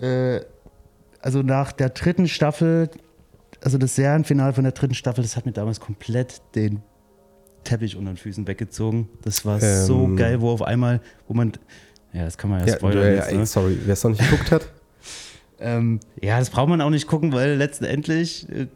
äh, 0.00 0.40
also 1.20 1.42
nach 1.42 1.72
der 1.72 1.90
dritten 1.90 2.26
Staffel, 2.26 2.90
also 3.62 3.76
das 3.76 3.94
Serienfinale 3.96 4.54
von 4.54 4.64
der 4.64 4.72
dritten 4.72 4.94
Staffel, 4.94 5.22
das 5.22 5.36
hat 5.36 5.46
mir 5.46 5.52
damals 5.52 5.78
komplett 5.78 6.40
den 6.54 6.82
Teppich 7.68 7.96
unter 7.96 8.10
den 8.12 8.16
Füßen 8.16 8.46
weggezogen. 8.46 9.08
Das 9.22 9.44
war 9.44 9.60
so 9.60 10.04
Ähm. 10.04 10.16
geil, 10.16 10.40
wo 10.40 10.50
auf 10.50 10.62
einmal, 10.62 11.00
wo 11.26 11.34
man, 11.34 11.52
ja, 12.12 12.24
das 12.24 12.38
kann 12.38 12.50
man 12.50 12.60
ja 12.60 12.66
Ja, 12.66 12.76
spoilern 12.76 13.04
ja, 13.04 13.12
jetzt, 13.14 13.28
ey, 13.30 13.36
ne? 13.38 13.46
sorry, 13.46 13.78
wer 13.84 13.92
es 13.92 14.02
noch 14.04 14.10
nicht 14.10 14.28
geguckt 14.30 14.50
hat. 14.52 14.68
Ähm, 15.60 15.98
ja, 16.22 16.38
das 16.38 16.50
braucht 16.50 16.68
man 16.68 16.80
auch 16.80 16.90
nicht 16.90 17.08
gucken, 17.08 17.32
weil 17.32 17.56
letztendlich, 17.56 18.48
äh, 18.48 18.68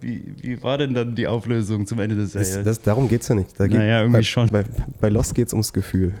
wie, 0.00 0.32
wie 0.40 0.62
war 0.62 0.78
denn 0.78 0.94
dann 0.94 1.14
die 1.14 1.26
Auflösung 1.26 1.86
zum 1.86 1.98
Ende 2.00 2.16
des 2.16 2.32
Serials? 2.32 2.64
das, 2.64 2.80
darum 2.80 3.06
geht 3.06 3.20
es 3.20 3.28
ja 3.28 3.34
nicht. 3.34 3.50
Da 3.60 3.66
geht, 3.66 3.76
Naja, 3.76 3.98
irgendwie 4.00 4.20
bei, 4.20 4.22
schon. 4.22 4.48
Bei, 4.48 4.64
bei 4.98 5.10
Lost 5.10 5.34
geht 5.34 5.48
es 5.48 5.52
ums 5.52 5.74
Gefühl. 5.74 6.14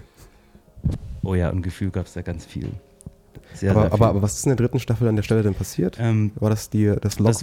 Oh 1.22 1.34
ja, 1.34 1.48
und 1.48 1.62
Gefühl 1.62 1.88
gab 1.90 2.04
es 2.04 2.12
da 2.12 2.20
ganz 2.20 2.44
viel. 2.44 2.68
Sehr, 3.56 3.70
aber, 3.70 3.82
sehr 3.82 3.92
aber, 3.92 4.08
aber 4.08 4.22
was 4.22 4.34
ist 4.38 4.46
in 4.46 4.50
der 4.50 4.56
dritten 4.56 4.78
Staffel 4.78 5.08
an 5.08 5.16
der 5.16 5.22
Stelle 5.22 5.42
denn 5.42 5.54
passiert? 5.54 5.98
ähm, 6.00 6.32
War 6.36 6.50
das 6.50 6.70
die, 6.70 6.92
das 7.00 7.18
Log, 7.18 7.32
Das 7.32 7.42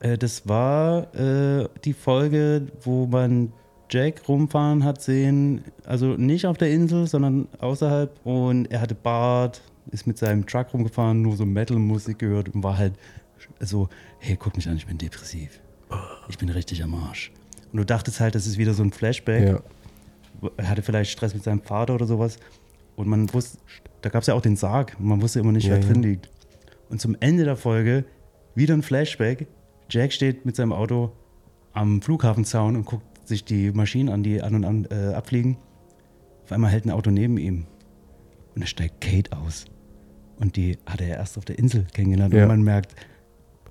äh, 0.00 0.18
das 0.18 0.48
war 0.48 1.14
äh, 1.14 1.68
die 1.84 1.92
Folge, 1.92 2.66
wo 2.82 3.06
man 3.06 3.52
Jack 3.90 4.28
rumfahren 4.28 4.84
hat 4.84 5.00
sehen, 5.00 5.62
also 5.84 6.16
nicht 6.16 6.46
auf 6.46 6.58
der 6.58 6.70
Insel, 6.70 7.06
sondern 7.06 7.48
außerhalb. 7.58 8.10
Und 8.24 8.66
er 8.66 8.80
hatte 8.80 8.94
Bart, 8.94 9.62
ist 9.90 10.06
mit 10.06 10.18
seinem 10.18 10.46
Truck 10.46 10.72
rumgefahren, 10.72 11.22
nur 11.22 11.36
so 11.36 11.46
Metal-Musik 11.46 12.18
gehört 12.18 12.54
und 12.54 12.64
war 12.64 12.76
halt 12.76 12.94
so, 13.60 13.88
hey, 14.18 14.36
guck 14.36 14.56
mich 14.56 14.68
an, 14.68 14.76
ich 14.76 14.86
bin 14.86 14.98
depressiv. 14.98 15.60
Ich 16.28 16.38
bin 16.38 16.48
richtig 16.48 16.82
am 16.82 16.94
Arsch. 16.94 17.30
Und 17.72 17.78
du 17.78 17.84
dachtest 17.84 18.20
halt, 18.20 18.34
das 18.34 18.46
ist 18.46 18.58
wieder 18.58 18.74
so 18.74 18.82
ein 18.82 18.90
Flashback. 18.90 19.48
Ja. 19.48 20.50
er 20.56 20.68
hatte 20.68 20.82
vielleicht 20.82 21.12
Stress 21.12 21.34
mit 21.34 21.44
seinem 21.44 21.62
Vater 21.62 21.94
oder 21.94 22.06
sowas. 22.06 22.38
Und 22.96 23.08
man 23.08 23.32
wusste, 23.32 23.58
da 24.02 24.08
gab 24.08 24.22
es 24.22 24.26
ja 24.26 24.34
auch 24.34 24.40
den 24.40 24.56
Sarg. 24.56 24.98
Man 24.98 25.20
wusste 25.22 25.40
immer 25.40 25.52
nicht, 25.52 25.66
Ja, 25.66 25.72
wer 25.74 25.80
ja. 25.80 25.86
drin 25.86 26.02
liegt. 26.02 26.30
Und 26.88 27.00
zum 27.00 27.16
Ende 27.20 27.44
der 27.44 27.56
Folge 27.56 28.04
wieder 28.54 28.74
ein 28.74 28.82
Flashback. 28.82 29.46
Jack 29.90 30.12
steht 30.12 30.44
mit 30.44 30.56
seinem 30.56 30.72
Auto 30.72 31.12
am 31.72 32.00
Flughafenzaun 32.02 32.74
und 32.76 32.84
guckt 32.86 33.28
sich 33.28 33.44
die 33.44 33.70
Maschinen 33.70 34.08
an, 34.08 34.22
die 34.22 34.42
an 34.42 34.54
und 34.54 34.64
an 34.64 34.86
äh, 34.90 35.14
abfliegen. 35.14 35.58
Auf 36.44 36.52
einmal 36.52 36.70
hält 36.70 36.86
ein 36.86 36.90
Auto 36.90 37.10
neben 37.10 37.38
ihm. 37.38 37.66
Und 38.54 38.62
da 38.62 38.66
steigt 38.66 39.00
Kate 39.00 39.36
aus. 39.36 39.66
Und 40.38 40.56
die 40.56 40.78
hat 40.86 41.00
er 41.00 41.08
erst 41.18 41.36
auf 41.38 41.44
der 41.44 41.58
Insel 41.58 41.86
kennengelernt. 41.92 42.32
Ja. 42.34 42.42
Und 42.42 42.48
man 42.48 42.62
merkt, 42.62 42.94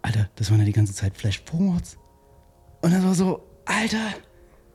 Alter, 0.02 0.30
das 0.36 0.52
waren 0.52 0.60
ja 0.60 0.66
die 0.66 0.72
ganze 0.74 0.94
Zeit 0.94 1.18
Flash 1.18 1.42
Forwards. 1.46 1.98
Und 2.82 2.92
dann 2.94 3.04
war 3.04 3.16
so, 3.16 3.42
Alter, 3.66 4.14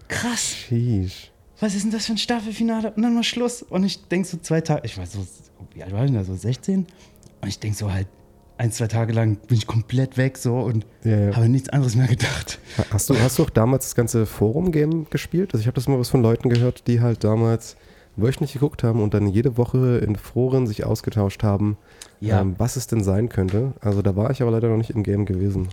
krass, 0.08 0.52
Sheesh. 0.52 1.29
Was 1.60 1.74
ist 1.74 1.84
denn 1.84 1.90
das 1.92 2.06
für 2.06 2.12
ein 2.12 2.18
Staffelfinale? 2.18 2.92
Und 2.92 3.02
dann 3.02 3.14
war 3.16 3.22
Schluss. 3.22 3.62
Und 3.62 3.84
ich 3.84 4.06
denke 4.08 4.26
so 4.28 4.38
zwei 4.38 4.60
Tage, 4.60 4.82
ich 4.84 4.96
war 4.98 5.06
so, 5.06 5.26
wie 5.74 5.82
alt 5.82 5.92
war 5.92 6.04
ich 6.04 6.10
denn 6.10 6.18
da, 6.18 6.24
so 6.24 6.34
16? 6.34 6.86
Und 7.42 7.48
ich 7.48 7.58
denke 7.58 7.76
so 7.76 7.92
halt, 7.92 8.06
ein, 8.58 8.72
zwei 8.72 8.88
Tage 8.88 9.12
lang 9.14 9.36
bin 9.48 9.56
ich 9.56 9.66
komplett 9.66 10.18
weg 10.18 10.36
so 10.36 10.58
und 10.58 10.84
Ja, 11.04 11.18
ja. 11.18 11.36
habe 11.36 11.48
nichts 11.48 11.70
anderes 11.70 11.94
mehr 11.96 12.08
gedacht. 12.08 12.58
Hast 12.90 13.08
du, 13.08 13.18
hast 13.18 13.38
du 13.38 13.44
auch 13.44 13.50
damals 13.50 13.86
das 13.86 13.94
ganze 13.94 14.26
Forum-Game 14.26 15.06
gespielt? 15.08 15.54
Also 15.54 15.62
ich 15.62 15.66
habe 15.66 15.74
das 15.76 15.88
mal 15.88 15.98
was 15.98 16.10
von 16.10 16.20
Leuten 16.22 16.50
gehört, 16.50 16.86
die 16.86 17.00
halt 17.00 17.24
damals 17.24 17.76
wöchentlich 18.16 18.52
geguckt 18.52 18.82
haben 18.82 19.00
und 19.00 19.14
dann 19.14 19.28
jede 19.28 19.56
Woche 19.56 19.98
in 19.98 20.16
Foren 20.16 20.66
sich 20.66 20.84
ausgetauscht 20.84 21.42
haben, 21.42 21.78
Ja. 22.20 22.40
ähm, 22.42 22.54
was 22.58 22.76
es 22.76 22.86
denn 22.86 23.02
sein 23.02 23.30
könnte. 23.30 23.72
Also 23.80 24.02
da 24.02 24.14
war 24.14 24.30
ich 24.30 24.42
aber 24.42 24.50
leider 24.50 24.68
noch 24.68 24.76
nicht 24.76 24.90
im 24.90 25.04
Game 25.04 25.24
gewesen. 25.24 25.68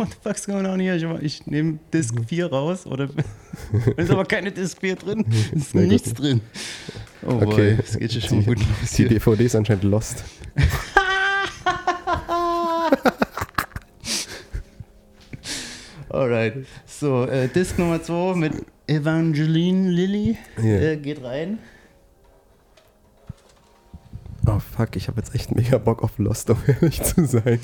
What 0.00 0.08
the 0.08 0.16
fuck's 0.22 0.46
going 0.46 0.64
on 0.64 0.80
here? 0.80 0.96
Ich, 0.96 1.04
ich 1.40 1.46
nehme 1.46 1.78
Disk 1.92 2.14
4 2.26 2.46
raus 2.50 2.86
oder 2.86 3.06
da 3.96 4.02
ist 4.02 4.10
aber 4.10 4.24
keine 4.24 4.50
Disk 4.50 4.78
4 4.80 4.96
drin. 4.96 5.26
Ist 5.52 5.74
Na 5.74 5.82
gut. 5.82 5.90
nichts 5.90 6.14
drin. 6.14 6.40
Oh 7.22 7.32
Okay. 7.34 7.74
boy, 7.74 7.78
es 7.84 7.98
geht 7.98 8.12
schon 8.14 8.40
Die- 8.40 8.46
gut 8.46 8.58
los 8.60 8.90
Die 8.92 8.96
hier. 8.96 9.08
DVD 9.10 9.44
ist 9.44 9.56
anscheinend 9.56 9.84
lost. 9.84 10.24
Alright. 16.08 16.66
So, 16.86 17.24
äh, 17.26 17.48
Disk 17.48 17.78
Nummer 17.78 18.02
2 18.02 18.34
mit 18.36 18.52
Evangeline 18.86 19.90
Lilly. 19.90 20.38
Ja. 20.58 20.64
Äh, 20.64 20.96
geht 20.96 21.22
rein. 21.22 21.58
Oh 24.46 24.58
fuck, 24.58 24.96
ich 24.96 25.06
habe 25.08 25.20
jetzt 25.20 25.34
echt 25.34 25.54
mega 25.54 25.78
Bock 25.78 26.02
auf 26.02 26.18
Lost, 26.18 26.50
um 26.50 26.58
ehrlich 26.66 27.00
zu 27.02 27.24
sein. 27.26 27.60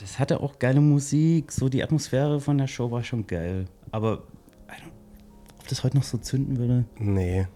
Das 0.00 0.18
hatte 0.18 0.40
auch 0.40 0.58
geile 0.58 0.80
Musik. 0.80 1.52
So 1.52 1.68
die 1.68 1.82
Atmosphäre 1.82 2.40
von 2.40 2.58
der 2.58 2.66
Show 2.66 2.90
war 2.90 3.02
schon 3.04 3.26
geil. 3.26 3.66
Aber 3.90 4.22
ob 5.58 5.68
das 5.68 5.82
heute 5.84 5.96
noch 5.96 6.04
so 6.04 6.18
zünden 6.18 6.58
würde? 6.58 6.84
Nee. 6.98 7.46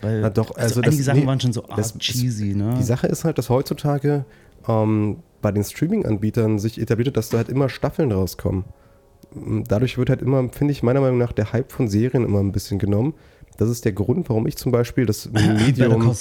Weil 0.00 0.20
Na 0.20 0.30
doch, 0.30 0.54
also 0.56 0.80
einige 0.80 0.96
das- 0.96 1.04
Sachen 1.06 1.20
nee, 1.20 1.26
waren 1.26 1.40
schon 1.40 1.52
so 1.52 1.62
das- 1.62 1.92
art 1.94 2.00
cheesy, 2.00 2.54
ne? 2.54 2.74
Die 2.78 2.82
Sache 2.84 3.06
ist 3.08 3.24
halt, 3.24 3.36
dass 3.38 3.50
heutzutage 3.50 4.24
ähm, 4.68 5.18
bei 5.42 5.50
den 5.52 5.64
Streaming-Anbietern 5.64 6.58
sich 6.58 6.80
etabliert, 6.80 7.08
hat, 7.08 7.16
dass 7.16 7.28
da 7.30 7.38
halt 7.38 7.48
immer 7.48 7.68
Staffeln 7.68 8.12
rauskommen. 8.12 8.64
Dadurch 9.66 9.98
wird 9.98 10.08
halt 10.08 10.22
immer, 10.22 10.48
finde 10.50 10.72
ich, 10.72 10.82
meiner 10.82 11.00
Meinung 11.00 11.18
nach 11.18 11.32
der 11.32 11.52
Hype 11.52 11.70
von 11.72 11.88
Serien 11.88 12.24
immer 12.24 12.40
ein 12.40 12.52
bisschen 12.52 12.78
genommen. 12.78 13.14
Das 13.58 13.68
ist 13.68 13.84
der 13.84 13.92
Grund, 13.92 14.28
warum 14.28 14.46
ich 14.46 14.56
zum 14.56 14.72
Beispiel 14.72 15.04
das 15.04 15.28
Medium. 15.30 16.14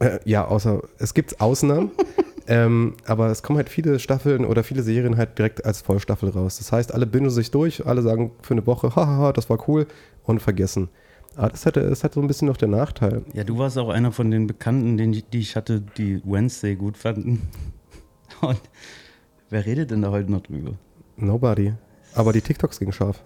Äh, 0.00 0.18
ja, 0.24 0.46
außer 0.46 0.82
es 0.98 1.12
gibt 1.14 1.40
Ausnahmen. 1.40 1.90
ähm, 2.46 2.94
aber 3.06 3.28
es 3.28 3.42
kommen 3.42 3.58
halt 3.58 3.68
viele 3.68 3.98
Staffeln 3.98 4.44
oder 4.44 4.64
viele 4.64 4.82
Serien 4.82 5.16
halt 5.16 5.38
direkt 5.38 5.64
als 5.64 5.82
Vollstaffel 5.82 6.30
raus. 6.30 6.58
Das 6.58 6.72
heißt, 6.72 6.92
alle 6.92 7.06
binden 7.06 7.30
sich 7.30 7.50
durch, 7.50 7.86
alle 7.86 8.02
sagen 8.02 8.32
für 8.42 8.54
eine 8.54 8.66
Woche, 8.66 8.94
hahaha, 8.94 9.32
das 9.32 9.50
war 9.50 9.68
cool 9.68 9.86
und 10.24 10.40
vergessen. 10.40 10.88
Aber 11.36 11.48
das 11.48 11.64
hat, 11.64 11.76
das 11.76 12.02
hat 12.02 12.14
so 12.14 12.20
ein 12.20 12.26
bisschen 12.26 12.48
noch 12.48 12.56
der 12.56 12.68
Nachteil. 12.68 13.22
Ja, 13.32 13.44
du 13.44 13.58
warst 13.58 13.78
auch 13.78 13.88
einer 13.88 14.12
von 14.12 14.30
den 14.30 14.46
Bekannten, 14.46 14.96
den 14.96 15.12
die 15.12 15.38
ich 15.38 15.56
hatte, 15.56 15.80
die 15.80 16.20
Wednesday 16.24 16.74
gut 16.74 16.96
fanden. 16.96 17.48
Und 18.40 18.60
wer 19.48 19.64
redet 19.64 19.90
denn 19.90 20.02
da 20.02 20.10
heute 20.10 20.30
noch 20.30 20.42
drüber? 20.42 20.72
Nobody. 21.16 21.74
Aber 22.14 22.32
die 22.32 22.40
TikToks 22.40 22.78
gingen 22.78 22.92
scharf. 22.92 23.22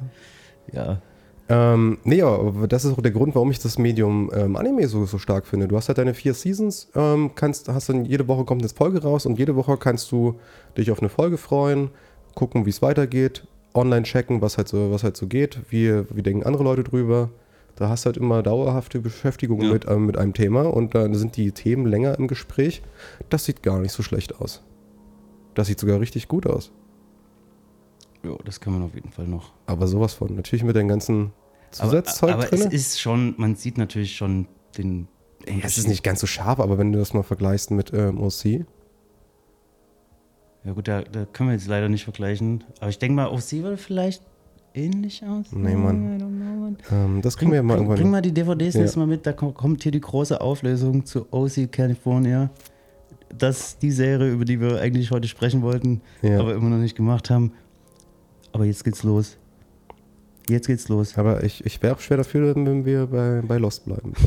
Ja, 0.73 1.01
Ähm, 1.49 1.99
nee, 2.05 2.23
aber 2.23 2.67
das 2.67 2.85
ist 2.87 2.93
auch 2.93 3.03
der 3.03 3.11
Grund, 3.13 3.35
warum 3.35 3.51
ich 3.51 3.59
das 3.59 3.77
Medium 3.79 4.31
ähm, 4.35 4.57
Anime 4.57 4.89
so, 4.89 5.05
so 5.05 5.19
stark 5.19 5.47
finde. 5.47 5.69
Du 5.69 5.77
hast 5.77 5.89
halt 5.89 5.99
deine 5.99 6.15
vier 6.15 6.33
Seasons, 6.33 6.89
ähm, 6.95 7.33
kannst, 7.35 7.69
hast 7.69 7.91
dann 7.91 8.07
jede 8.07 8.27
Woche 8.29 8.45
kommt 8.45 8.63
eine 8.63 8.69
Folge 8.71 9.03
raus 9.03 9.27
und 9.27 9.39
jede 9.39 9.55
Woche 9.55 9.77
kannst 9.77 10.11
du 10.11 10.37
dich 10.79 10.91
auf 10.91 11.01
eine 11.01 11.11
Folge 11.11 11.37
freuen, 11.37 11.91
gucken, 12.35 12.65
wie 12.65 12.71
es 12.71 12.81
weitergeht, 12.81 13.47
online 13.75 14.05
checken, 14.05 14.41
was 14.41 14.57
halt 14.57 14.69
so, 14.69 14.91
was 14.91 15.05
halt 15.05 15.17
so 15.19 15.27
geht, 15.27 15.59
wie, 15.69 15.93
wie 16.15 16.23
denken 16.23 16.45
andere 16.45 16.65
Leute 16.65 16.83
drüber. 16.83 17.29
Da 17.77 17.89
hast 17.89 18.05
du 18.05 18.07
halt 18.07 18.17
immer 18.17 18.43
dauerhafte 18.43 19.01
Beschäftigung 19.01 19.61
Ja. 19.61 19.73
mit, 19.73 19.87
ähm, 19.87 20.07
mit 20.07 20.17
einem 20.17 20.33
Thema 20.33 20.63
und 20.63 20.95
dann 20.95 21.15
sind 21.15 21.37
die 21.37 21.53
Themen 21.53 21.85
länger 21.87 22.19
im 22.19 22.27
Gespräch. 22.29 22.83
Das 23.29 23.45
sieht 23.45 23.63
gar 23.63 23.81
nicht 23.81 23.93
so 23.93 24.03
schlecht 24.03 24.41
aus. 24.41 24.63
Das 25.55 25.67
sieht 25.67 25.79
sogar 25.79 26.01
richtig 26.01 26.29
gut 26.29 26.47
aus. 26.47 26.73
Jo, 28.25 28.39
das 28.45 28.61
kann 28.61 28.73
man 28.73 28.83
auf 28.83 28.95
jeden 28.95 29.11
Fall 29.11 29.27
noch. 29.27 29.53
Aber 29.67 29.87
sowas 29.87 30.15
von. 30.15 30.35
Natürlich 30.35 30.65
mit 30.65 30.77
den 30.77 30.89
ganzen 30.89 31.33
Zusatzzeug 31.71 32.31
aber, 32.33 32.43
aber 32.45 32.51
drin. 32.57 32.69
es 32.69 32.73
ist 32.75 33.01
schon, 33.01 33.35
man 33.37 33.55
sieht 33.57 33.79
natürlich 33.79 34.17
schon 34.17 34.47
den. 34.79 35.09
Es 35.63 35.77
ist 35.77 35.89
nicht 35.89 36.03
ganz 36.03 36.21
so 36.21 36.27
scharf, 36.27 36.59
aber 36.61 36.79
wenn 36.79 36.91
du 36.93 36.99
das 36.99 37.13
mal 37.13 37.23
vergleichst 37.23 37.71
mit 37.71 37.93
ähm, 37.93 38.19
OC, 38.21 38.65
Ja 40.65 40.73
gut, 40.73 40.89
da, 40.89 41.03
da 41.03 41.27
können 41.27 41.51
wir 41.51 41.55
jetzt 41.55 41.69
leider 41.69 41.89
nicht 41.89 42.05
vergleichen. 42.05 42.65
Aber 42.81 42.89
ich 42.89 42.99
denke 42.99 43.15
mal, 43.17 43.29
OC 43.29 43.53
würde 43.63 43.77
vielleicht 43.77 44.23
ähnlich 44.73 45.23
aus. 45.25 45.53
Nee, 45.53 45.75
Mann. 45.77 46.17
I 46.19 46.23
don't 46.23 46.29
know, 46.29 46.61
Mann. 46.63 46.77
ähm, 46.91 47.21
das 47.23 47.37
können 47.37 47.51
wir 47.51 47.57
ja 47.57 47.63
mal 47.63 47.75
bring, 47.75 47.85
irgendwann. 47.85 47.99
bring 48.03 48.11
mal 48.11 48.23
die 48.23 48.33
DVDs 48.33 48.75
Ja. 48.75 48.81
nächstes 48.81 48.97
Mal 48.97 49.07
mit, 49.07 49.27
da 49.27 49.33
ko- 49.33 49.53
kommt 49.53 49.83
hier 49.83 49.93
die 49.93 50.01
große 50.01 50.41
Auflösung 50.41 51.05
zu 51.05 51.27
OC 51.31 51.71
California. 51.71 52.51
Das 53.37 53.59
ist 53.61 53.83
die 53.83 53.91
Serie, 53.91 54.31
über 54.33 54.45
die 54.45 54.61
wir 54.61 54.81
eigentlich 54.81 55.11
heute 55.11 55.29
sprechen 55.29 55.61
wollten, 55.63 56.01
Ja. 56.23 56.41
aber 56.41 56.55
immer 56.55 56.71
noch 56.71 56.79
nicht 56.79 56.97
gemacht 56.97 57.29
haben. 57.31 57.53
Aber 58.55 58.65
jetzt 58.65 58.85
geht's 58.85 59.03
los. 59.03 59.37
Jetzt 60.49 60.69
geht's 60.69 60.89
los. 60.89 61.19
aber 61.19 61.43
ich, 61.43 61.67
ich 61.67 61.83
wäre 61.83 61.97
auch 61.97 61.99
schwer 61.99 62.19
dafür, 62.19 62.55
wenn 62.55 62.85
wir 62.85 63.09
bei, 63.09 63.43
bei 63.45 63.57
Lost 63.57 63.85
bleiben. 63.85 64.15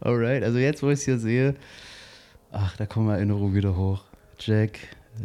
Alright, 0.00 0.42
also 0.42 0.58
jetzt, 0.58 0.82
wo 0.82 0.88
ich 0.88 1.00
es 1.00 1.04
hier 1.04 1.18
sehe, 1.18 1.54
ach, 2.50 2.74
da 2.78 2.86
kommen 2.86 3.10
Erinnerungen 3.10 3.54
wieder 3.54 3.76
hoch. 3.76 4.04
Jack, 4.38 4.78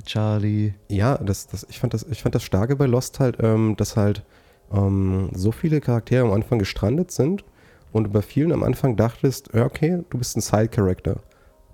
Charlie. 0.05 0.73
ja, 0.89 1.17
das, 1.19 1.47
das, 1.47 1.65
ich, 1.69 1.79
fand 1.79 1.93
das, 1.93 2.05
ich 2.11 2.21
fand 2.21 2.35
das 2.35 2.43
Starke 2.43 2.75
bei 2.75 2.85
Lost 2.85 3.21
halt, 3.21 3.37
ähm, 3.39 3.77
dass 3.77 3.95
halt 3.95 4.25
ähm, 4.73 5.29
so 5.33 5.53
viele 5.53 5.79
Charaktere 5.79 6.25
am 6.25 6.33
Anfang 6.33 6.59
gestrandet 6.59 7.11
sind 7.11 7.45
und 7.93 8.11
bei 8.11 8.21
vielen 8.21 8.51
am 8.51 8.63
Anfang 8.63 8.97
dachtest, 8.97 9.53
okay, 9.53 10.03
du 10.09 10.17
bist 10.17 10.35
ein 10.35 10.41
Side-Character. 10.41 11.21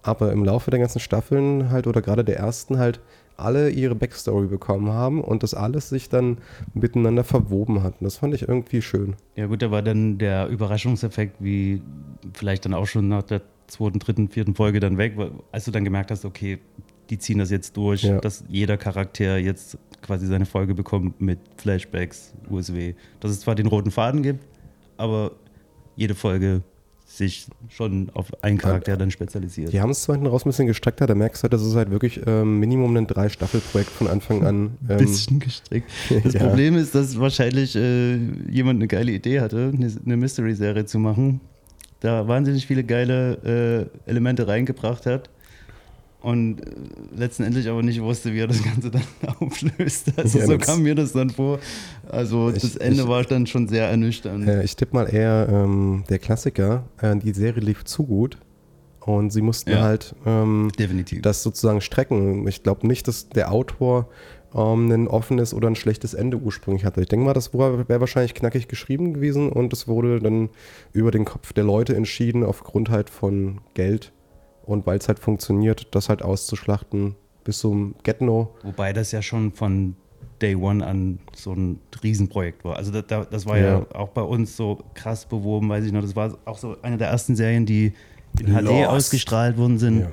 Aber 0.03 0.31
im 0.31 0.45
Laufe 0.45 0.69
der 0.69 0.79
ganzen 0.79 0.99
Staffeln 0.99 1.71
halt 1.71 1.87
oder 1.87 2.03
gerade 2.03 2.23
der 2.23 2.37
ersten 2.37 2.77
halt 2.77 3.01
alle 3.37 3.69
ihre 3.69 3.95
Backstory 3.95 4.47
bekommen 4.47 4.91
haben 4.91 5.21
und 5.21 5.43
das 5.43 5.53
alles 5.53 5.89
sich 5.89 6.09
dann 6.09 6.37
miteinander 6.73 7.23
verwoben 7.23 7.83
hat. 7.83 7.95
Und 7.99 8.05
das 8.05 8.17
fand 8.17 8.33
ich 8.33 8.47
irgendwie 8.47 8.81
schön. 8.81 9.15
Ja 9.35 9.47
gut, 9.47 9.61
da 9.61 9.71
war 9.71 9.81
dann 9.81 10.17
der 10.17 10.47
Überraschungseffekt, 10.47 11.37
wie 11.39 11.81
vielleicht 12.33 12.65
dann 12.65 12.73
auch 12.73 12.85
schon 12.87 13.07
nach 13.07 13.23
der 13.23 13.41
zweiten, 13.67 13.99
dritten, 13.99 14.29
vierten 14.29 14.55
Folge 14.55 14.79
dann 14.79 14.97
weg, 14.97 15.15
als 15.51 15.65
du 15.65 15.71
dann 15.71 15.83
gemerkt 15.83 16.11
hast, 16.11 16.25
okay, 16.25 16.59
die 17.09 17.17
ziehen 17.17 17.37
das 17.39 17.49
jetzt 17.49 17.75
durch, 17.75 18.03
Ja. 18.03 18.19
dass 18.19 18.43
jeder 18.47 18.77
Charakter 18.77 19.37
jetzt 19.37 19.77
quasi 20.01 20.25
seine 20.27 20.45
Folge 20.45 20.73
bekommt 20.75 21.19
mit 21.21 21.39
Flashbacks, 21.57 22.33
USW. 22.49 22.93
Dass 23.19 23.31
es 23.31 23.39
zwar 23.41 23.55
den 23.55 23.67
roten 23.67 23.91
Faden 23.91 24.21
gibt, 24.23 24.45
aber 24.97 25.31
jede 25.95 26.15
Folge 26.15 26.61
sich 27.17 27.47
schon 27.69 28.09
auf 28.13 28.31
einen 28.43 28.57
Charakter 28.57 28.97
dann 28.97 29.11
spezialisiert. 29.11 29.71
Die 29.71 29.81
haben 29.81 29.91
es 29.91 30.03
zwar 30.03 30.15
hinten 30.15 30.27
raus 30.27 30.45
ein 30.45 30.49
bisschen 30.49 30.67
gestreckter, 30.67 31.05
da 31.05 31.15
merkst 31.15 31.41
du 31.41 31.43
halt, 31.43 31.53
das 31.53 31.61
ist 31.61 31.75
halt 31.75 31.91
wirklich 31.91 32.21
ähm, 32.25 32.59
Minimum 32.59 32.95
ein 32.97 33.07
Drei-Staffel-Projekt 33.07 33.91
von 33.91 34.07
Anfang 34.07 34.45
an. 34.45 34.71
Ähm, 34.89 34.97
bisschen 34.97 35.39
gestrickt. 35.39 35.89
Das 36.23 36.33
Ja. 36.33 36.47
Problem 36.47 36.75
ist, 36.75 36.93
dass 36.93 37.17
wahrscheinlich 37.19 37.75
äh, 37.75 38.15
jemand 38.49 38.79
eine 38.79 38.87
geile 38.87 39.11
Idee 39.11 39.39
hatte, 39.39 39.71
eine, 39.73 39.91
eine 40.05 40.17
Mystery-Serie 40.17 40.85
zu 40.85 40.99
machen. 40.99 41.39
Da 41.99 42.27
wahnsinnig 42.27 42.67
viele 42.67 42.83
geile 42.83 43.89
äh, 44.05 44.09
Elemente 44.09 44.47
reingebracht 44.47 45.05
hat 45.05 45.29
und 46.23 46.61
äh, 46.61 46.71
letztendlich 47.15 47.69
aber 47.69 47.83
nicht 47.83 48.01
wusste, 48.01 48.33
wie 48.33 48.39
er 48.39 48.47
das 48.47 48.63
Ganze 48.63 48.89
dann 48.89 49.03
auflöst. 49.39 50.11
Also 50.17 50.39
Ja, 50.39 50.47
so 50.47 50.57
kam 50.57 50.81
mir 50.81 50.95
das 50.95 51.11
dann 51.13 51.29
vor. 51.29 51.59
Also 52.09 52.49
Ich- 52.49 52.61
das 52.63 52.75
Ende 52.77 53.03
ich- 53.03 53.07
war 53.07 53.23
dann 53.23 53.45
schon 53.45 53.67
sehr 53.67 53.87
ernüchternd. 53.89 54.47
Äh, 54.47 54.63
ich 54.63 54.75
tippe 54.75 54.95
mal 54.95 55.13
eher 55.13 55.47
ähm, 55.51 56.03
der 56.09 56.17
Klassiker. 56.19 56.85
Äh, 57.01 57.15
die 57.17 57.33
Serie 57.33 57.61
lief 57.61 57.83
zu 57.85 58.03
gut 58.05 58.37
und 59.01 59.31
sie 59.31 59.41
mussten 59.41 59.69
Ja. 59.71 59.81
halt 59.81 60.15
ähm, 60.25 60.71
das 61.21 61.43
sozusagen 61.43 61.81
strecken. 61.81 62.47
Ich 62.47 62.63
glaube 62.63 62.87
nicht, 62.87 63.07
dass 63.07 63.29
der 63.29 63.51
Autor 63.51 64.07
ähm, 64.55 64.89
ein 64.91 65.07
offenes 65.07 65.53
oder 65.53 65.67
ein 65.67 65.75
schlechtes 65.75 66.13
Ende 66.13 66.37
ursprünglich 66.37 66.85
hatte. 66.85 67.01
Ich 67.01 67.07
denke 67.09 67.25
mal, 67.25 67.33
das 67.33 67.53
wäre 67.53 67.99
wahrscheinlich 67.99 68.33
knackig 68.33 68.67
geschrieben 68.67 69.13
gewesen 69.13 69.49
und 69.49 69.73
es 69.73 69.87
wurde 69.87 70.19
dann 70.21 70.49
über 70.93 71.11
den 71.11 71.25
Kopf 71.25 71.53
der 71.53 71.63
Leute 71.65 71.95
entschieden, 71.95 72.43
aufgrund 72.43 72.89
halt 72.89 73.09
von 73.09 73.59
Geld 73.73 74.13
und 74.65 74.85
weil 74.85 74.97
es 74.97 75.07
halt 75.07 75.19
funktioniert, 75.19 75.87
das 75.95 76.09
halt 76.09 76.21
auszuschlachten 76.21 77.15
bis 77.43 77.59
zum 77.59 77.95
Get-No. 78.03 78.55
Wobei 78.63 78.93
das 78.93 79.11
ja 79.11 79.21
schon 79.21 79.51
von 79.51 79.95
Day 80.41 80.55
One 80.55 80.85
an 80.85 81.19
so 81.35 81.53
ein 81.53 81.79
Riesenprojekt 82.03 82.63
war. 82.65 82.77
Also 82.77 82.91
das, 82.91 83.05
da- 83.07 83.25
das 83.25 83.45
war 83.45 83.57
ja. 83.57 83.79
Ja. 83.79 83.85
auch 83.95 84.09
bei 84.09 84.21
uns 84.21 84.55
so 84.57 84.79
krass 84.93 85.25
beworben, 85.25 85.69
weiß 85.69 85.85
ich 85.85 85.91
noch. 85.91 86.01
Das 86.01 86.15
war 86.15 86.37
auch 86.45 86.57
so 86.57 86.77
eine 86.81 86.97
der 86.97 87.09
ersten 87.09 87.35
Serien, 87.35 87.65
die 87.65 87.93
in 88.39 88.47
HD 88.47 88.61
Lost. 88.61 88.87
ausgestrahlt 88.89 89.57
worden 89.57 89.77
sind. 89.77 90.01
Ja. 90.01 90.11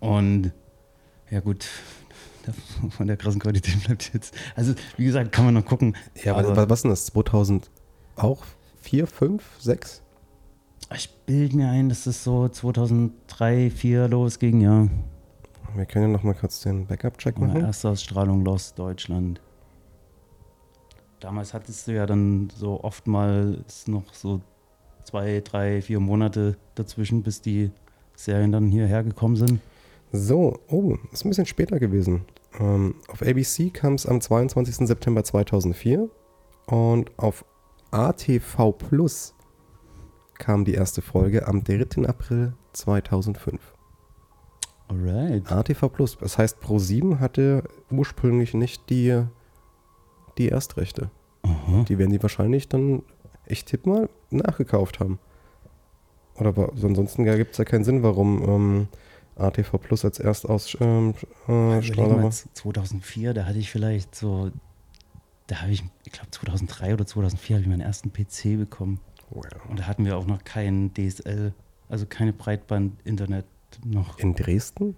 Und 0.00 0.52
ja 1.30 1.40
gut, 1.40 1.66
von 2.90 3.06
der 3.06 3.16
krassen 3.16 3.40
Qualität 3.40 3.82
bleibt 3.84 4.10
jetzt. 4.14 4.34
Also 4.54 4.74
wie 4.96 5.04
gesagt, 5.04 5.32
kann 5.32 5.44
man 5.46 5.54
noch 5.54 5.64
gucken. 5.64 5.96
Ja, 6.22 6.36
aber 6.36 6.56
was, 6.56 6.68
was 6.68 6.78
ist 6.78 6.82
denn 6.82 6.90
das? 6.90 7.06
2000 7.06 7.70
auch? 8.16 8.42
4, 8.82 9.06
5, 9.06 9.42
6? 9.60 10.02
Ich 10.94 11.10
bilde 11.26 11.56
mir 11.56 11.68
ein, 11.68 11.88
dass 11.88 12.06
es 12.06 12.24
so 12.24 12.48
2003, 12.48 13.70
2004 13.70 14.08
losging, 14.08 14.60
ja. 14.60 14.88
Wir 15.74 15.86
können 15.86 16.06
ja 16.06 16.10
noch 16.12 16.22
mal 16.22 16.34
kurz 16.34 16.60
den 16.60 16.86
Backup-Check 16.86 17.38
machen. 17.38 17.60
erste 17.60 17.88
Ausstrahlung 17.88 18.44
Lost 18.44 18.78
Deutschland. 18.78 19.40
Damals 21.18 21.54
hattest 21.54 21.88
du 21.88 21.94
ja 21.94 22.06
dann 22.06 22.50
so 22.54 22.84
oftmals 22.84 23.88
noch 23.88 24.12
so 24.12 24.40
zwei, 25.04 25.40
drei, 25.40 25.82
vier 25.82 26.00
Monate 26.00 26.56
dazwischen, 26.74 27.22
bis 27.22 27.40
die 27.40 27.70
Serien 28.14 28.52
dann 28.52 28.68
hierher 28.68 29.02
gekommen 29.02 29.36
sind. 29.36 29.60
So, 30.12 30.60
oh, 30.68 30.96
ist 31.12 31.24
ein 31.24 31.30
bisschen 31.30 31.46
später 31.46 31.80
gewesen. 31.80 32.24
Ähm, 32.60 32.94
auf 33.08 33.22
ABC 33.22 33.70
kam 33.70 33.94
es 33.94 34.06
am 34.06 34.20
22. 34.20 34.86
September 34.86 35.24
2004 35.24 36.08
und 36.66 37.10
auf 37.18 37.44
ATV 37.90 38.72
Plus 38.72 39.33
kam 40.38 40.64
die 40.64 40.74
erste 40.74 41.02
Folge 41.02 41.46
am 41.46 41.62
3. 41.64 42.06
April 42.06 42.54
2005. 42.72 43.60
Alright. 44.88 45.50
ATV 45.50 45.88
Plus, 45.88 46.18
das 46.18 46.36
heißt 46.38 46.58
Pro7 46.62 47.18
hatte 47.18 47.64
ursprünglich 47.90 48.54
nicht 48.54 48.90
die, 48.90 49.22
die 50.38 50.48
Erstrechte. 50.50 51.10
Aha. 51.42 51.84
Die 51.88 51.98
werden 51.98 52.10
die 52.12 52.22
wahrscheinlich 52.22 52.68
dann, 52.68 53.02
ich 53.46 53.64
tippe 53.64 53.88
mal, 53.88 54.08
nachgekauft 54.30 55.00
haben. 55.00 55.18
Oder 56.36 56.56
wa- 56.56 56.70
so 56.74 56.86
ansonsten 56.86 57.24
gibt 57.24 57.52
es 57.52 57.58
ja 57.58 57.64
keinen 57.64 57.84
Sinn, 57.84 58.02
warum 58.02 58.42
ähm, 58.42 58.88
ATV 59.36 59.78
Plus 59.78 60.04
als 60.04 60.18
Erstausstrahler 60.18 61.14
ähm, 61.14 61.14
äh, 61.48 62.22
war. 62.22 62.30
2004, 62.30 63.34
da 63.34 63.46
hatte 63.46 63.58
ich 63.58 63.70
vielleicht 63.70 64.14
so, 64.14 64.50
da 65.46 65.62
habe 65.62 65.72
ich, 65.72 65.82
ich 66.04 66.12
glaube 66.12 66.30
2003 66.30 66.92
oder 66.94 67.06
2004 67.06 67.56
habe 67.56 67.62
ich 67.62 67.68
meinen 67.68 67.80
ersten 67.80 68.12
PC 68.12 68.58
bekommen. 68.58 69.00
Wow. 69.30 69.44
Und 69.68 69.80
da 69.80 69.86
hatten 69.86 70.04
wir 70.04 70.16
auch 70.16 70.26
noch 70.26 70.44
kein 70.44 70.92
DSL, 70.94 71.52
also 71.88 72.06
keine 72.06 72.32
Breitband-Internet 72.32 73.44
noch. 73.84 74.18
In 74.18 74.34
Dresden? 74.34 74.96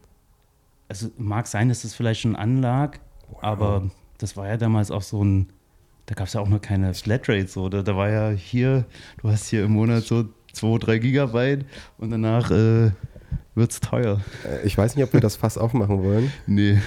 Also 0.88 1.08
mag 1.18 1.46
sein, 1.46 1.68
dass 1.68 1.82
das 1.82 1.94
vielleicht 1.94 2.20
schon 2.20 2.36
anlag, 2.36 2.98
aber 3.40 3.90
das 4.18 4.36
war 4.36 4.46
ja 4.46 4.56
damals 4.56 4.90
auch 4.90 5.02
so 5.02 5.24
ein, 5.24 5.48
da 6.06 6.14
gab 6.14 6.26
es 6.28 6.34
ja 6.34 6.40
auch 6.40 6.48
noch 6.48 6.60
keine 6.60 6.94
Flatrate 6.94 7.48
so. 7.48 7.68
Da, 7.68 7.82
da 7.82 7.96
war 7.96 8.08
ja 8.10 8.30
hier, 8.30 8.84
du 9.20 9.28
hast 9.30 9.48
hier 9.48 9.64
im 9.64 9.72
Monat 9.72 10.04
so 10.04 10.26
2, 10.52 10.78
3 10.78 10.98
Gigabyte 10.98 11.64
und 11.98 12.10
danach 12.10 12.50
äh, 12.50 12.90
wird 13.54 13.72
es 13.72 13.80
teuer. 13.80 14.20
Äh, 14.44 14.64
Ich 14.66 14.78
weiß 14.78 14.94
nicht, 14.96 15.04
ob 15.04 15.12
wir 15.12 15.20
das 15.20 15.36
Fass 15.36 15.58
aufmachen 15.58 16.02
wollen, 16.04 16.32
Nee. 16.46 16.80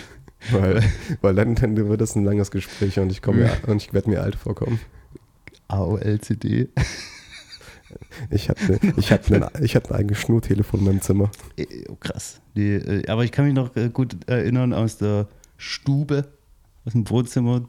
weil, 0.51 0.81
weil 1.21 1.35
dann, 1.35 1.55
dann 1.55 1.75
wird 1.75 1.99
das 1.99 2.15
ein 2.15 2.23
langes 2.23 2.51
Gespräch 2.51 2.99
und 2.99 3.11
ich, 3.11 3.21
komme 3.21 3.39
mir, 3.39 3.51
und 3.67 3.81
ich 3.81 3.91
werde 3.93 4.09
mir 4.09 4.21
alt 4.21 4.35
vorkommen. 4.35 4.79
AOL-CD. 5.67 6.69
Ich 8.29 8.49
hatte, 8.49 8.79
ich 8.97 9.11
hatte, 9.11 9.35
ein, 9.53 9.63
ich 9.63 9.75
hatte 9.75 9.91
ein 9.93 9.99
eigenes 9.99 10.19
Schnurtelefon 10.19 10.81
in 10.81 10.85
meinem 10.85 11.01
Zimmer. 11.01 11.31
Oh, 11.89 11.95
krass. 11.99 12.41
Nee, 12.55 12.75
äh, 12.75 13.07
aber 13.07 13.23
ich 13.23 13.31
kann 13.31 13.45
mich 13.45 13.53
noch 13.53 13.75
äh, 13.75 13.89
gut 13.89 14.17
erinnern, 14.27 14.73
aus 14.73 14.97
der 14.97 15.27
Stube, 15.57 16.27
aus 16.85 16.93
dem 16.93 17.09
Wohnzimmer, 17.09 17.67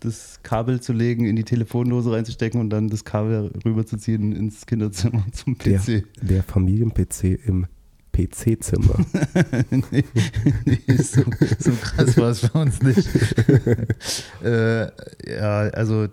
das 0.00 0.40
Kabel 0.42 0.80
zu 0.80 0.92
legen, 0.92 1.24
in 1.26 1.36
die 1.36 1.44
Telefondose 1.44 2.12
reinzustecken 2.12 2.60
und 2.60 2.70
dann 2.70 2.88
das 2.88 3.04
Kabel 3.04 3.50
rüberzuziehen 3.64 4.32
ins 4.32 4.66
Kinderzimmer 4.66 5.24
zum 5.32 5.56
Der, 5.58 5.78
PC. 5.78 6.04
der 6.22 6.42
Familien-PC 6.42 7.38
im 7.46 7.66
PC-Zimmer. 8.12 9.04
nee, 9.70 10.04
nee, 10.64 10.96
so, 10.96 11.22
so 11.58 11.70
krass 11.72 12.16
war 12.16 12.30
es 12.30 12.48
bei 12.48 12.60
uns 12.60 12.82
nicht. 12.82 13.08
äh, 14.44 14.82
ja, 15.30 15.58
also 15.70 16.08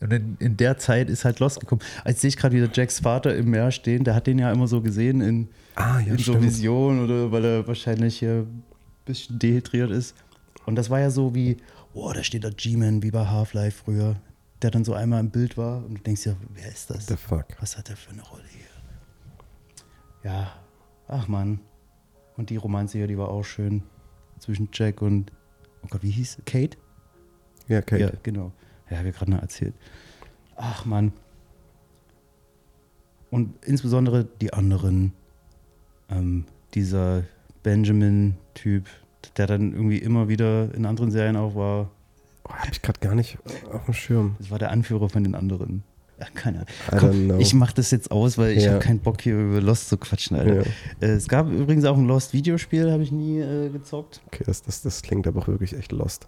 und 0.00 0.12
in, 0.12 0.36
in 0.40 0.56
der 0.56 0.78
Zeit 0.78 1.10
ist 1.10 1.24
halt 1.24 1.40
Lost 1.40 1.60
gekommen. 1.60 1.82
Als 2.04 2.20
sehe 2.20 2.28
ich 2.28 2.36
gerade 2.36 2.56
wieder 2.56 2.68
Jacks 2.72 3.00
Vater 3.00 3.34
im 3.36 3.50
Meer 3.50 3.70
stehen, 3.70 4.04
der 4.04 4.14
hat 4.14 4.26
den 4.26 4.38
ja 4.38 4.50
immer 4.50 4.66
so 4.66 4.80
gesehen 4.80 5.20
in, 5.20 5.48
Ah, 5.74 6.00
ja, 6.00 6.12
in 6.12 6.18
so 6.18 6.32
stimmt. 6.32 6.42
Vision 6.42 7.04
oder 7.04 7.30
weil 7.32 7.44
er 7.44 7.66
wahrscheinlich 7.68 8.18
hier 8.18 8.46
ein 8.46 8.62
bisschen 9.04 9.38
dehydriert 9.38 9.90
ist. 9.90 10.14
Und 10.66 10.76
das 10.76 10.90
war 10.90 11.00
ja 11.00 11.10
so 11.10 11.34
wie, 11.34 11.58
oh, 11.94 12.12
da 12.12 12.22
steht 12.22 12.44
der 12.44 12.50
G-Man 12.52 13.02
wie 13.02 13.10
bei 13.10 13.26
Half-Life 13.26 13.82
früher, 13.84 14.16
der 14.62 14.70
dann 14.70 14.84
so 14.84 14.94
einmal 14.94 15.20
im 15.20 15.30
Bild 15.30 15.56
war 15.56 15.84
und 15.84 15.94
du 15.98 16.02
denkst 16.02 16.26
ja, 16.26 16.34
wer 16.54 16.68
ist 16.68 16.90
das? 16.90 17.06
The 17.06 17.16
fuck. 17.16 17.46
Was 17.60 17.76
hat 17.76 17.90
er 17.90 17.96
für 17.96 18.10
eine 18.10 18.22
Rolle 18.22 18.44
hier? 18.50 20.30
Ja, 20.30 20.52
ach 21.08 21.28
man. 21.28 21.60
Und 22.36 22.50
die 22.50 22.56
Romanze 22.56 22.98
hier, 22.98 23.06
die 23.06 23.18
war 23.18 23.28
auch 23.28 23.44
schön. 23.44 23.82
Zwischen 24.38 24.68
Jack 24.72 25.02
und, 25.02 25.32
oh 25.82 25.86
Gott, 25.90 26.02
wie 26.02 26.10
hieß 26.10 26.38
Kate? 26.46 26.78
Ja, 27.68 27.78
okay. 27.78 28.00
Ja, 28.00 28.10
genau. 28.22 28.52
Ja, 28.90 28.98
habe 28.98 29.08
ich 29.08 29.16
gerade 29.16 29.30
noch 29.30 29.40
erzählt. 29.42 29.74
Ach 30.56 30.84
man. 30.84 31.12
Und 33.30 33.64
insbesondere 33.64 34.26
die 34.40 34.52
anderen. 34.52 35.12
Ähm, 36.08 36.44
dieser 36.74 37.22
Benjamin-Typ, 37.62 38.86
der 39.36 39.46
dann 39.46 39.72
irgendwie 39.72 39.98
immer 39.98 40.28
wieder 40.28 40.74
in 40.74 40.86
anderen 40.86 41.10
Serien 41.10 41.36
auch 41.36 41.54
war. 41.54 41.90
Oh, 42.44 42.52
hab 42.52 42.70
ich 42.72 42.82
gerade 42.82 42.98
gar 43.00 43.14
nicht 43.14 43.38
auf 43.72 43.84
dem 43.84 43.94
Schirm. 43.94 44.34
Das 44.38 44.50
war 44.50 44.58
der 44.58 44.70
Anführer 44.70 45.08
von 45.08 45.22
den 45.22 45.34
anderen. 45.34 45.84
Ja, 46.18 46.26
keine 46.34 46.66
Ahnung. 46.90 47.28
Komm, 47.28 47.40
ich 47.40 47.54
mache 47.54 47.74
das 47.74 47.90
jetzt 47.92 48.10
aus, 48.10 48.36
weil 48.38 48.56
ich 48.56 48.64
Ja. 48.64 48.72
habe 48.72 48.80
keinen 48.80 48.98
Bock 48.98 49.20
hier 49.22 49.38
über 49.38 49.60
Lost 49.60 49.88
zu 49.88 49.96
quatschen, 49.96 50.36
Alter. 50.36 50.62
Ja. 50.62 50.62
Äh, 51.00 51.12
es 51.12 51.28
gab 51.28 51.48
übrigens 51.50 51.84
auch 51.84 51.96
ein 51.96 52.06
Lost-Videospiel, 52.06 52.90
habe 52.90 53.02
ich 53.02 53.12
nie 53.12 53.38
äh, 53.40 53.68
gezockt. 53.70 54.20
Okay, 54.26 54.42
das, 54.44 54.62
das, 54.62 54.82
das 54.82 55.02
klingt 55.02 55.26
aber 55.26 55.40
auch 55.40 55.48
wirklich 55.48 55.74
echt 55.76 55.92
lost. 55.92 56.26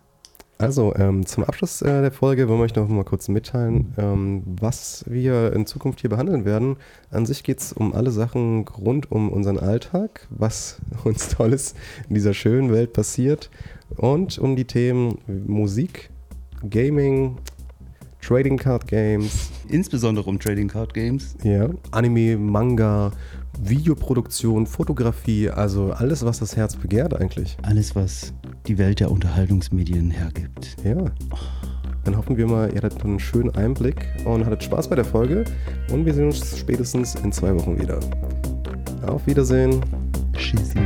Also, 0.62 0.94
ähm, 0.94 1.26
zum 1.26 1.42
Abschluss 1.42 1.82
äh, 1.82 2.02
der 2.02 2.12
Folge 2.12 2.48
wollen 2.48 2.60
wir 2.60 2.64
euch 2.66 2.76
noch 2.76 2.86
mal 2.86 3.02
kurz 3.02 3.26
mitteilen, 3.26 3.94
ähm, 3.98 4.44
was 4.46 5.04
wir 5.08 5.52
in 5.54 5.66
Zukunft 5.66 6.02
hier 6.02 6.10
behandeln 6.10 6.44
werden. 6.44 6.76
An 7.10 7.26
sich 7.26 7.42
geht 7.42 7.58
es 7.58 7.72
um 7.72 7.92
alle 7.92 8.12
Sachen 8.12 8.68
rund 8.68 9.10
um 9.10 9.28
unseren 9.30 9.58
Alltag, 9.58 10.28
was 10.30 10.78
uns 11.04 11.30
Tolles 11.30 11.74
in 12.08 12.14
dieser 12.14 12.32
schönen 12.32 12.72
Welt 12.72 12.92
passiert 12.92 13.50
und 13.96 14.38
um 14.38 14.54
die 14.54 14.64
Themen 14.64 15.18
Musik, 15.26 16.10
Gaming, 16.70 17.38
Trading 18.20 18.56
Card 18.56 18.86
Games, 18.86 19.50
Insbesondere 19.68 20.30
um 20.30 20.38
Trading 20.38 20.68
Card 20.68 20.94
Games. 20.94 21.34
ja, 21.42 21.70
Anime, 21.90 22.36
Manga, 22.36 23.10
Videoproduktion, 23.60 24.68
Fotografie, 24.68 25.50
also 25.50 25.90
alles, 25.90 26.24
was 26.24 26.38
das 26.38 26.56
Herz 26.56 26.76
begehrt 26.76 27.14
eigentlich. 27.14 27.56
Alles, 27.62 27.96
was 27.96 28.32
die 28.66 28.78
Welt 28.78 29.00
der 29.00 29.10
Unterhaltungsmedien 29.10 30.10
hergibt. 30.10 30.76
Ja. 30.84 31.04
Dann 32.04 32.16
hoffen 32.16 32.36
wir 32.36 32.46
mal, 32.46 32.72
ihr 32.72 32.82
hattet 32.82 33.04
einen 33.04 33.20
schönen 33.20 33.50
Einblick 33.54 34.06
und 34.24 34.44
hattet 34.44 34.64
Spaß 34.64 34.88
bei 34.88 34.96
der 34.96 35.04
Folge. 35.04 35.44
Und 35.90 36.04
wir 36.04 36.14
sehen 36.14 36.26
uns 36.26 36.58
spätestens 36.58 37.14
in 37.16 37.32
zwei 37.32 37.54
Wochen 37.54 37.80
wieder. 37.80 38.00
Auf 39.06 39.26
Wiedersehen. 39.26 39.80
Tschüssi. 40.34 40.78